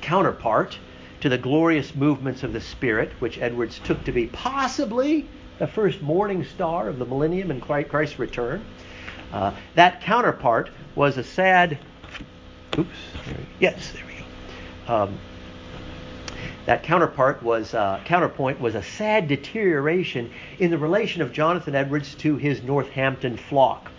counterpart 0.00 0.78
to 1.20 1.28
the 1.28 1.38
glorious 1.38 1.94
movements 1.94 2.42
of 2.44 2.52
the 2.52 2.60
Spirit, 2.60 3.10
which 3.18 3.38
Edwards 3.38 3.80
took 3.82 4.04
to 4.04 4.12
be 4.12 4.26
possibly 4.26 5.28
the 5.58 5.66
first 5.66 6.00
morning 6.00 6.44
star 6.44 6.88
of 6.88 6.98
the 6.98 7.04
millennium 7.04 7.50
and 7.50 7.60
Christ's 7.60 8.18
return. 8.18 8.64
Uh, 9.32 9.54
that 9.74 10.00
counterpart 10.00 10.70
was 10.94 11.16
a 11.16 11.24
sad. 11.24 11.78
Oops. 12.78 12.88
There, 13.26 13.36
yes, 13.60 13.92
there 13.92 14.04
we 14.06 14.12
go. 14.86 14.94
Um, 14.94 15.18
that 16.66 16.82
counterpart 16.82 17.42
was 17.42 17.72
uh, 17.74 18.00
counterpoint 18.04 18.60
was 18.60 18.74
a 18.74 18.82
sad 18.82 19.26
deterioration 19.28 20.30
in 20.58 20.70
the 20.70 20.78
relation 20.78 21.22
of 21.22 21.32
Jonathan 21.32 21.74
Edwards 21.74 22.14
to 22.16 22.36
his 22.36 22.62
Northampton 22.62 23.36
flock. 23.36 23.90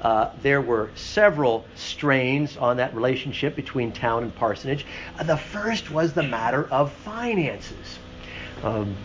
Uh, 0.00 0.30
there 0.42 0.60
were 0.60 0.90
several 0.94 1.64
strains 1.74 2.56
on 2.56 2.76
that 2.76 2.94
relationship 2.94 3.56
between 3.56 3.90
town 3.90 4.22
and 4.22 4.34
parsonage. 4.34 4.86
Uh, 5.18 5.24
the 5.24 5.36
first 5.36 5.90
was 5.90 6.12
the 6.12 6.22
matter 6.22 6.68
of 6.70 6.92
finances. 6.92 7.98
Um, 8.62 8.96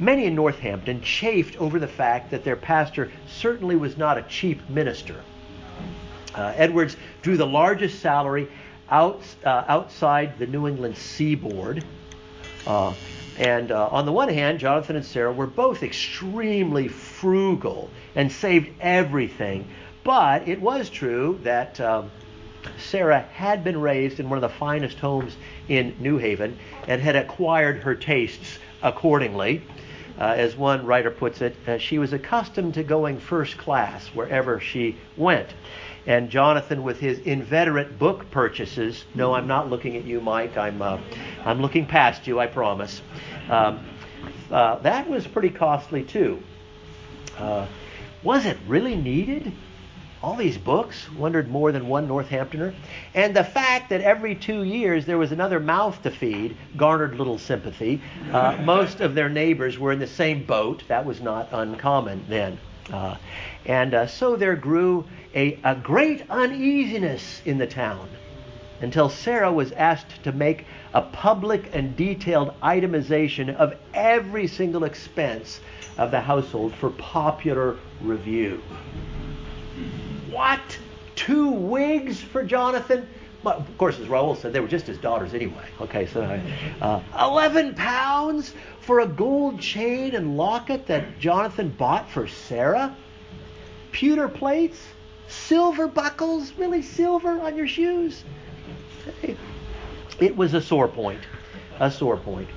many 0.00 0.24
in 0.24 0.34
Northampton 0.34 1.00
chafed 1.02 1.56
over 1.60 1.78
the 1.78 1.88
fact 1.88 2.30
that 2.30 2.42
their 2.42 2.56
pastor 2.56 3.12
certainly 3.28 3.76
was 3.76 3.96
not 3.96 4.18
a 4.18 4.22
cheap 4.22 4.68
minister. 4.68 5.22
Uh, 6.34 6.52
Edwards 6.56 6.96
drew 7.22 7.36
the 7.36 7.46
largest 7.46 8.00
salary 8.00 8.48
out, 8.90 9.22
uh, 9.44 9.64
outside 9.68 10.38
the 10.38 10.46
New 10.46 10.66
England 10.66 10.96
seaboard. 10.96 11.84
Uh, 12.66 12.94
and 13.38 13.72
uh, 13.72 13.88
on 13.88 14.06
the 14.06 14.12
one 14.12 14.28
hand, 14.28 14.58
Jonathan 14.58 14.96
and 14.96 15.04
Sarah 15.04 15.32
were 15.32 15.46
both 15.46 15.82
extremely 15.82 16.88
frugal 16.88 17.90
and 18.14 18.30
saved 18.30 18.70
everything. 18.80 19.66
But 20.04 20.48
it 20.48 20.60
was 20.60 20.90
true 20.90 21.38
that 21.42 21.80
um, 21.80 22.10
Sarah 22.78 23.20
had 23.32 23.64
been 23.64 23.80
raised 23.80 24.20
in 24.20 24.28
one 24.28 24.36
of 24.36 24.42
the 24.42 24.56
finest 24.58 24.98
homes 24.98 25.36
in 25.68 25.94
New 26.00 26.18
Haven 26.18 26.58
and 26.86 27.00
had 27.00 27.16
acquired 27.16 27.82
her 27.82 27.94
tastes 27.94 28.58
accordingly. 28.82 29.62
Uh, 30.20 30.34
as 30.36 30.54
one 30.54 30.84
writer 30.84 31.10
puts 31.10 31.40
it, 31.40 31.56
uh, 31.66 31.78
she 31.78 31.98
was 31.98 32.12
accustomed 32.12 32.74
to 32.74 32.82
going 32.82 33.18
first 33.18 33.56
class 33.56 34.06
wherever 34.08 34.60
she 34.60 34.96
went. 35.16 35.48
And 36.06 36.28
Jonathan, 36.28 36.82
with 36.82 37.00
his 37.00 37.18
inveterate 37.20 37.98
book 37.98 38.30
purchases, 38.30 39.04
no, 39.14 39.34
I'm 39.34 39.46
not 39.46 39.70
looking 39.70 39.96
at 39.96 40.04
you, 40.04 40.20
Mike. 40.20 40.56
I'm, 40.58 40.82
uh, 40.82 40.98
I'm 41.44 41.62
looking 41.62 41.86
past 41.86 42.26
you, 42.26 42.38
I 42.38 42.46
promise. 42.46 43.00
Um, 43.48 43.80
uh, 44.50 44.76
that 44.80 45.08
was 45.08 45.26
pretty 45.26 45.50
costly 45.50 46.04
too. 46.04 46.42
Uh, 47.38 47.66
was 48.22 48.44
it 48.44 48.58
really 48.66 48.96
needed? 48.96 49.52
All 50.22 50.36
these 50.36 50.58
books, 50.58 51.10
wondered 51.12 51.48
more 51.48 51.72
than 51.72 51.88
one 51.88 52.06
Northamptoner. 52.06 52.74
And 53.14 53.34
the 53.34 53.44
fact 53.44 53.88
that 53.88 54.02
every 54.02 54.34
two 54.34 54.64
years 54.64 55.06
there 55.06 55.16
was 55.16 55.32
another 55.32 55.58
mouth 55.58 56.02
to 56.02 56.10
feed 56.10 56.56
garnered 56.76 57.14
little 57.14 57.38
sympathy. 57.38 58.02
Uh, 58.30 58.58
most 58.64 59.00
of 59.00 59.14
their 59.14 59.30
neighbors 59.30 59.78
were 59.78 59.92
in 59.92 59.98
the 59.98 60.06
same 60.06 60.44
boat. 60.44 60.82
That 60.88 61.06
was 61.06 61.22
not 61.22 61.48
uncommon 61.52 62.26
then. 62.28 62.58
Uh, 62.92 63.16
and 63.64 63.94
uh, 63.94 64.06
so 64.06 64.36
there 64.36 64.56
grew 64.56 65.06
a, 65.34 65.58
a 65.64 65.74
great 65.74 66.28
uneasiness 66.28 67.40
in 67.46 67.56
the 67.56 67.66
town 67.66 68.08
until 68.82 69.08
Sarah 69.08 69.52
was 69.52 69.72
asked 69.72 70.22
to 70.24 70.32
make 70.32 70.66
a 70.92 71.00
public 71.00 71.74
and 71.74 71.96
detailed 71.96 72.52
itemization 72.60 73.54
of 73.56 73.74
every 73.94 74.46
single 74.46 74.84
expense 74.84 75.60
of 75.96 76.10
the 76.10 76.20
household 76.20 76.74
for 76.74 76.90
popular 76.90 77.78
review. 78.02 78.60
What? 80.40 80.78
Two 81.16 81.50
wigs 81.50 82.18
for 82.18 82.42
Jonathan? 82.42 83.06
But 83.44 83.56
of 83.56 83.76
course, 83.76 83.98
as 83.98 84.08
Raoul 84.08 84.34
said, 84.34 84.54
they 84.54 84.60
were 84.60 84.68
just 84.68 84.86
his 84.86 84.96
daughters 84.96 85.34
anyway. 85.34 85.66
Okay, 85.82 86.06
so 86.06 86.22
uh, 86.80 87.02
11 87.20 87.74
pounds 87.74 88.54
for 88.80 89.00
a 89.00 89.06
gold 89.06 89.60
chain 89.60 90.14
and 90.14 90.38
locket 90.38 90.86
that 90.86 91.18
Jonathan 91.18 91.68
bought 91.68 92.08
for 92.08 92.26
Sarah? 92.26 92.96
Pewter 93.92 94.28
plates? 94.28 94.80
Silver 95.28 95.86
buckles? 95.86 96.54
Really, 96.56 96.80
silver 96.80 97.38
on 97.42 97.54
your 97.54 97.68
shoes? 97.68 98.24
It 100.20 100.34
was 100.34 100.54
a 100.54 100.62
sore 100.62 100.88
point. 100.88 101.20
A 101.80 101.90
sore 101.90 102.16
point. 102.16 102.48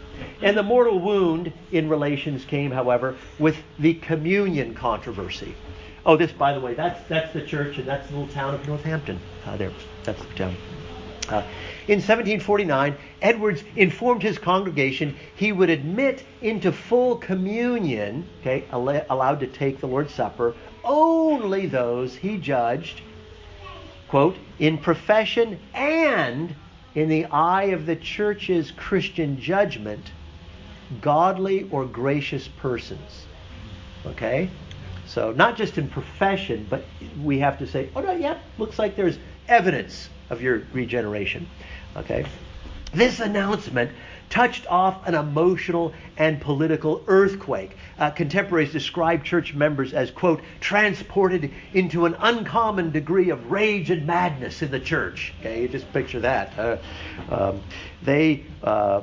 And 0.41 0.55
the 0.55 0.63
mortal 0.63 0.99
wound 0.99 1.51
in 1.73 1.89
relations 1.89 2.45
came, 2.45 2.71
however, 2.71 3.17
with 3.39 3.57
the 3.77 3.95
communion 3.95 4.73
controversy. 4.73 5.53
Oh, 6.05 6.17
this, 6.17 6.31
by 6.31 6.53
the 6.53 6.59
way, 6.59 6.73
that's 6.73 7.01
that's 7.07 7.31
the 7.33 7.41
church, 7.41 7.77
and 7.77 7.87
that's 7.87 8.07
the 8.07 8.17
little 8.17 8.33
town 8.33 8.53
of 8.53 8.67
Northampton. 8.67 9.19
Uh, 9.45 9.55
there, 9.55 9.71
that's 10.03 10.21
the 10.21 10.33
town. 10.35 10.55
Uh, 11.29 11.41
in 11.87 11.99
1749, 11.99 12.97
Edwards 13.21 13.63
informed 13.77 14.21
his 14.21 14.37
congregation 14.37 15.15
he 15.35 15.53
would 15.53 15.69
admit 15.69 16.23
into 16.41 16.71
full 16.73 17.15
communion, 17.15 18.27
okay, 18.41 18.65
allowed 18.71 19.39
to 19.39 19.47
take 19.47 19.79
the 19.79 19.87
Lord's 19.87 20.13
Supper, 20.13 20.53
only 20.83 21.65
those 21.67 22.15
he 22.15 22.37
judged, 22.37 23.01
quote, 24.09 24.35
in 24.59 24.77
profession 24.77 25.57
and 25.73 26.53
in 26.93 27.07
the 27.07 27.25
eye 27.25 27.65
of 27.65 27.85
the 27.85 27.95
church's 27.95 28.71
Christian 28.71 29.39
judgment, 29.39 30.11
godly 31.01 31.69
or 31.71 31.85
gracious 31.85 32.47
persons. 32.47 33.25
Okay? 34.05 34.49
So, 35.14 35.32
not 35.32 35.55
just 35.55 35.78
in 35.78 35.89
profession, 35.89 36.66
but 36.68 36.84
we 37.22 37.38
have 37.38 37.59
to 37.59 37.68
say, 37.68 37.89
oh, 37.95 38.01
no, 38.01 38.14
yeah, 38.14 38.39
looks 38.57 38.80
like 38.80 38.95
there's 38.95 39.20
evidence 39.47 40.09
of 40.32 40.41
your 40.41 40.64
regeneration. 40.74 41.47
Okay? 41.95 42.26
This 42.95 43.20
announcement 43.20 43.91
touched 44.32 44.66
off 44.72 45.07
an 45.07 45.14
emotional 45.14 45.93
and 46.18 46.41
political 46.41 47.03
earthquake. 47.05 47.78
Uh, 47.99 48.09
contemporaries 48.09 48.72
describe 48.72 49.24
church 49.24 49.53
members 49.53 49.93
as, 49.93 50.09
quote, 50.09 50.41
transported 50.59 51.51
into 51.74 52.07
an 52.07 52.16
uncommon 52.18 52.89
degree 52.89 53.30
of 53.30 53.51
rage 53.51 53.91
and 53.91 54.07
madness 54.07 54.64
in 54.64 54.72
the 54.72 54.80
church. 54.80 55.32
Okay, 55.41 55.61
you 55.61 55.68
just 55.68 55.93
picture 55.93 56.22
that. 56.22 56.57
Uh, 56.57 56.78
um, 57.30 57.61
they, 58.01 58.45
uh, 58.64 59.01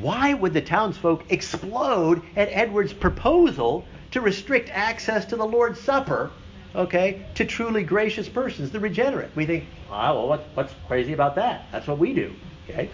why 0.00 0.34
would 0.34 0.54
the 0.54 0.62
townsfolk 0.62 1.24
explode 1.30 2.22
at 2.36 2.48
Edward's 2.52 2.92
proposal 2.92 3.84
to 4.10 4.20
restrict 4.20 4.70
access 4.72 5.24
to 5.26 5.36
the 5.36 5.46
Lord's 5.46 5.80
Supper? 5.80 6.30
okay, 6.74 7.26
to 7.34 7.44
truly 7.44 7.82
gracious 7.82 8.28
persons, 8.28 8.70
the 8.70 8.80
regenerate. 8.80 9.30
We 9.34 9.46
think, 9.46 9.64
ah, 9.90 10.14
well, 10.14 10.28
what, 10.28 10.44
what's 10.54 10.74
crazy 10.86 11.12
about 11.12 11.34
that? 11.36 11.66
That's 11.72 11.86
what 11.86 11.98
we 11.98 12.12
do, 12.12 12.32
okay? 12.68 12.90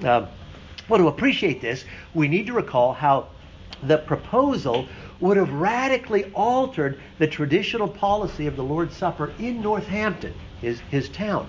Um, 0.00 0.28
well, 0.88 0.98
to 0.98 1.08
appreciate 1.08 1.60
this, 1.60 1.84
we 2.14 2.28
need 2.28 2.46
to 2.46 2.52
recall 2.52 2.92
how 2.92 3.28
the 3.82 3.98
proposal 3.98 4.88
would 5.20 5.36
have 5.36 5.52
radically 5.52 6.32
altered 6.32 7.00
the 7.18 7.26
traditional 7.26 7.88
policy 7.88 8.46
of 8.46 8.56
the 8.56 8.64
Lord's 8.64 8.96
Supper 8.96 9.32
in 9.38 9.60
Northampton, 9.60 10.34
his, 10.60 10.80
his 10.90 11.08
town. 11.08 11.48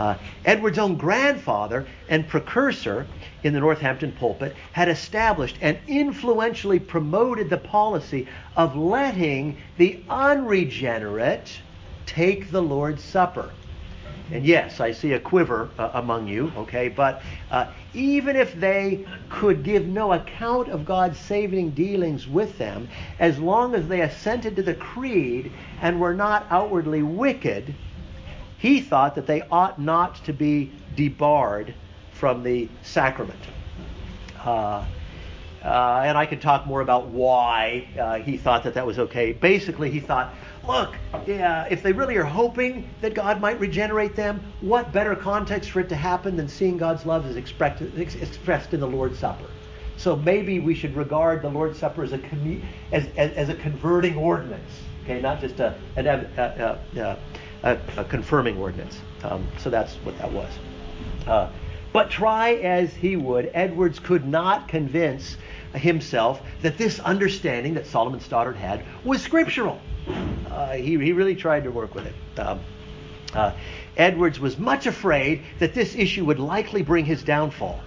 Uh, 0.00 0.16
Edward's 0.46 0.78
own 0.78 0.96
grandfather 0.96 1.86
and 2.08 2.26
precursor 2.26 3.06
in 3.42 3.52
the 3.52 3.60
Northampton 3.60 4.12
pulpit 4.12 4.56
had 4.72 4.88
established 4.88 5.58
and 5.60 5.78
influentially 5.86 6.78
promoted 6.78 7.50
the 7.50 7.58
policy 7.58 8.26
of 8.56 8.74
letting 8.74 9.58
the 9.76 10.00
unregenerate 10.08 11.60
take 12.06 12.50
the 12.50 12.62
Lord's 12.62 13.04
Supper. 13.04 13.50
And 14.32 14.46
yes, 14.46 14.80
I 14.80 14.92
see 14.92 15.12
a 15.12 15.20
quiver 15.20 15.68
uh, 15.78 15.90
among 15.92 16.28
you, 16.28 16.50
okay, 16.56 16.88
but 16.88 17.20
uh, 17.50 17.66
even 17.92 18.36
if 18.36 18.58
they 18.58 19.04
could 19.28 19.62
give 19.62 19.86
no 19.86 20.14
account 20.14 20.68
of 20.68 20.86
God's 20.86 21.18
saving 21.18 21.72
dealings 21.72 22.26
with 22.26 22.56
them, 22.56 22.88
as 23.18 23.38
long 23.38 23.74
as 23.74 23.86
they 23.86 24.00
assented 24.00 24.56
to 24.56 24.62
the 24.62 24.72
creed 24.72 25.52
and 25.82 26.00
were 26.00 26.14
not 26.14 26.46
outwardly 26.48 27.02
wicked, 27.02 27.74
he 28.60 28.80
thought 28.80 29.14
that 29.14 29.26
they 29.26 29.42
ought 29.50 29.80
not 29.80 30.22
to 30.26 30.32
be 30.32 30.70
debarred 30.94 31.74
from 32.12 32.42
the 32.42 32.68
sacrament. 32.82 33.40
Uh, 34.44 34.84
uh, 35.64 36.02
and 36.04 36.16
I 36.16 36.26
could 36.26 36.40
talk 36.40 36.66
more 36.66 36.80
about 36.80 37.08
why 37.08 37.88
uh, 37.98 38.18
he 38.18 38.36
thought 38.36 38.64
that 38.64 38.74
that 38.74 38.86
was 38.86 38.98
okay. 38.98 39.32
Basically, 39.32 39.90
he 39.90 40.00
thought, 40.00 40.34
look, 40.66 40.94
yeah, 41.26 41.66
if 41.70 41.82
they 41.82 41.92
really 41.92 42.16
are 42.16 42.24
hoping 42.24 42.88
that 43.00 43.14
God 43.14 43.40
might 43.40 43.58
regenerate 43.60 44.14
them, 44.14 44.42
what 44.60 44.92
better 44.92 45.14
context 45.14 45.70
for 45.70 45.80
it 45.80 45.88
to 45.90 45.96
happen 45.96 46.36
than 46.36 46.48
seeing 46.48 46.76
God's 46.76 47.04
love 47.04 47.36
expressed, 47.36 47.82
expressed 47.96 48.72
in 48.74 48.80
the 48.80 48.86
Lord's 48.86 49.18
Supper? 49.18 49.50
So 49.96 50.16
maybe 50.16 50.60
we 50.60 50.74
should 50.74 50.96
regard 50.96 51.42
the 51.42 51.50
Lord's 51.50 51.78
Supper 51.78 52.04
as 52.04 52.12
a, 52.12 52.20
as, 52.92 53.06
as, 53.16 53.32
as, 53.32 53.48
a 53.50 53.54
converting 53.54 54.16
ordinance, 54.16 54.70
okay, 55.04 55.20
not 55.20 55.40
just 55.40 55.60
a, 55.60 55.78
an, 55.96 56.06
a, 56.06 56.78
a, 56.96 57.00
a, 57.00 57.18
a 57.62 58.04
confirming 58.04 58.58
ordinance. 58.58 58.98
Um, 59.22 59.46
so 59.58 59.70
that's 59.70 59.94
what 59.96 60.16
that 60.18 60.32
was. 60.32 60.50
Uh, 61.26 61.50
but 61.92 62.10
try 62.10 62.54
as 62.54 62.94
he 62.94 63.16
would, 63.16 63.50
Edwards 63.52 63.98
could 63.98 64.26
not 64.26 64.68
convince 64.68 65.36
himself 65.74 66.40
that 66.62 66.78
this 66.78 67.00
understanding 67.00 67.74
that 67.74 67.86
Solomon 67.86 68.20
Stoddard 68.20 68.56
had 68.56 68.84
was 69.04 69.20
scriptural. 69.22 69.80
Uh, 70.50 70.72
he, 70.72 70.98
he 70.98 71.12
really 71.12 71.34
tried 71.34 71.64
to 71.64 71.70
work 71.70 71.94
with 71.94 72.06
it. 72.06 72.40
Um, 72.40 72.60
uh, 73.34 73.52
Edwards 73.96 74.40
was 74.40 74.58
much 74.58 74.86
afraid 74.86 75.42
that 75.58 75.74
this 75.74 75.94
issue 75.94 76.24
would 76.24 76.38
likely 76.38 76.82
bring 76.82 77.04
his 77.04 77.22
downfall. 77.22 77.80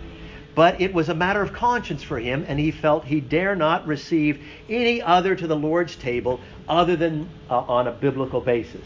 But 0.55 0.79
it 0.79 0.93
was 0.93 1.09
a 1.09 1.15
matter 1.15 1.41
of 1.41 1.51
conscience 1.51 2.03
for 2.03 2.19
him, 2.19 2.45
and 2.47 2.59
he 2.59 2.69
felt 2.69 3.05
he 3.05 3.19
dare 3.19 3.55
not 3.55 3.87
receive 3.87 4.39
any 4.69 5.01
other 5.01 5.35
to 5.35 5.47
the 5.47 5.55
Lord's 5.55 5.95
table 5.95 6.39
other 6.69 6.95
than 6.95 7.27
uh, 7.49 7.59
on 7.59 7.87
a 7.87 7.91
biblical 7.91 8.39
basis 8.39 8.85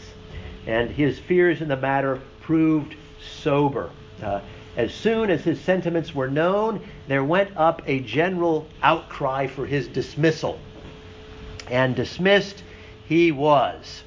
and 0.66 0.90
his 0.90 1.18
fears 1.18 1.60
in 1.60 1.68
the 1.68 1.76
matter 1.76 2.20
proved 2.40 2.94
sober. 3.42 3.90
Uh, 4.22 4.40
as 4.76 4.94
soon 4.94 5.30
as 5.30 5.42
his 5.42 5.60
sentiments 5.60 6.14
were 6.14 6.28
known, 6.28 6.80
there 7.08 7.24
went 7.24 7.50
up 7.56 7.82
a 7.86 8.00
general 8.00 8.66
outcry 8.82 9.46
for 9.46 9.66
his 9.66 9.88
dismissal. 9.88 10.58
And 11.68 11.96
dismissed 11.96 12.62
he 13.08 13.32
was. 13.32 14.02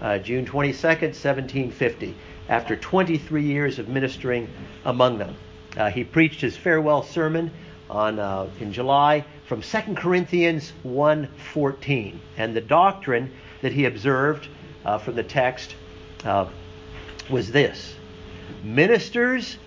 Uh, 0.00 0.18
June 0.18 0.44
22nd, 0.44 1.14
1750, 1.14 2.14
after 2.48 2.76
23 2.76 3.42
years 3.42 3.78
of 3.78 3.88
ministering 3.88 4.48
among 4.84 5.18
them. 5.18 5.36
Uh, 5.76 5.90
he 5.90 6.02
preached 6.02 6.40
his 6.40 6.56
farewell 6.56 7.02
sermon 7.02 7.50
on, 7.88 8.18
uh, 8.18 8.48
in 8.60 8.72
July 8.72 9.24
from 9.46 9.62
2 9.62 9.94
Corinthians 9.94 10.72
1.14. 10.84 12.18
And 12.36 12.56
the 12.56 12.60
doctrine 12.60 13.30
that 13.62 13.72
he 13.72 13.84
observed 13.84 14.48
uh, 14.84 14.98
from 14.98 15.14
the 15.14 15.22
text 15.22 15.76
uh, 16.26 16.48
was 17.30 17.50
this 17.50 17.94
ministers 18.62 19.58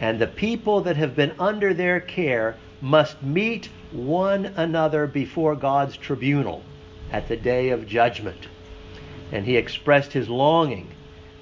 and 0.00 0.18
the 0.18 0.26
people 0.26 0.82
that 0.82 0.96
have 0.96 1.14
been 1.14 1.32
under 1.38 1.72
their 1.72 2.00
care 2.00 2.56
must 2.80 3.22
meet 3.22 3.68
one 3.92 4.46
another 4.46 5.06
before 5.06 5.54
God's 5.54 5.96
tribunal 5.96 6.62
at 7.12 7.28
the 7.28 7.36
day 7.36 7.70
of 7.70 7.86
judgment. 7.86 8.48
And 9.30 9.46
he 9.46 9.56
expressed 9.56 10.12
his 10.12 10.28
longing 10.28 10.88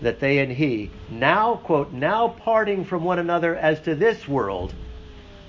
that 0.03 0.21
they 0.21 0.39
and 0.39 0.53
he, 0.53 0.91
now, 1.11 1.57
quote, 1.57 1.93
now 1.93 2.29
parting 2.29 2.85
from 2.85 3.05
one 3.05 3.19
another 3.19 3.57
as 3.57 3.81
to 3.81 3.95
this 3.95 4.29
world, 4.29 4.75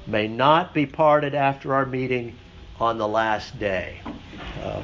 may 0.08 0.28
not 0.28 0.74
be 0.74 0.86
parted 0.86 1.36
after 1.36 1.74
our 1.74 1.86
meeting 1.86 2.36
on 2.80 2.98
the 2.98 3.08
last 3.08 3.58
day. 3.60 4.00
Uh, 4.64 4.82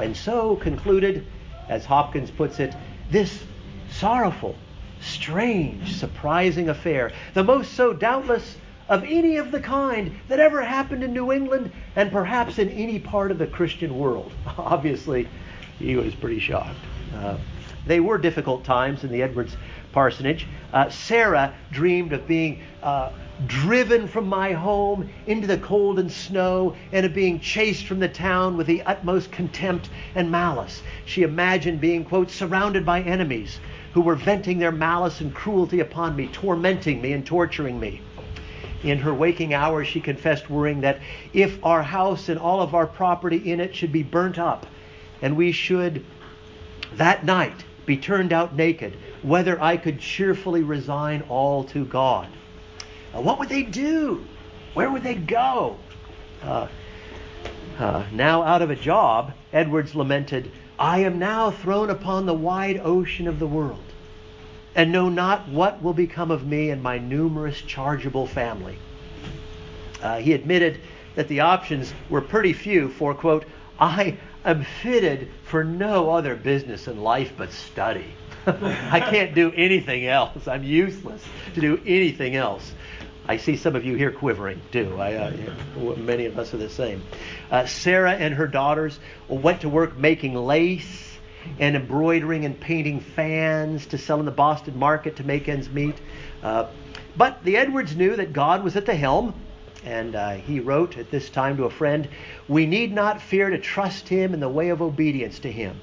and 0.00 0.16
so 0.16 0.56
concluded, 0.56 1.26
as 1.68 1.84
Hopkins 1.84 2.30
puts 2.30 2.60
it, 2.60 2.74
this 3.10 3.42
sorrowful, 3.90 4.56
strange, 5.00 5.96
surprising 5.96 6.68
affair, 6.68 7.12
the 7.34 7.44
most 7.44 7.74
so 7.74 7.92
doubtless 7.92 8.56
of 8.88 9.02
any 9.04 9.36
of 9.36 9.50
the 9.50 9.60
kind 9.60 10.14
that 10.28 10.40
ever 10.40 10.62
happened 10.62 11.02
in 11.02 11.12
New 11.12 11.32
England 11.32 11.72
and 11.96 12.12
perhaps 12.12 12.58
in 12.58 12.68
any 12.70 12.98
part 12.98 13.30
of 13.30 13.38
the 13.38 13.46
Christian 13.46 13.98
world. 13.98 14.32
Obviously, 14.58 15.28
he 15.78 15.96
was 15.96 16.14
pretty 16.14 16.38
shocked. 16.38 16.78
Uh, 17.14 17.38
they 17.86 18.00
were 18.00 18.18
difficult 18.18 18.64
times 18.64 19.04
in 19.04 19.10
the 19.10 19.22
Edwards 19.22 19.56
parsonage. 19.92 20.46
Uh, 20.72 20.88
Sarah 20.90 21.54
dreamed 21.70 22.12
of 22.12 22.26
being 22.26 22.62
uh, 22.82 23.10
driven 23.46 24.06
from 24.06 24.28
my 24.28 24.52
home 24.52 25.08
into 25.26 25.46
the 25.46 25.58
cold 25.58 25.98
and 25.98 26.10
snow, 26.10 26.74
and 26.92 27.04
of 27.04 27.14
being 27.14 27.40
chased 27.40 27.86
from 27.86 27.98
the 27.98 28.08
town 28.08 28.56
with 28.56 28.66
the 28.66 28.82
utmost 28.82 29.30
contempt 29.32 29.90
and 30.14 30.30
malice. 30.30 30.82
She 31.04 31.22
imagined 31.22 31.80
being, 31.80 32.04
quote, 32.04 32.30
surrounded 32.30 32.86
by 32.86 33.02
enemies 33.02 33.58
who 33.92 34.00
were 34.00 34.14
venting 34.14 34.58
their 34.58 34.72
malice 34.72 35.20
and 35.20 35.34
cruelty 35.34 35.80
upon 35.80 36.16
me, 36.16 36.28
tormenting 36.32 37.00
me 37.00 37.12
and 37.12 37.24
torturing 37.24 37.78
me. 37.78 38.00
In 38.82 38.98
her 38.98 39.14
waking 39.14 39.54
hours, 39.54 39.88
she 39.88 40.00
confessed, 40.00 40.50
worrying 40.50 40.82
that 40.82 41.00
if 41.32 41.64
our 41.64 41.82
house 41.82 42.28
and 42.28 42.38
all 42.38 42.60
of 42.60 42.74
our 42.74 42.86
property 42.86 43.50
in 43.50 43.60
it 43.60 43.74
should 43.74 43.92
be 43.92 44.02
burnt 44.02 44.38
up, 44.38 44.66
and 45.22 45.36
we 45.36 45.52
should 45.52 46.04
that 46.96 47.24
night 47.24 47.64
be 47.86 47.96
turned 47.96 48.32
out 48.32 48.54
naked, 48.54 48.96
whether 49.22 49.60
I 49.60 49.76
could 49.76 50.00
cheerfully 50.00 50.62
resign 50.62 51.22
all 51.28 51.64
to 51.64 51.84
God. 51.84 52.28
Uh, 53.14 53.20
what 53.20 53.38
would 53.38 53.48
they 53.48 53.62
do? 53.62 54.24
Where 54.74 54.90
would 54.90 55.02
they 55.02 55.14
go? 55.14 55.76
Uh, 56.42 56.68
uh, 57.78 58.04
now 58.12 58.42
out 58.42 58.62
of 58.62 58.70
a 58.70 58.76
job, 58.76 59.32
Edwards 59.52 59.94
lamented, 59.94 60.50
I 60.78 61.00
am 61.00 61.18
now 61.18 61.50
thrown 61.50 61.90
upon 61.90 62.26
the 62.26 62.34
wide 62.34 62.80
ocean 62.82 63.28
of 63.28 63.38
the 63.38 63.46
world, 63.46 63.84
and 64.74 64.90
know 64.90 65.08
not 65.08 65.48
what 65.48 65.82
will 65.82 65.92
become 65.92 66.30
of 66.30 66.46
me 66.46 66.70
and 66.70 66.82
my 66.82 66.98
numerous 66.98 67.60
chargeable 67.60 68.26
family. 68.26 68.76
Uh, 70.02 70.18
he 70.18 70.32
admitted 70.32 70.80
that 71.14 71.28
the 71.28 71.40
options 71.40 71.94
were 72.10 72.20
pretty 72.20 72.52
few, 72.52 72.88
for, 72.88 73.14
quote, 73.14 73.44
I 73.78 74.18
am 74.44 74.64
fitted 74.82 75.30
for 75.44 75.62
no 75.62 76.10
other 76.10 76.34
business 76.34 76.88
in 76.88 77.00
life 77.00 77.32
but 77.36 77.52
study. 77.52 78.12
I 78.46 79.00
can't 79.00 79.34
do 79.34 79.52
anything 79.52 80.06
else. 80.06 80.46
I'm 80.48 80.64
useless 80.64 81.24
to 81.54 81.60
do 81.60 81.80
anything 81.86 82.36
else. 82.36 82.72
I 83.26 83.38
see 83.38 83.56
some 83.56 83.74
of 83.74 83.84
you 83.86 83.94
here 83.94 84.10
quivering 84.10 84.60
too. 84.70 85.00
I, 85.00 85.14
uh, 85.14 85.32
many 85.96 86.26
of 86.26 86.38
us 86.38 86.52
are 86.52 86.58
the 86.58 86.68
same. 86.68 87.02
Uh, 87.50 87.64
Sarah 87.64 88.12
and 88.12 88.34
her 88.34 88.46
daughters 88.46 88.98
went 89.28 89.62
to 89.62 89.68
work 89.68 89.96
making 89.96 90.34
lace 90.34 91.16
and 91.58 91.74
embroidering 91.74 92.44
and 92.44 92.58
painting 92.58 93.00
fans 93.00 93.86
to 93.86 93.98
sell 93.98 94.18
in 94.20 94.26
the 94.26 94.30
Boston 94.30 94.78
market 94.78 95.16
to 95.16 95.24
make 95.24 95.48
ends 95.48 95.70
meet. 95.70 95.96
Uh, 96.42 96.66
but 97.16 97.42
the 97.44 97.56
Edwards 97.56 97.96
knew 97.96 98.14
that 98.16 98.32
God 98.32 98.62
was 98.62 98.76
at 98.76 98.84
the 98.84 98.94
helm, 98.94 99.34
and 99.84 100.14
uh, 100.14 100.32
he 100.32 100.60
wrote 100.60 100.98
at 100.98 101.10
this 101.10 101.30
time 101.30 101.56
to 101.56 101.64
a 101.64 101.70
friend, 101.70 102.08
We 102.48 102.66
need 102.66 102.92
not 102.92 103.22
fear 103.22 103.50
to 103.50 103.58
trust 103.58 104.08
him 104.08 104.34
in 104.34 104.40
the 104.40 104.48
way 104.48 104.68
of 104.68 104.82
obedience 104.82 105.38
to 105.40 105.52
him. 105.52 105.80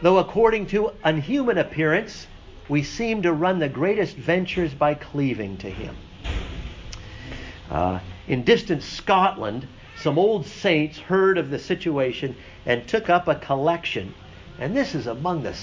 Though 0.00 0.18
according 0.18 0.66
to 0.68 0.92
unhuman 1.04 1.58
appearance, 1.58 2.26
we 2.68 2.82
seem 2.82 3.22
to 3.22 3.32
run 3.32 3.58
the 3.58 3.68
greatest 3.68 4.16
ventures 4.16 4.72
by 4.72 4.94
cleaving 4.94 5.58
to 5.58 5.70
him. 5.70 5.96
Uh, 7.70 7.98
in 8.28 8.44
distant 8.44 8.82
Scotland, 8.82 9.66
some 9.96 10.18
old 10.18 10.46
saints 10.46 10.98
heard 10.98 11.38
of 11.38 11.50
the 11.50 11.58
situation 11.58 12.34
and 12.66 12.86
took 12.86 13.08
up 13.08 13.28
a 13.28 13.34
collection. 13.36 14.14
And 14.58 14.76
this 14.76 14.94
is 14.94 15.06
among 15.06 15.42
the 15.42 15.54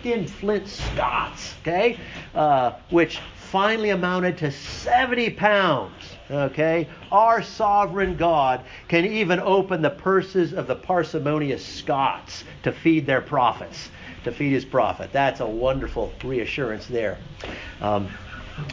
skinflint 0.00 0.68
Scots, 0.68 1.54
okay, 1.62 1.98
uh, 2.34 2.72
which 2.90 3.20
finally 3.36 3.90
amounted 3.90 4.38
to 4.38 4.50
70 4.50 5.30
pounds. 5.30 5.94
Okay? 6.30 6.88
Our 7.12 7.42
sovereign 7.42 8.16
God 8.16 8.62
can 8.88 9.04
even 9.04 9.40
open 9.40 9.82
the 9.82 9.90
purses 9.90 10.52
of 10.52 10.66
the 10.66 10.74
parsimonious 10.74 11.64
Scots 11.64 12.44
to 12.64 12.72
feed 12.72 13.06
their 13.06 13.20
prophets, 13.20 13.90
to 14.24 14.32
feed 14.32 14.52
his 14.52 14.64
prophet. 14.64 15.10
That's 15.12 15.40
a 15.40 15.46
wonderful 15.46 16.12
reassurance 16.24 16.86
there. 16.86 17.18
Um, 17.80 18.08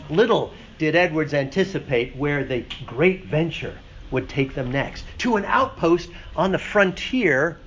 little 0.09 0.53
did 0.78 0.95
Edwards 0.95 1.34
anticipate 1.34 2.15
where 2.15 2.43
the 2.43 2.65
great 2.86 3.26
venture 3.26 3.78
would 4.11 4.30
take 4.30 4.53
them 4.53 4.71
next 4.71 5.03
to 5.19 5.36
an 5.36 5.45
outpost 5.45 6.09
on 6.36 6.51
the 6.51 6.59
frontier. 6.59 7.57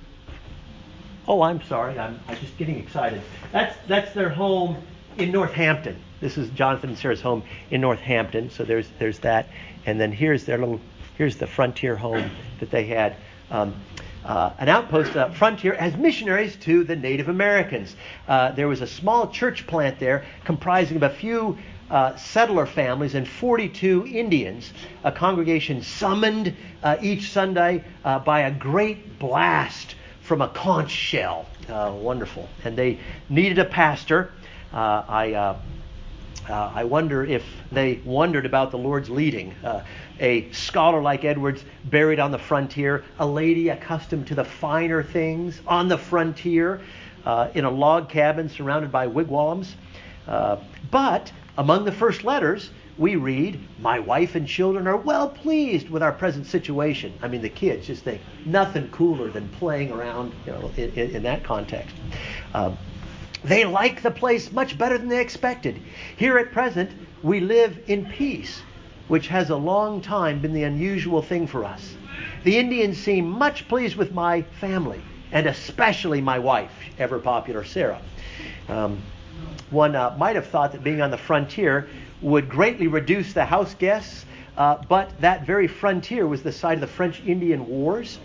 Oh, 1.27 1.41
I'm 1.41 1.61
sorry. 1.63 1.99
I'm, 1.99 2.19
I'm 2.27 2.37
just 2.37 2.57
getting 2.57 2.79
excited. 2.79 3.21
That's, 3.51 3.75
that's 3.87 4.13
their 4.13 4.29
home 4.29 4.77
in 5.17 5.31
Northampton. 5.31 6.01
This 6.21 6.37
is 6.37 6.49
Jonathan 6.51 6.91
and 6.91 6.97
Sarah's 6.97 7.21
home 7.21 7.43
in 7.69 7.81
Northampton. 7.81 8.49
So 8.49 8.63
there's, 8.63 8.87
there's 8.97 9.19
that. 9.19 9.49
And 9.85 9.99
then 9.99 10.11
here's 10.11 10.45
their 10.45 10.57
little, 10.57 10.79
here's 11.17 11.37
the 11.37 11.47
frontier 11.47 11.95
home 11.95 12.31
that 12.59 12.71
they 12.71 12.85
had. 12.85 13.17
Um, 13.51 13.75
uh, 14.25 14.51
an 14.57 14.67
outpost 14.67 15.15
uh, 15.15 15.29
frontier 15.29 15.73
as 15.73 15.95
missionaries 15.95 16.55
to 16.57 16.83
the 16.83 16.95
Native 16.95 17.29
Americans. 17.29 17.95
Uh, 18.27 18.51
there 18.51 18.67
was 18.67 18.81
a 18.81 18.87
small 18.87 19.29
church 19.29 19.65
plant 19.67 19.99
there 19.99 20.25
comprising 20.43 20.97
of 20.97 21.03
a 21.03 21.09
few 21.09 21.57
uh, 21.89 22.15
settler 22.17 22.65
families 22.65 23.15
and 23.15 23.27
42 23.27 24.07
Indians, 24.07 24.73
a 25.03 25.11
congregation 25.11 25.81
summoned 25.81 26.55
uh, 26.83 26.97
each 27.01 27.31
Sunday 27.31 27.83
uh, 28.03 28.19
by 28.19 28.41
a 28.41 28.51
great 28.51 29.19
blast 29.19 29.95
from 30.21 30.41
a 30.41 30.49
conch 30.49 30.91
shell. 30.91 31.45
Uh, 31.69 31.93
wonderful. 31.95 32.49
And 32.63 32.77
they 32.77 32.99
needed 33.29 33.59
a 33.59 33.65
pastor. 33.65 34.31
Uh, 34.73 35.03
I, 35.07 35.33
uh, 35.33 35.57
I 36.49 36.83
wonder 36.83 37.25
if 37.25 37.43
they 37.71 38.01
wondered 38.03 38.45
about 38.45 38.71
the 38.71 38.77
Lord's 38.77 39.09
leading. 39.09 39.53
a 40.19 40.51
scholar 40.51 41.01
like 41.01 41.23
Edwards 41.23 41.63
buried 41.85 42.19
on 42.19 42.31
the 42.31 42.39
frontier, 42.39 43.03
a 43.19 43.25
lady 43.25 43.69
accustomed 43.69 44.27
to 44.27 44.35
the 44.35 44.43
finer 44.43 45.03
things 45.03 45.61
on 45.67 45.87
the 45.87 45.97
frontier, 45.97 46.81
in 47.53 47.65
a 47.65 47.69
log 47.69 48.09
cabin 48.09 48.49
surrounded 48.49 48.91
by 48.91 49.07
wigwams. 49.07 49.75
but 50.25 51.31
among 51.57 51.85
the 51.85 51.91
first 51.91 52.23
letters, 52.23 52.69
we 52.97 53.15
read, 53.15 53.59
My 53.79 53.99
wife 53.99 54.35
and 54.35 54.47
children 54.47 54.87
are 54.87 54.97
well 54.97 55.29
pleased 55.29 55.89
with 55.89 56.03
our 56.03 56.11
present 56.11 56.45
situation. 56.45 57.13
I 57.21 57.27
mean, 57.27 57.41
the 57.41 57.49
kids 57.49 57.87
just 57.87 58.03
think 58.03 58.21
nothing 58.45 58.89
cooler 58.89 59.29
than 59.29 59.47
playing 59.49 59.91
around 59.91 60.33
you 60.45 60.53
know, 60.53 60.71
in, 60.77 60.91
in, 60.91 61.15
in 61.17 61.23
that 61.23 61.43
context. 61.43 61.95
Um, 62.53 62.77
they 63.43 63.65
like 63.65 64.01
the 64.01 64.11
place 64.11 64.51
much 64.51 64.77
better 64.77 64.97
than 64.97 65.09
they 65.09 65.21
expected. 65.21 65.81
Here 66.17 66.37
at 66.37 66.51
present, 66.51 66.91
we 67.21 67.39
live 67.39 67.79
in 67.87 68.05
peace, 68.05 68.61
which 69.07 69.27
has 69.27 69.49
a 69.49 69.55
long 69.55 70.01
time 70.01 70.39
been 70.41 70.53
the 70.53 70.63
unusual 70.63 71.21
thing 71.21 71.47
for 71.47 71.63
us. 71.63 71.95
The 72.43 72.57
Indians 72.57 72.97
seem 72.97 73.29
much 73.29 73.67
pleased 73.67 73.95
with 73.95 74.11
my 74.11 74.41
family, 74.59 75.01
and 75.31 75.45
especially 75.45 76.21
my 76.21 76.39
wife, 76.39 76.71
ever 76.97 77.19
popular 77.19 77.63
Sarah. 77.63 78.01
Um, 78.67 79.01
one 79.69 79.95
uh, 79.95 80.15
might 80.17 80.35
have 80.35 80.47
thought 80.47 80.71
that 80.71 80.83
being 80.83 81.01
on 81.01 81.11
the 81.11 81.17
frontier 81.17 81.87
would 82.21 82.49
greatly 82.49 82.87
reduce 82.87 83.33
the 83.33 83.45
house 83.45 83.73
guests, 83.75 84.25
uh, 84.57 84.77
but 84.89 85.09
that 85.21 85.45
very 85.45 85.67
frontier 85.67 86.25
was 86.27 86.41
the 86.43 86.51
site 86.51 86.75
of 86.75 86.81
the 86.81 86.87
French 86.87 87.21
Indian 87.25 87.67
Wars, 87.67 88.19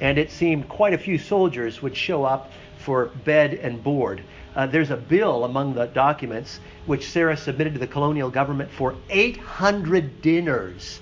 and 0.00 0.18
it 0.18 0.30
seemed 0.30 0.68
quite 0.68 0.94
a 0.94 0.98
few 0.98 1.18
soldiers 1.18 1.82
would 1.82 1.96
show 1.96 2.24
up 2.24 2.52
for 2.78 3.06
bed 3.24 3.54
and 3.54 3.82
board. 3.82 4.22
Uh, 4.54 4.66
there's 4.66 4.90
a 4.90 4.96
bill 4.96 5.44
among 5.44 5.74
the 5.74 5.86
documents 5.86 6.60
which 6.86 7.08
Sarah 7.08 7.36
submitted 7.36 7.74
to 7.74 7.80
the 7.80 7.86
colonial 7.86 8.30
government 8.30 8.70
for 8.70 8.94
800 9.10 10.22
dinners 10.22 11.00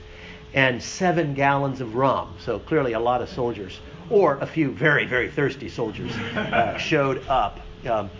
and 0.54 0.82
seven 0.82 1.34
gallons 1.34 1.80
of 1.80 1.94
rum. 1.94 2.34
So 2.38 2.58
clearly, 2.58 2.92
a 2.92 3.00
lot 3.00 3.22
of 3.22 3.28
soldiers, 3.28 3.80
or 4.10 4.38
a 4.38 4.46
few 4.46 4.70
very, 4.70 5.06
very 5.06 5.30
thirsty 5.30 5.68
soldiers, 5.68 6.12
uh, 6.12 6.76
showed 6.78 7.26
up. 7.28 7.60
Um, 7.88 8.10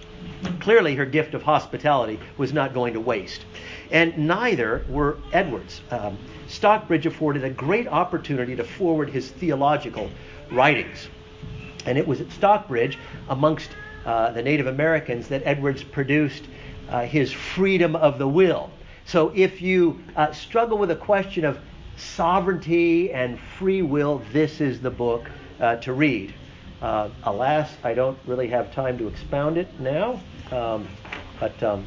Clearly, 0.61 0.95
her 0.95 1.07
gift 1.07 1.35
of 1.35 1.43
hospitality 1.43 2.21
was 2.37 2.53
not 2.53 2.75
going 2.75 2.95
to 2.95 3.01
waste. 3.01 3.45
And 3.91 4.17
neither 4.17 4.85
were 4.89 5.19
Edwards. 5.33 5.81
Um, 5.91 6.19
Stockbridge 6.47 7.07
afforded 7.07 7.45
a 7.45 7.51
great 7.51 7.89
opportunity 7.89 8.57
to 8.57 8.65
forward 8.65 9.11
his 9.11 9.31
theological 9.31 10.11
writings. 10.51 11.09
And 11.87 11.99
it 11.99 12.07
was 12.07 12.21
at 12.21 12.31
Stockbridge, 12.31 12.99
amongst 13.29 13.71
uh, 14.05 14.31
the 14.33 14.43
Native 14.43 14.67
Americans, 14.67 15.29
that 15.29 15.43
Edwards 15.45 15.83
produced 15.83 16.45
uh, 16.89 17.03
his 17.03 17.33
Freedom 17.33 17.97
of 17.97 18.19
the 18.19 18.29
Will. 18.29 18.71
So 19.05 19.33
if 19.35 19.61
you 19.61 20.03
uh, 20.15 20.33
struggle 20.33 20.79
with 20.79 20.91
a 20.91 20.97
question 20.97 21.45
of 21.45 21.59
sovereignty 21.97 23.13
and 23.13 23.39
free 23.59 23.83
will, 23.83 24.23
this 24.33 24.61
is 24.61 24.81
the 24.81 24.91
book 24.91 25.29
uh, 25.61 25.77
to 25.77 25.93
read. 25.93 26.35
Uh, 26.83 27.09
alas, 27.23 27.71
I 27.85 27.95
don't 27.95 28.19
really 28.27 28.49
have 28.49 28.75
time 28.75 28.99
to 28.99 29.07
expound 29.07 29.57
it 29.57 29.69
now. 29.79 30.21
Um, 30.51 30.89
but 31.39 31.63
um, 31.63 31.87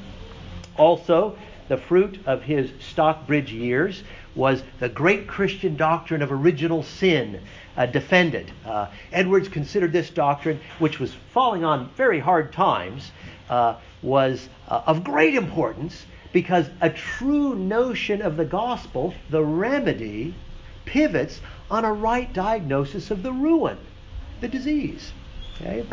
also, 0.78 1.38
the 1.68 1.76
fruit 1.76 2.18
of 2.26 2.42
his 2.42 2.72
Stockbridge 2.80 3.52
years 3.52 4.04
was 4.36 4.64
the 4.80 4.88
great 4.88 5.28
Christian 5.28 5.76
doctrine 5.76 6.22
of 6.22 6.32
original 6.32 6.82
sin 6.82 7.42
uh, 7.76 7.88
defended. 7.88 8.54
Uh, 8.66 8.88
Edwards 9.12 9.50
considered 9.50 9.92
this 9.92 10.10
doctrine, 10.10 10.62
which 10.80 10.98
was 10.98 11.14
falling 11.34 11.66
on 11.66 11.90
very 11.98 12.20
hard 12.20 12.54
times, 12.54 13.12
uh, 13.50 13.76
was 14.02 14.48
uh, 14.70 14.84
of 14.86 15.04
great 15.04 15.36
importance 15.36 16.06
because 16.32 16.70
a 16.80 16.90
true 16.90 17.54
notion 17.54 18.22
of 18.22 18.38
the 18.38 18.46
gospel, 18.46 19.14
the 19.30 19.44
remedy, 19.44 20.34
pivots 20.86 21.42
on 21.70 21.84
a 21.84 21.92
right 21.92 22.32
diagnosis 22.32 23.12
of 23.12 23.24
the 23.24 23.34
ruin 23.34 23.78
the 24.46 24.58
disease. 24.58 25.12
Okay? 25.60 25.86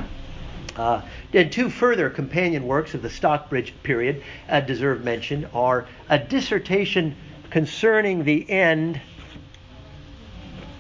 Uh, 0.77 1.03
and 1.33 1.51
two 1.51 1.71
further 1.71 2.11
companion 2.11 2.67
works 2.67 2.95
of 2.95 3.03
the 3.03 3.09
Stockbridge 3.09 3.75
period 3.83 4.23
uh, 4.49 4.61
deserve 4.61 5.05
mention 5.05 5.47
are 5.55 5.87
a 6.09 6.19
dissertation 6.19 7.15
concerning 7.51 8.25
the 8.25 8.49
end. 8.51 9.01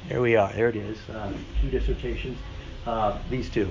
There 0.08 0.20
we 0.20 0.36
are. 0.36 0.52
There 0.52 0.68
it 0.68 0.76
is. 0.76 0.98
Uh, 1.08 1.32
two 1.60 1.70
dissertations. 1.70 2.38
Uh, 2.86 3.18
these 3.30 3.48
two. 3.48 3.68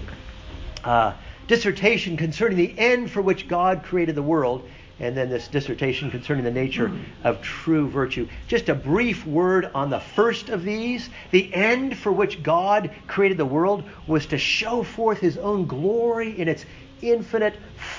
Uh, 0.84 1.14
dissertation 1.48 2.18
concerning 2.18 2.58
the 2.58 2.78
end 2.80 3.12
for 3.12 3.22
which 3.22 3.48
God 3.48 3.84
created 3.84 4.16
the 4.16 4.24
world 4.24 4.68
and 5.02 5.18
then 5.18 5.30
this 5.30 5.48
dissertation 5.48 6.12
concerning 6.12 6.44
the 6.44 6.52
nature 6.52 6.92
of 7.24 7.42
true 7.42 7.90
virtue. 7.90 8.28
Just 8.48 8.70
a 8.70 8.76
brief 8.76 9.26
word 9.26 9.70
on 9.74 9.90
the 9.90 10.00
first 10.00 10.50
of 10.50 10.64
these. 10.64 11.10
The 11.32 11.52
end 11.54 11.98
for 11.98 12.12
which 12.12 12.44
God 12.44 12.92
created 13.08 13.38
the 13.38 13.46
world 13.46 13.84
was 14.06 14.28
to 14.28 14.38
show 14.38 14.84
forth 14.84 15.18
his 15.18 15.38
own 15.38 15.66
glory 15.66 16.40
in 16.40 16.48
its 16.48 16.66
infinite 17.02 17.56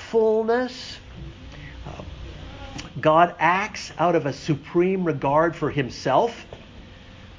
fullness. 0.09 0.97
Uh, 1.85 2.03
God 3.01 3.35
acts 3.37 3.91
out 3.99 4.15
of 4.15 4.25
a 4.25 4.31
supreme 4.31 5.03
regard 5.03 5.57
for 5.57 5.69
himself. 5.69 6.45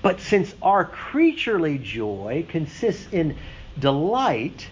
But 0.02 0.20
since 0.20 0.54
our 0.60 0.84
creaturely 0.84 1.78
joy 1.78 2.44
consists 2.50 3.10
in 3.10 3.38
delight 3.78 4.68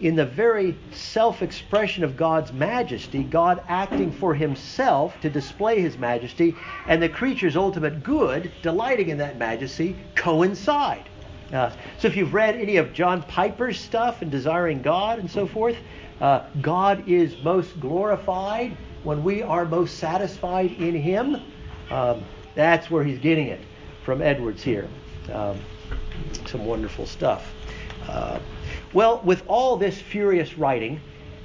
in 0.00 0.16
the 0.16 0.26
very 0.26 0.76
self 0.92 1.42
expression 1.42 2.04
of 2.04 2.16
God's 2.16 2.52
majesty, 2.52 3.22
God 3.22 3.62
acting 3.68 4.10
for 4.10 4.34
himself 4.34 5.18
to 5.20 5.30
display 5.30 5.80
his 5.80 5.96
majesty, 5.96 6.54
and 6.86 7.02
the 7.02 7.08
creature's 7.08 7.56
ultimate 7.56 8.02
good, 8.02 8.50
delighting 8.62 9.08
in 9.08 9.18
that 9.18 9.38
majesty, 9.38 9.96
coincide. 10.14 11.08
Uh, 11.52 11.70
so 11.98 12.08
if 12.08 12.16
you've 12.16 12.34
read 12.34 12.56
any 12.56 12.76
of 12.76 12.92
John 12.92 13.22
Piper's 13.22 13.78
stuff 13.78 14.22
and 14.22 14.30
Desiring 14.30 14.82
God 14.82 15.18
and 15.18 15.30
so 15.30 15.46
forth, 15.46 15.76
uh, 16.20 16.44
God 16.60 17.08
is 17.08 17.36
most 17.42 17.78
glorified 17.80 18.76
when 19.04 19.22
we 19.22 19.42
are 19.42 19.64
most 19.64 19.98
satisfied 19.98 20.72
in 20.72 20.94
him. 20.94 21.36
Um, 21.90 22.24
that's 22.54 22.90
where 22.90 23.04
he's 23.04 23.18
getting 23.18 23.48
it 23.48 23.60
from 24.04 24.22
Edwards 24.22 24.62
here. 24.62 24.88
Um, 25.32 25.58
some 26.46 26.64
wonderful 26.64 27.06
stuff. 27.06 27.52
Uh, 28.08 28.38
well, 28.94 29.20
with 29.24 29.42
all 29.48 29.76
this 29.76 30.00
furious 30.00 30.56
writing, 30.56 31.00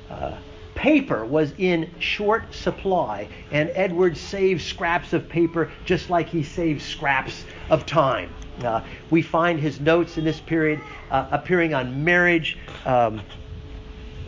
uh, 0.09 0.37
paper 0.75 1.25
was 1.25 1.51
in 1.57 1.89
short 1.99 2.53
supply, 2.53 3.27
and 3.51 3.69
Edwards 3.73 4.21
saved 4.21 4.61
scraps 4.61 5.11
of 5.11 5.27
paper 5.27 5.69
just 5.83 6.09
like 6.09 6.29
he 6.29 6.43
saved 6.43 6.81
scraps 6.81 7.43
of 7.69 7.85
time. 7.85 8.29
Uh, 8.63 8.81
we 9.09 9.21
find 9.21 9.59
his 9.59 9.79
notes 9.79 10.17
in 10.17 10.23
this 10.23 10.39
period 10.39 10.79
uh, 11.11 11.27
appearing 11.31 11.73
on 11.73 12.03
marriage. 12.03 12.57
Um, 12.85 13.21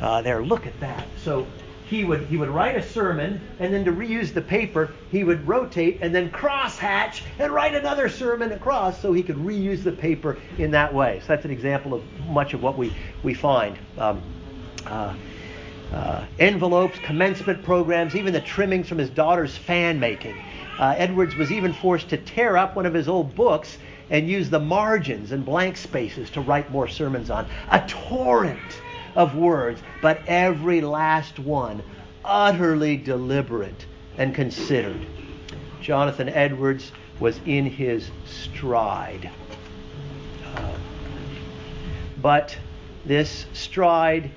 uh, 0.01 0.21
there, 0.21 0.43
look 0.43 0.65
at 0.65 0.77
that. 0.79 1.07
So 1.23 1.45
he 1.91 2.05
would 2.05 2.21
he 2.27 2.37
would 2.37 2.47
write 2.47 2.77
a 2.77 2.81
sermon 2.81 3.39
and 3.59 3.73
then 3.73 3.83
to 3.83 3.91
reuse 3.91 4.33
the 4.33 4.41
paper 4.41 4.93
he 5.11 5.25
would 5.25 5.45
rotate 5.45 5.99
and 6.01 6.15
then 6.15 6.31
cross 6.31 6.77
hatch 6.77 7.21
and 7.37 7.51
write 7.51 7.75
another 7.75 8.07
sermon 8.07 8.53
across 8.53 9.01
so 9.01 9.11
he 9.11 9.21
could 9.21 9.35
reuse 9.35 9.83
the 9.83 9.91
paper 9.91 10.37
in 10.57 10.71
that 10.71 10.93
way. 10.93 11.19
So 11.19 11.27
that's 11.27 11.43
an 11.43 11.51
example 11.51 11.93
of 11.93 12.01
much 12.29 12.53
of 12.53 12.63
what 12.63 12.77
we 12.77 12.95
we 13.23 13.33
find. 13.33 13.77
Um, 13.97 14.21
uh, 14.85 15.13
uh, 15.91 16.25
envelopes 16.39 16.97
commencement 16.99 17.61
programs 17.61 18.15
even 18.15 18.31
the 18.31 18.39
trimmings 18.39 18.87
from 18.87 18.97
his 18.97 19.09
daughter's 19.09 19.57
fan 19.57 19.99
making. 19.99 20.41
Uh, 20.79 20.95
edwards 20.97 21.35
was 21.35 21.51
even 21.51 21.73
forced 21.73 22.07
to 22.07 22.17
tear 22.17 22.55
up 22.55 22.77
one 22.77 22.85
of 22.85 22.93
his 22.93 23.09
old 23.09 23.35
books 23.35 23.77
and 24.09 24.29
use 24.29 24.49
the 24.49 24.59
margins 24.59 25.33
and 25.33 25.45
blank 25.45 25.75
spaces 25.75 26.29
to 26.29 26.39
write 26.39 26.71
more 26.71 26.87
sermons 26.87 27.29
on. 27.29 27.45
A 27.69 27.85
torrent 27.89 28.80
of 29.15 29.35
words, 29.35 29.81
but 30.01 30.21
every 30.27 30.81
last 30.81 31.39
one 31.39 31.83
utterly 32.23 32.97
deliberate 32.97 33.85
and 34.17 34.35
considered. 34.35 35.05
Jonathan 35.81 36.29
Edwards 36.29 36.91
was 37.19 37.39
in 37.45 37.65
his 37.65 38.09
stride. 38.25 39.29
Uh, 40.55 40.73
but 42.21 42.57
this 43.05 43.45
stride, 43.53 44.31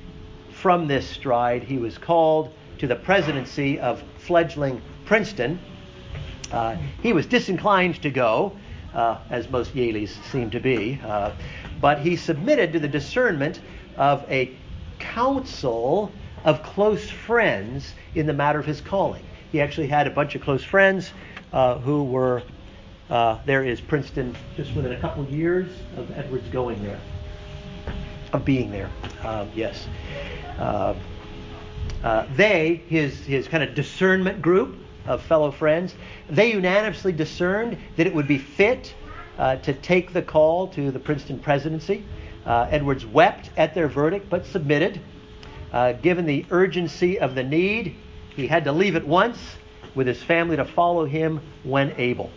from 0.50 0.86
this 0.86 1.06
stride, 1.08 1.62
he 1.62 1.78
was 1.78 1.98
called 1.98 2.52
to 2.78 2.86
the 2.86 2.96
presidency 2.96 3.78
of 3.78 4.02
fledgling 4.18 4.80
Princeton. 5.04 5.58
Uh, 6.50 6.76
he 7.02 7.12
was 7.12 7.26
disinclined 7.26 8.00
to 8.02 8.10
go, 8.10 8.56
uh, 8.94 9.18
as 9.30 9.48
most 9.50 9.74
Yalies 9.74 10.10
seem 10.30 10.50
to 10.50 10.60
be, 10.60 11.00
uh, 11.04 11.32
but 11.80 11.98
he 11.98 12.16
submitted 12.16 12.72
to 12.72 12.78
the 12.78 12.88
discernment 12.88 13.60
of 13.96 14.24
a 14.30 14.56
council 15.12 16.10
of 16.44 16.62
close 16.62 17.08
friends 17.10 17.94
in 18.14 18.26
the 18.26 18.32
matter 18.32 18.58
of 18.58 18.66
his 18.66 18.80
calling. 18.80 19.24
He 19.52 19.60
actually 19.60 19.86
had 19.86 20.06
a 20.06 20.10
bunch 20.10 20.34
of 20.34 20.42
close 20.42 20.64
friends 20.64 21.12
uh, 21.52 21.78
who 21.78 22.04
were, 22.04 22.42
uh, 23.10 23.38
there 23.46 23.64
is 23.64 23.80
Princeton 23.80 24.36
just 24.56 24.74
within 24.74 24.92
a 24.92 25.00
couple 25.00 25.24
years 25.26 25.68
of 25.96 26.10
Edwards 26.10 26.48
going 26.48 26.82
there, 26.82 27.00
of 28.32 28.44
being 28.44 28.70
there. 28.70 28.90
Um, 29.22 29.50
yes. 29.54 29.86
Uh, 30.58 30.94
uh, 32.02 32.26
they, 32.36 32.82
his, 32.88 33.18
his 33.20 33.48
kind 33.48 33.62
of 33.62 33.74
discernment 33.74 34.42
group 34.42 34.76
of 35.06 35.22
fellow 35.22 35.50
friends, 35.50 35.94
they 36.28 36.52
unanimously 36.52 37.12
discerned 37.12 37.78
that 37.96 38.06
it 38.06 38.14
would 38.14 38.28
be 38.28 38.38
fit 38.38 38.94
uh, 39.38 39.56
to 39.56 39.72
take 39.72 40.12
the 40.12 40.22
call 40.22 40.68
to 40.68 40.90
the 40.90 40.98
Princeton 40.98 41.38
presidency. 41.38 42.04
Uh, 42.46 42.66
Edwards 42.70 43.06
wept 43.06 43.50
at 43.56 43.74
their 43.74 43.88
verdict, 43.88 44.28
but 44.28 44.44
submitted. 44.46 45.00
Uh, 45.72 45.92
given 45.92 46.26
the 46.26 46.44
urgency 46.50 47.18
of 47.18 47.34
the 47.34 47.42
need, 47.42 47.96
he 48.36 48.46
had 48.46 48.64
to 48.64 48.72
leave 48.72 48.96
at 48.96 49.06
once 49.06 49.38
with 49.94 50.06
his 50.06 50.22
family 50.22 50.56
to 50.56 50.64
follow 50.64 51.04
him 51.04 51.40
when 51.62 51.94
able. 51.96 52.30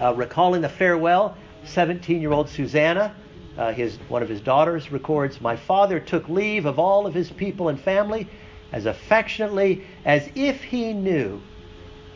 Uh, 0.00 0.14
recalling 0.14 0.60
the 0.60 0.68
farewell, 0.68 1.36
17 1.64 2.20
year 2.20 2.32
old 2.32 2.48
Susanna, 2.48 3.14
uh, 3.58 3.72
his, 3.72 3.96
one 4.08 4.22
of 4.22 4.28
his 4.28 4.40
daughters, 4.40 4.92
records 4.92 5.40
My 5.40 5.56
father 5.56 5.98
took 5.98 6.28
leave 6.28 6.66
of 6.66 6.78
all 6.78 7.06
of 7.06 7.14
his 7.14 7.30
people 7.30 7.68
and 7.68 7.80
family 7.80 8.28
as 8.72 8.86
affectionately 8.86 9.84
as 10.04 10.28
if 10.34 10.62
he 10.62 10.92
knew 10.92 11.40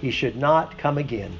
he 0.00 0.10
should 0.10 0.36
not 0.36 0.78
come 0.78 0.98
again. 0.98 1.38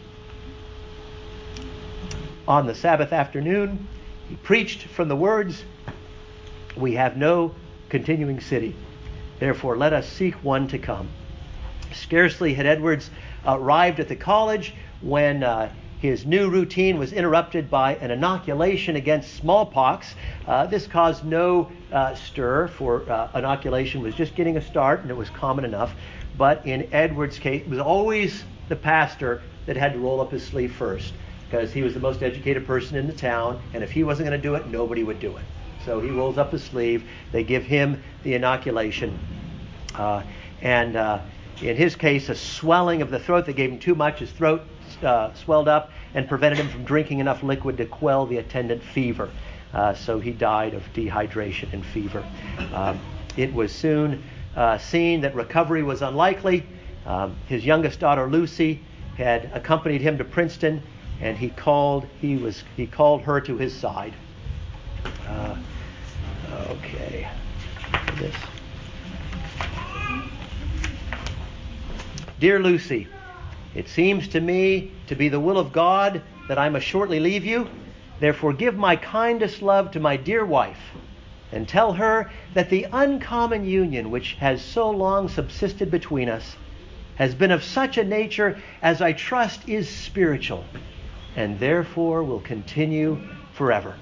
On 2.48 2.66
the 2.66 2.74
Sabbath 2.74 3.12
afternoon, 3.12 3.86
he 4.30 4.36
preached 4.36 4.82
from 4.82 5.08
the 5.08 5.16
words, 5.16 5.64
We 6.76 6.94
have 6.94 7.16
no 7.16 7.52
continuing 7.88 8.38
city. 8.38 8.76
Therefore, 9.40 9.76
let 9.76 9.92
us 9.92 10.08
seek 10.08 10.36
one 10.44 10.68
to 10.68 10.78
come. 10.78 11.08
Scarcely 11.92 12.54
had 12.54 12.64
Edwards 12.64 13.10
arrived 13.44 13.98
at 13.98 14.06
the 14.06 14.14
college 14.14 14.72
when 15.00 15.42
uh, 15.42 15.72
his 15.98 16.26
new 16.26 16.48
routine 16.48 16.96
was 16.96 17.12
interrupted 17.12 17.68
by 17.68 17.96
an 17.96 18.12
inoculation 18.12 18.94
against 18.94 19.34
smallpox. 19.34 20.14
Uh, 20.46 20.64
this 20.64 20.86
caused 20.86 21.24
no 21.24 21.68
uh, 21.90 22.14
stir, 22.14 22.68
for 22.68 23.10
uh, 23.10 23.30
inoculation 23.34 24.00
was 24.00 24.14
just 24.14 24.36
getting 24.36 24.56
a 24.56 24.62
start 24.62 25.00
and 25.00 25.10
it 25.10 25.16
was 25.16 25.28
common 25.30 25.64
enough. 25.64 25.92
But 26.38 26.64
in 26.64 26.88
Edwards' 26.92 27.40
case, 27.40 27.62
it 27.62 27.68
was 27.68 27.80
always 27.80 28.44
the 28.68 28.76
pastor 28.76 29.42
that 29.66 29.76
had 29.76 29.92
to 29.94 29.98
roll 29.98 30.20
up 30.20 30.30
his 30.30 30.46
sleeve 30.46 30.72
first 30.72 31.14
because 31.50 31.72
he 31.72 31.82
was 31.82 31.94
the 31.94 32.00
most 32.00 32.22
educated 32.22 32.64
person 32.64 32.96
in 32.96 33.08
the 33.08 33.12
town, 33.12 33.60
and 33.74 33.82
if 33.82 33.90
he 33.90 34.04
wasn't 34.04 34.28
going 34.28 34.40
to 34.40 34.42
do 34.42 34.54
it, 34.54 34.68
nobody 34.68 35.02
would 35.02 35.18
do 35.18 35.36
it. 35.36 35.44
So 35.84 36.00
he 36.00 36.10
rolls 36.10 36.38
up 36.38 36.52
his 36.52 36.62
sleeve. 36.62 37.02
They 37.32 37.42
give 37.42 37.64
him 37.64 38.02
the 38.22 38.34
inoculation. 38.34 39.18
Uh, 39.94 40.22
and 40.62 40.94
uh, 40.94 41.20
in 41.60 41.76
his 41.76 41.96
case, 41.96 42.28
a 42.28 42.34
swelling 42.36 43.02
of 43.02 43.10
the 43.10 43.18
throat. 43.18 43.46
They 43.46 43.52
gave 43.52 43.70
him 43.72 43.80
too 43.80 43.96
much. 43.96 44.20
His 44.20 44.30
throat 44.30 44.62
uh, 45.02 45.32
swelled 45.34 45.66
up 45.66 45.90
and 46.14 46.28
prevented 46.28 46.58
him 46.58 46.68
from 46.68 46.84
drinking 46.84 47.18
enough 47.18 47.42
liquid 47.42 47.78
to 47.78 47.86
quell 47.86 48.26
the 48.26 48.36
attendant 48.36 48.82
fever. 48.82 49.30
Uh, 49.72 49.94
so 49.94 50.20
he 50.20 50.30
died 50.30 50.74
of 50.74 50.82
dehydration 50.92 51.72
and 51.72 51.84
fever. 51.84 52.24
Um, 52.72 53.00
it 53.36 53.52
was 53.52 53.72
soon 53.72 54.22
uh, 54.54 54.78
seen 54.78 55.22
that 55.22 55.34
recovery 55.34 55.82
was 55.82 56.02
unlikely. 56.02 56.64
Um, 57.06 57.36
his 57.46 57.64
youngest 57.64 57.98
daughter, 57.98 58.28
Lucy, 58.28 58.80
had 59.16 59.50
accompanied 59.54 60.00
him 60.00 60.18
to 60.18 60.24
Princeton 60.24 60.82
and 61.20 61.36
he 61.36 61.50
called 61.50 62.06
he 62.20 62.36
was 62.36 62.64
he 62.76 62.86
called 62.86 63.22
her 63.22 63.40
to 63.40 63.56
his 63.56 63.74
side. 63.74 64.14
Uh, 65.28 65.56
okay, 66.68 67.28
this. 68.16 68.34
Dear 72.38 72.58
Lucy, 72.58 73.06
it 73.74 73.88
seems 73.88 74.28
to 74.28 74.40
me 74.40 74.92
to 75.08 75.14
be 75.14 75.28
the 75.28 75.40
will 75.40 75.58
of 75.58 75.72
God 75.72 76.22
that 76.48 76.58
I 76.58 76.70
must 76.70 76.86
shortly 76.86 77.20
leave 77.20 77.44
you. 77.44 77.68
Therefore, 78.18 78.52
give 78.52 78.76
my 78.76 78.96
kindest 78.96 79.62
love 79.62 79.90
to 79.92 80.00
my 80.00 80.16
dear 80.16 80.44
wife, 80.44 80.80
and 81.52 81.68
tell 81.68 81.94
her 81.94 82.30
that 82.54 82.70
the 82.70 82.86
uncommon 82.92 83.66
union 83.66 84.10
which 84.10 84.34
has 84.34 84.62
so 84.62 84.90
long 84.90 85.28
subsisted 85.28 85.90
between 85.90 86.28
us 86.28 86.56
has 87.16 87.34
been 87.34 87.50
of 87.50 87.62
such 87.62 87.98
a 87.98 88.04
nature 88.04 88.58
as 88.80 89.02
I 89.02 89.12
trust 89.12 89.68
is 89.68 89.88
spiritual 89.88 90.64
and 91.36 91.58
therefore 91.58 92.22
will 92.22 92.40
continue 92.40 93.20
forever. 93.52 93.96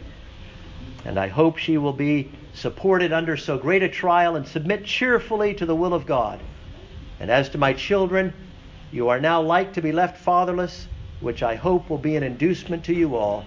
And 1.05 1.19
I 1.19 1.29
hope 1.29 1.59
she 1.59 1.79
will 1.79 1.93
be 1.93 2.31
supported 2.55 3.13
under 3.13 3.37
so 3.37 3.59
great 3.59 3.83
a 3.83 3.89
trial 3.89 4.37
and 4.37 4.47
submit 4.47 4.85
cheerfully 4.85 5.55
to 5.55 5.67
the 5.67 5.75
will 5.75 5.95
of 5.95 6.07
God. 6.07 6.41
And 7.21 7.31
as 7.31 7.49
to 7.51 7.59
my 7.59 7.73
children, 7.73 8.33
you 8.91 9.09
are 9.09 9.21
now 9.21 9.41
like 9.41 9.75
to 9.75 9.83
be 9.83 9.93
left 9.93 10.19
fatherless, 10.19 10.89
which 11.21 11.43
I 11.43 11.55
hope 11.55 11.91
will 11.91 11.99
be 11.99 12.17
an 12.17 12.23
inducement 12.23 12.85
to 12.85 12.95
you 12.95 13.17
all 13.17 13.45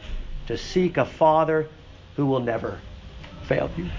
to 0.47 0.57
seek 0.57 0.97
a 0.97 1.05
father 1.05 1.67
who 2.15 2.25
will 2.25 2.39
never 2.39 2.79
fail 3.47 3.69
you. 3.77 3.89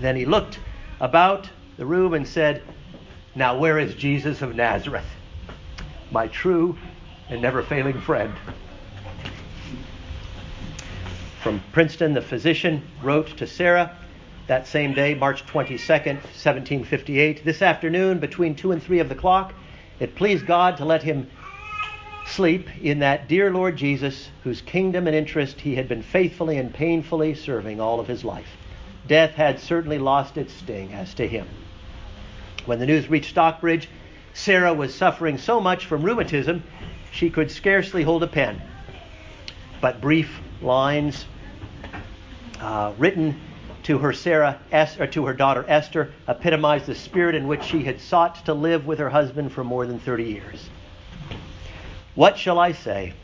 Then 0.00 0.16
he 0.16 0.24
looked 0.24 0.58
about 1.00 1.48
the 1.76 1.86
room 1.86 2.14
and 2.14 2.26
said, 2.26 2.62
Now 3.34 3.58
where 3.58 3.78
is 3.78 3.94
Jesus 3.94 4.42
of 4.42 4.54
Nazareth, 4.54 5.06
my 6.10 6.26
true 6.28 6.76
and 7.30 7.40
never 7.40 7.62
failing 7.62 8.00
friend. 8.00 8.34
From 11.42 11.62
Princeton, 11.72 12.12
the 12.12 12.20
physician 12.20 12.82
wrote 13.02 13.38
to 13.38 13.46
Sarah 13.46 13.96
that 14.46 14.66
same 14.66 14.94
day, 14.94 15.14
March 15.14 15.46
22nd, 15.46 16.16
1758. 16.16 17.44
This 17.44 17.62
afternoon, 17.62 18.18
between 18.18 18.56
2 18.56 18.72
and 18.72 18.82
3 18.82 18.98
of 18.98 19.08
the 19.08 19.14
clock, 19.14 19.54
it 20.00 20.16
pleased 20.16 20.44
God 20.44 20.76
to 20.78 20.84
let 20.84 21.04
him 21.04 21.30
sleep 22.26 22.68
in 22.82 22.98
that 22.98 23.28
dear 23.28 23.52
Lord 23.52 23.76
Jesus, 23.76 24.28
whose 24.42 24.60
kingdom 24.60 25.06
and 25.06 25.14
interest 25.14 25.60
he 25.60 25.76
had 25.76 25.88
been 25.88 26.02
faithfully 26.02 26.58
and 26.58 26.74
painfully 26.74 27.34
serving 27.34 27.80
all 27.80 28.00
of 28.00 28.08
his 28.08 28.24
life. 28.24 28.56
Death 29.06 29.30
had 29.30 29.60
certainly 29.60 29.98
lost 29.98 30.36
its 30.36 30.52
sting 30.52 30.92
as 30.92 31.14
to 31.14 31.26
him. 31.26 31.46
When 32.66 32.80
the 32.80 32.86
news 32.86 33.08
reached 33.08 33.30
Stockbridge, 33.30 33.88
Sarah 34.34 34.74
was 34.74 34.94
suffering 34.94 35.38
so 35.38 35.60
much 35.60 35.86
from 35.86 36.02
rheumatism 36.02 36.62
she 37.12 37.30
could 37.30 37.50
scarcely 37.50 38.02
hold 38.02 38.22
a 38.22 38.26
pen. 38.26 38.60
But 39.80 40.00
brief 40.00 40.40
lines 40.62 41.26
uh, 42.60 42.92
written 42.98 43.40
to 43.84 43.98
her 43.98 44.12
Sarah 44.12 44.60
or 44.98 45.06
to 45.06 45.26
her 45.26 45.34
daughter 45.34 45.64
Esther 45.66 46.12
epitomized 46.28 46.86
the 46.86 46.94
spirit 46.94 47.34
in 47.34 47.48
which 47.48 47.64
she 47.64 47.82
had 47.82 48.00
sought 48.00 48.44
to 48.44 48.54
live 48.54 48.86
with 48.86 48.98
her 48.98 49.10
husband 49.10 49.52
for 49.52 49.64
more 49.64 49.86
than 49.86 49.98
30 49.98 50.24
years. 50.24 50.68
What 52.14 52.38
shall 52.38 52.58
I 52.58 52.72
say? 52.72 53.14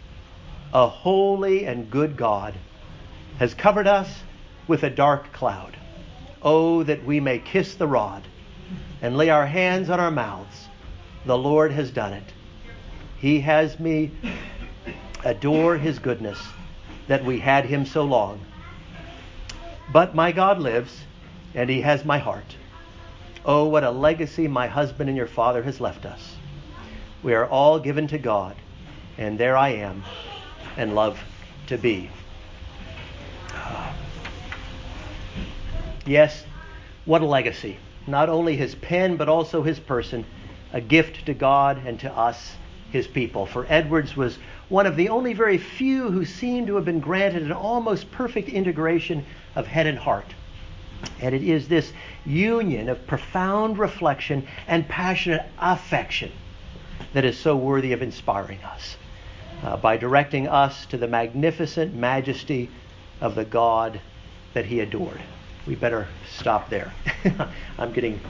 A 0.72 0.88
holy 0.88 1.66
and 1.66 1.90
good 1.90 2.16
God 2.16 2.54
has 3.38 3.54
covered 3.54 3.86
us 3.86 4.22
with 4.66 4.82
a 4.82 4.90
dark 4.90 5.32
cloud. 5.32 5.76
Oh, 6.42 6.82
that 6.82 7.04
we 7.04 7.20
may 7.20 7.38
kiss 7.38 7.74
the 7.74 7.86
rod 7.86 8.26
and 9.02 9.16
lay 9.16 9.28
our 9.28 9.46
hands 9.46 9.90
on 9.90 10.00
our 10.00 10.10
mouths. 10.10 10.68
The 11.26 11.36
Lord 11.36 11.72
has 11.72 11.90
done 11.90 12.12
it. 12.12 12.32
He 13.18 13.40
has 13.40 13.80
me 13.80 14.10
adore 15.24 15.76
his 15.76 15.98
goodness 15.98 16.38
that 17.08 17.24
we 17.24 17.38
had 17.38 17.64
him 17.64 17.86
so 17.86 18.04
long. 18.04 18.40
But 19.92 20.14
my 20.14 20.32
God 20.32 20.58
lives, 20.58 21.02
and 21.54 21.70
he 21.70 21.80
has 21.80 22.04
my 22.04 22.18
heart. 22.18 22.56
Oh, 23.44 23.66
what 23.66 23.84
a 23.84 23.90
legacy 23.90 24.48
my 24.48 24.66
husband 24.66 25.08
and 25.08 25.16
your 25.16 25.26
father 25.28 25.62
has 25.62 25.80
left 25.80 26.04
us. 26.04 26.36
We 27.22 27.34
are 27.34 27.46
all 27.46 27.78
given 27.78 28.08
to 28.08 28.18
God, 28.18 28.56
and 29.16 29.38
there 29.38 29.56
I 29.56 29.70
am, 29.70 30.04
and 30.76 30.94
love 30.94 31.18
to 31.68 31.78
be. 31.78 32.10
Yes, 36.04 36.44
what 37.04 37.22
a 37.22 37.26
legacy. 37.26 37.78
Not 38.06 38.28
only 38.28 38.56
his 38.56 38.74
pen, 38.74 39.16
but 39.16 39.28
also 39.28 39.62
his 39.62 39.80
person, 39.80 40.24
a 40.72 40.80
gift 40.80 41.26
to 41.26 41.34
God 41.34 41.84
and 41.84 41.98
to 42.00 42.12
us, 42.12 42.54
his 42.90 43.06
people. 43.06 43.46
For 43.46 43.66
Edwards 43.68 44.16
was 44.16 44.38
one 44.68 44.86
of 44.86 44.96
the 44.96 45.08
only 45.08 45.32
very 45.32 45.58
few 45.58 46.10
who 46.10 46.24
seemed 46.24 46.66
to 46.68 46.76
have 46.76 46.84
been 46.84 47.00
granted 47.00 47.42
an 47.42 47.52
almost 47.52 48.10
perfect 48.10 48.48
integration 48.48 49.24
of 49.54 49.66
head 49.66 49.86
and 49.86 49.98
heart. 49.98 50.34
And 51.20 51.34
it 51.34 51.42
is 51.42 51.68
this 51.68 51.92
union 52.24 52.88
of 52.88 53.06
profound 53.06 53.78
reflection 53.78 54.46
and 54.66 54.88
passionate 54.88 55.46
affection 55.58 56.32
that 57.12 57.24
is 57.24 57.38
so 57.38 57.56
worthy 57.56 57.92
of 57.92 58.02
inspiring 58.02 58.58
us 58.64 58.96
uh, 59.62 59.76
by 59.76 59.96
directing 59.96 60.48
us 60.48 60.86
to 60.86 60.96
the 60.96 61.08
magnificent 61.08 61.94
majesty 61.94 62.70
of 63.20 63.34
the 63.34 63.44
God 63.44 64.00
that 64.54 64.66
he 64.66 64.80
adored. 64.80 65.20
We 65.66 65.74
better 65.74 66.06
stop 66.28 66.70
there. 66.70 66.92
I'm 67.78 67.92
getting 67.92 68.20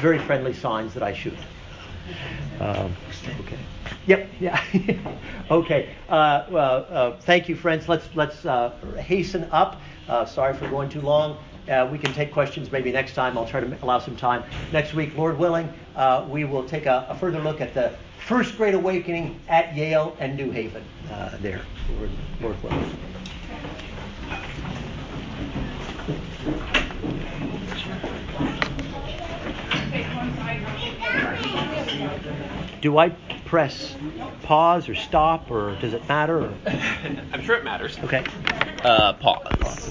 very 0.00 0.18
friendly 0.18 0.54
signs 0.54 0.94
that 0.94 1.02
I 1.02 1.12
should. 1.12 1.36
Um, 2.60 2.96
okay. 3.40 3.58
Yep. 4.06 4.28
Yeah. 4.40 4.62
okay. 5.50 5.94
Uh, 6.08 6.46
well, 6.50 6.86
uh, 6.90 7.16
thank 7.20 7.48
you, 7.48 7.56
friends. 7.56 7.88
Let's 7.88 8.08
let's 8.14 8.44
uh, 8.46 8.70
hasten 8.98 9.44
up. 9.50 9.80
Uh, 10.08 10.24
sorry 10.24 10.54
for 10.54 10.68
going 10.68 10.88
too 10.88 11.00
long. 11.00 11.36
Uh, 11.68 11.88
we 11.90 11.98
can 11.98 12.12
take 12.12 12.32
questions 12.32 12.70
maybe 12.70 12.92
next 12.92 13.14
time. 13.14 13.36
I'll 13.36 13.46
try 13.46 13.60
to 13.60 13.82
allow 13.82 13.98
some 13.98 14.16
time. 14.16 14.44
Next 14.72 14.94
week, 14.94 15.16
Lord 15.16 15.36
willing, 15.36 15.72
uh, 15.96 16.24
we 16.30 16.44
will 16.44 16.64
take 16.64 16.86
a, 16.86 17.06
a, 17.08 17.16
further 17.16 17.40
look 17.40 17.60
at 17.60 17.74
the 17.74 17.92
first 18.24 18.56
great 18.56 18.74
awakening 18.74 19.40
at 19.48 19.74
Yale 19.74 20.16
and 20.20 20.36
New 20.36 20.52
Haven 20.52 20.84
there, 21.40 21.62
Lord, 21.98 22.10
Lord 22.40 22.62
willing. 22.62 22.96
Do 32.86 32.98
I 32.98 33.08
press 33.46 33.96
pause 34.44 34.88
or 34.88 34.94
stop, 34.94 35.50
or 35.50 35.76
does 35.80 35.92
it 35.92 36.08
matter? 36.08 36.38
Or? 36.38 36.54
I'm 37.32 37.42
sure 37.42 37.56
it 37.56 37.64
matters. 37.64 37.98
Okay. 37.98 38.24
Uh, 38.84 39.12
pause. 39.14 39.82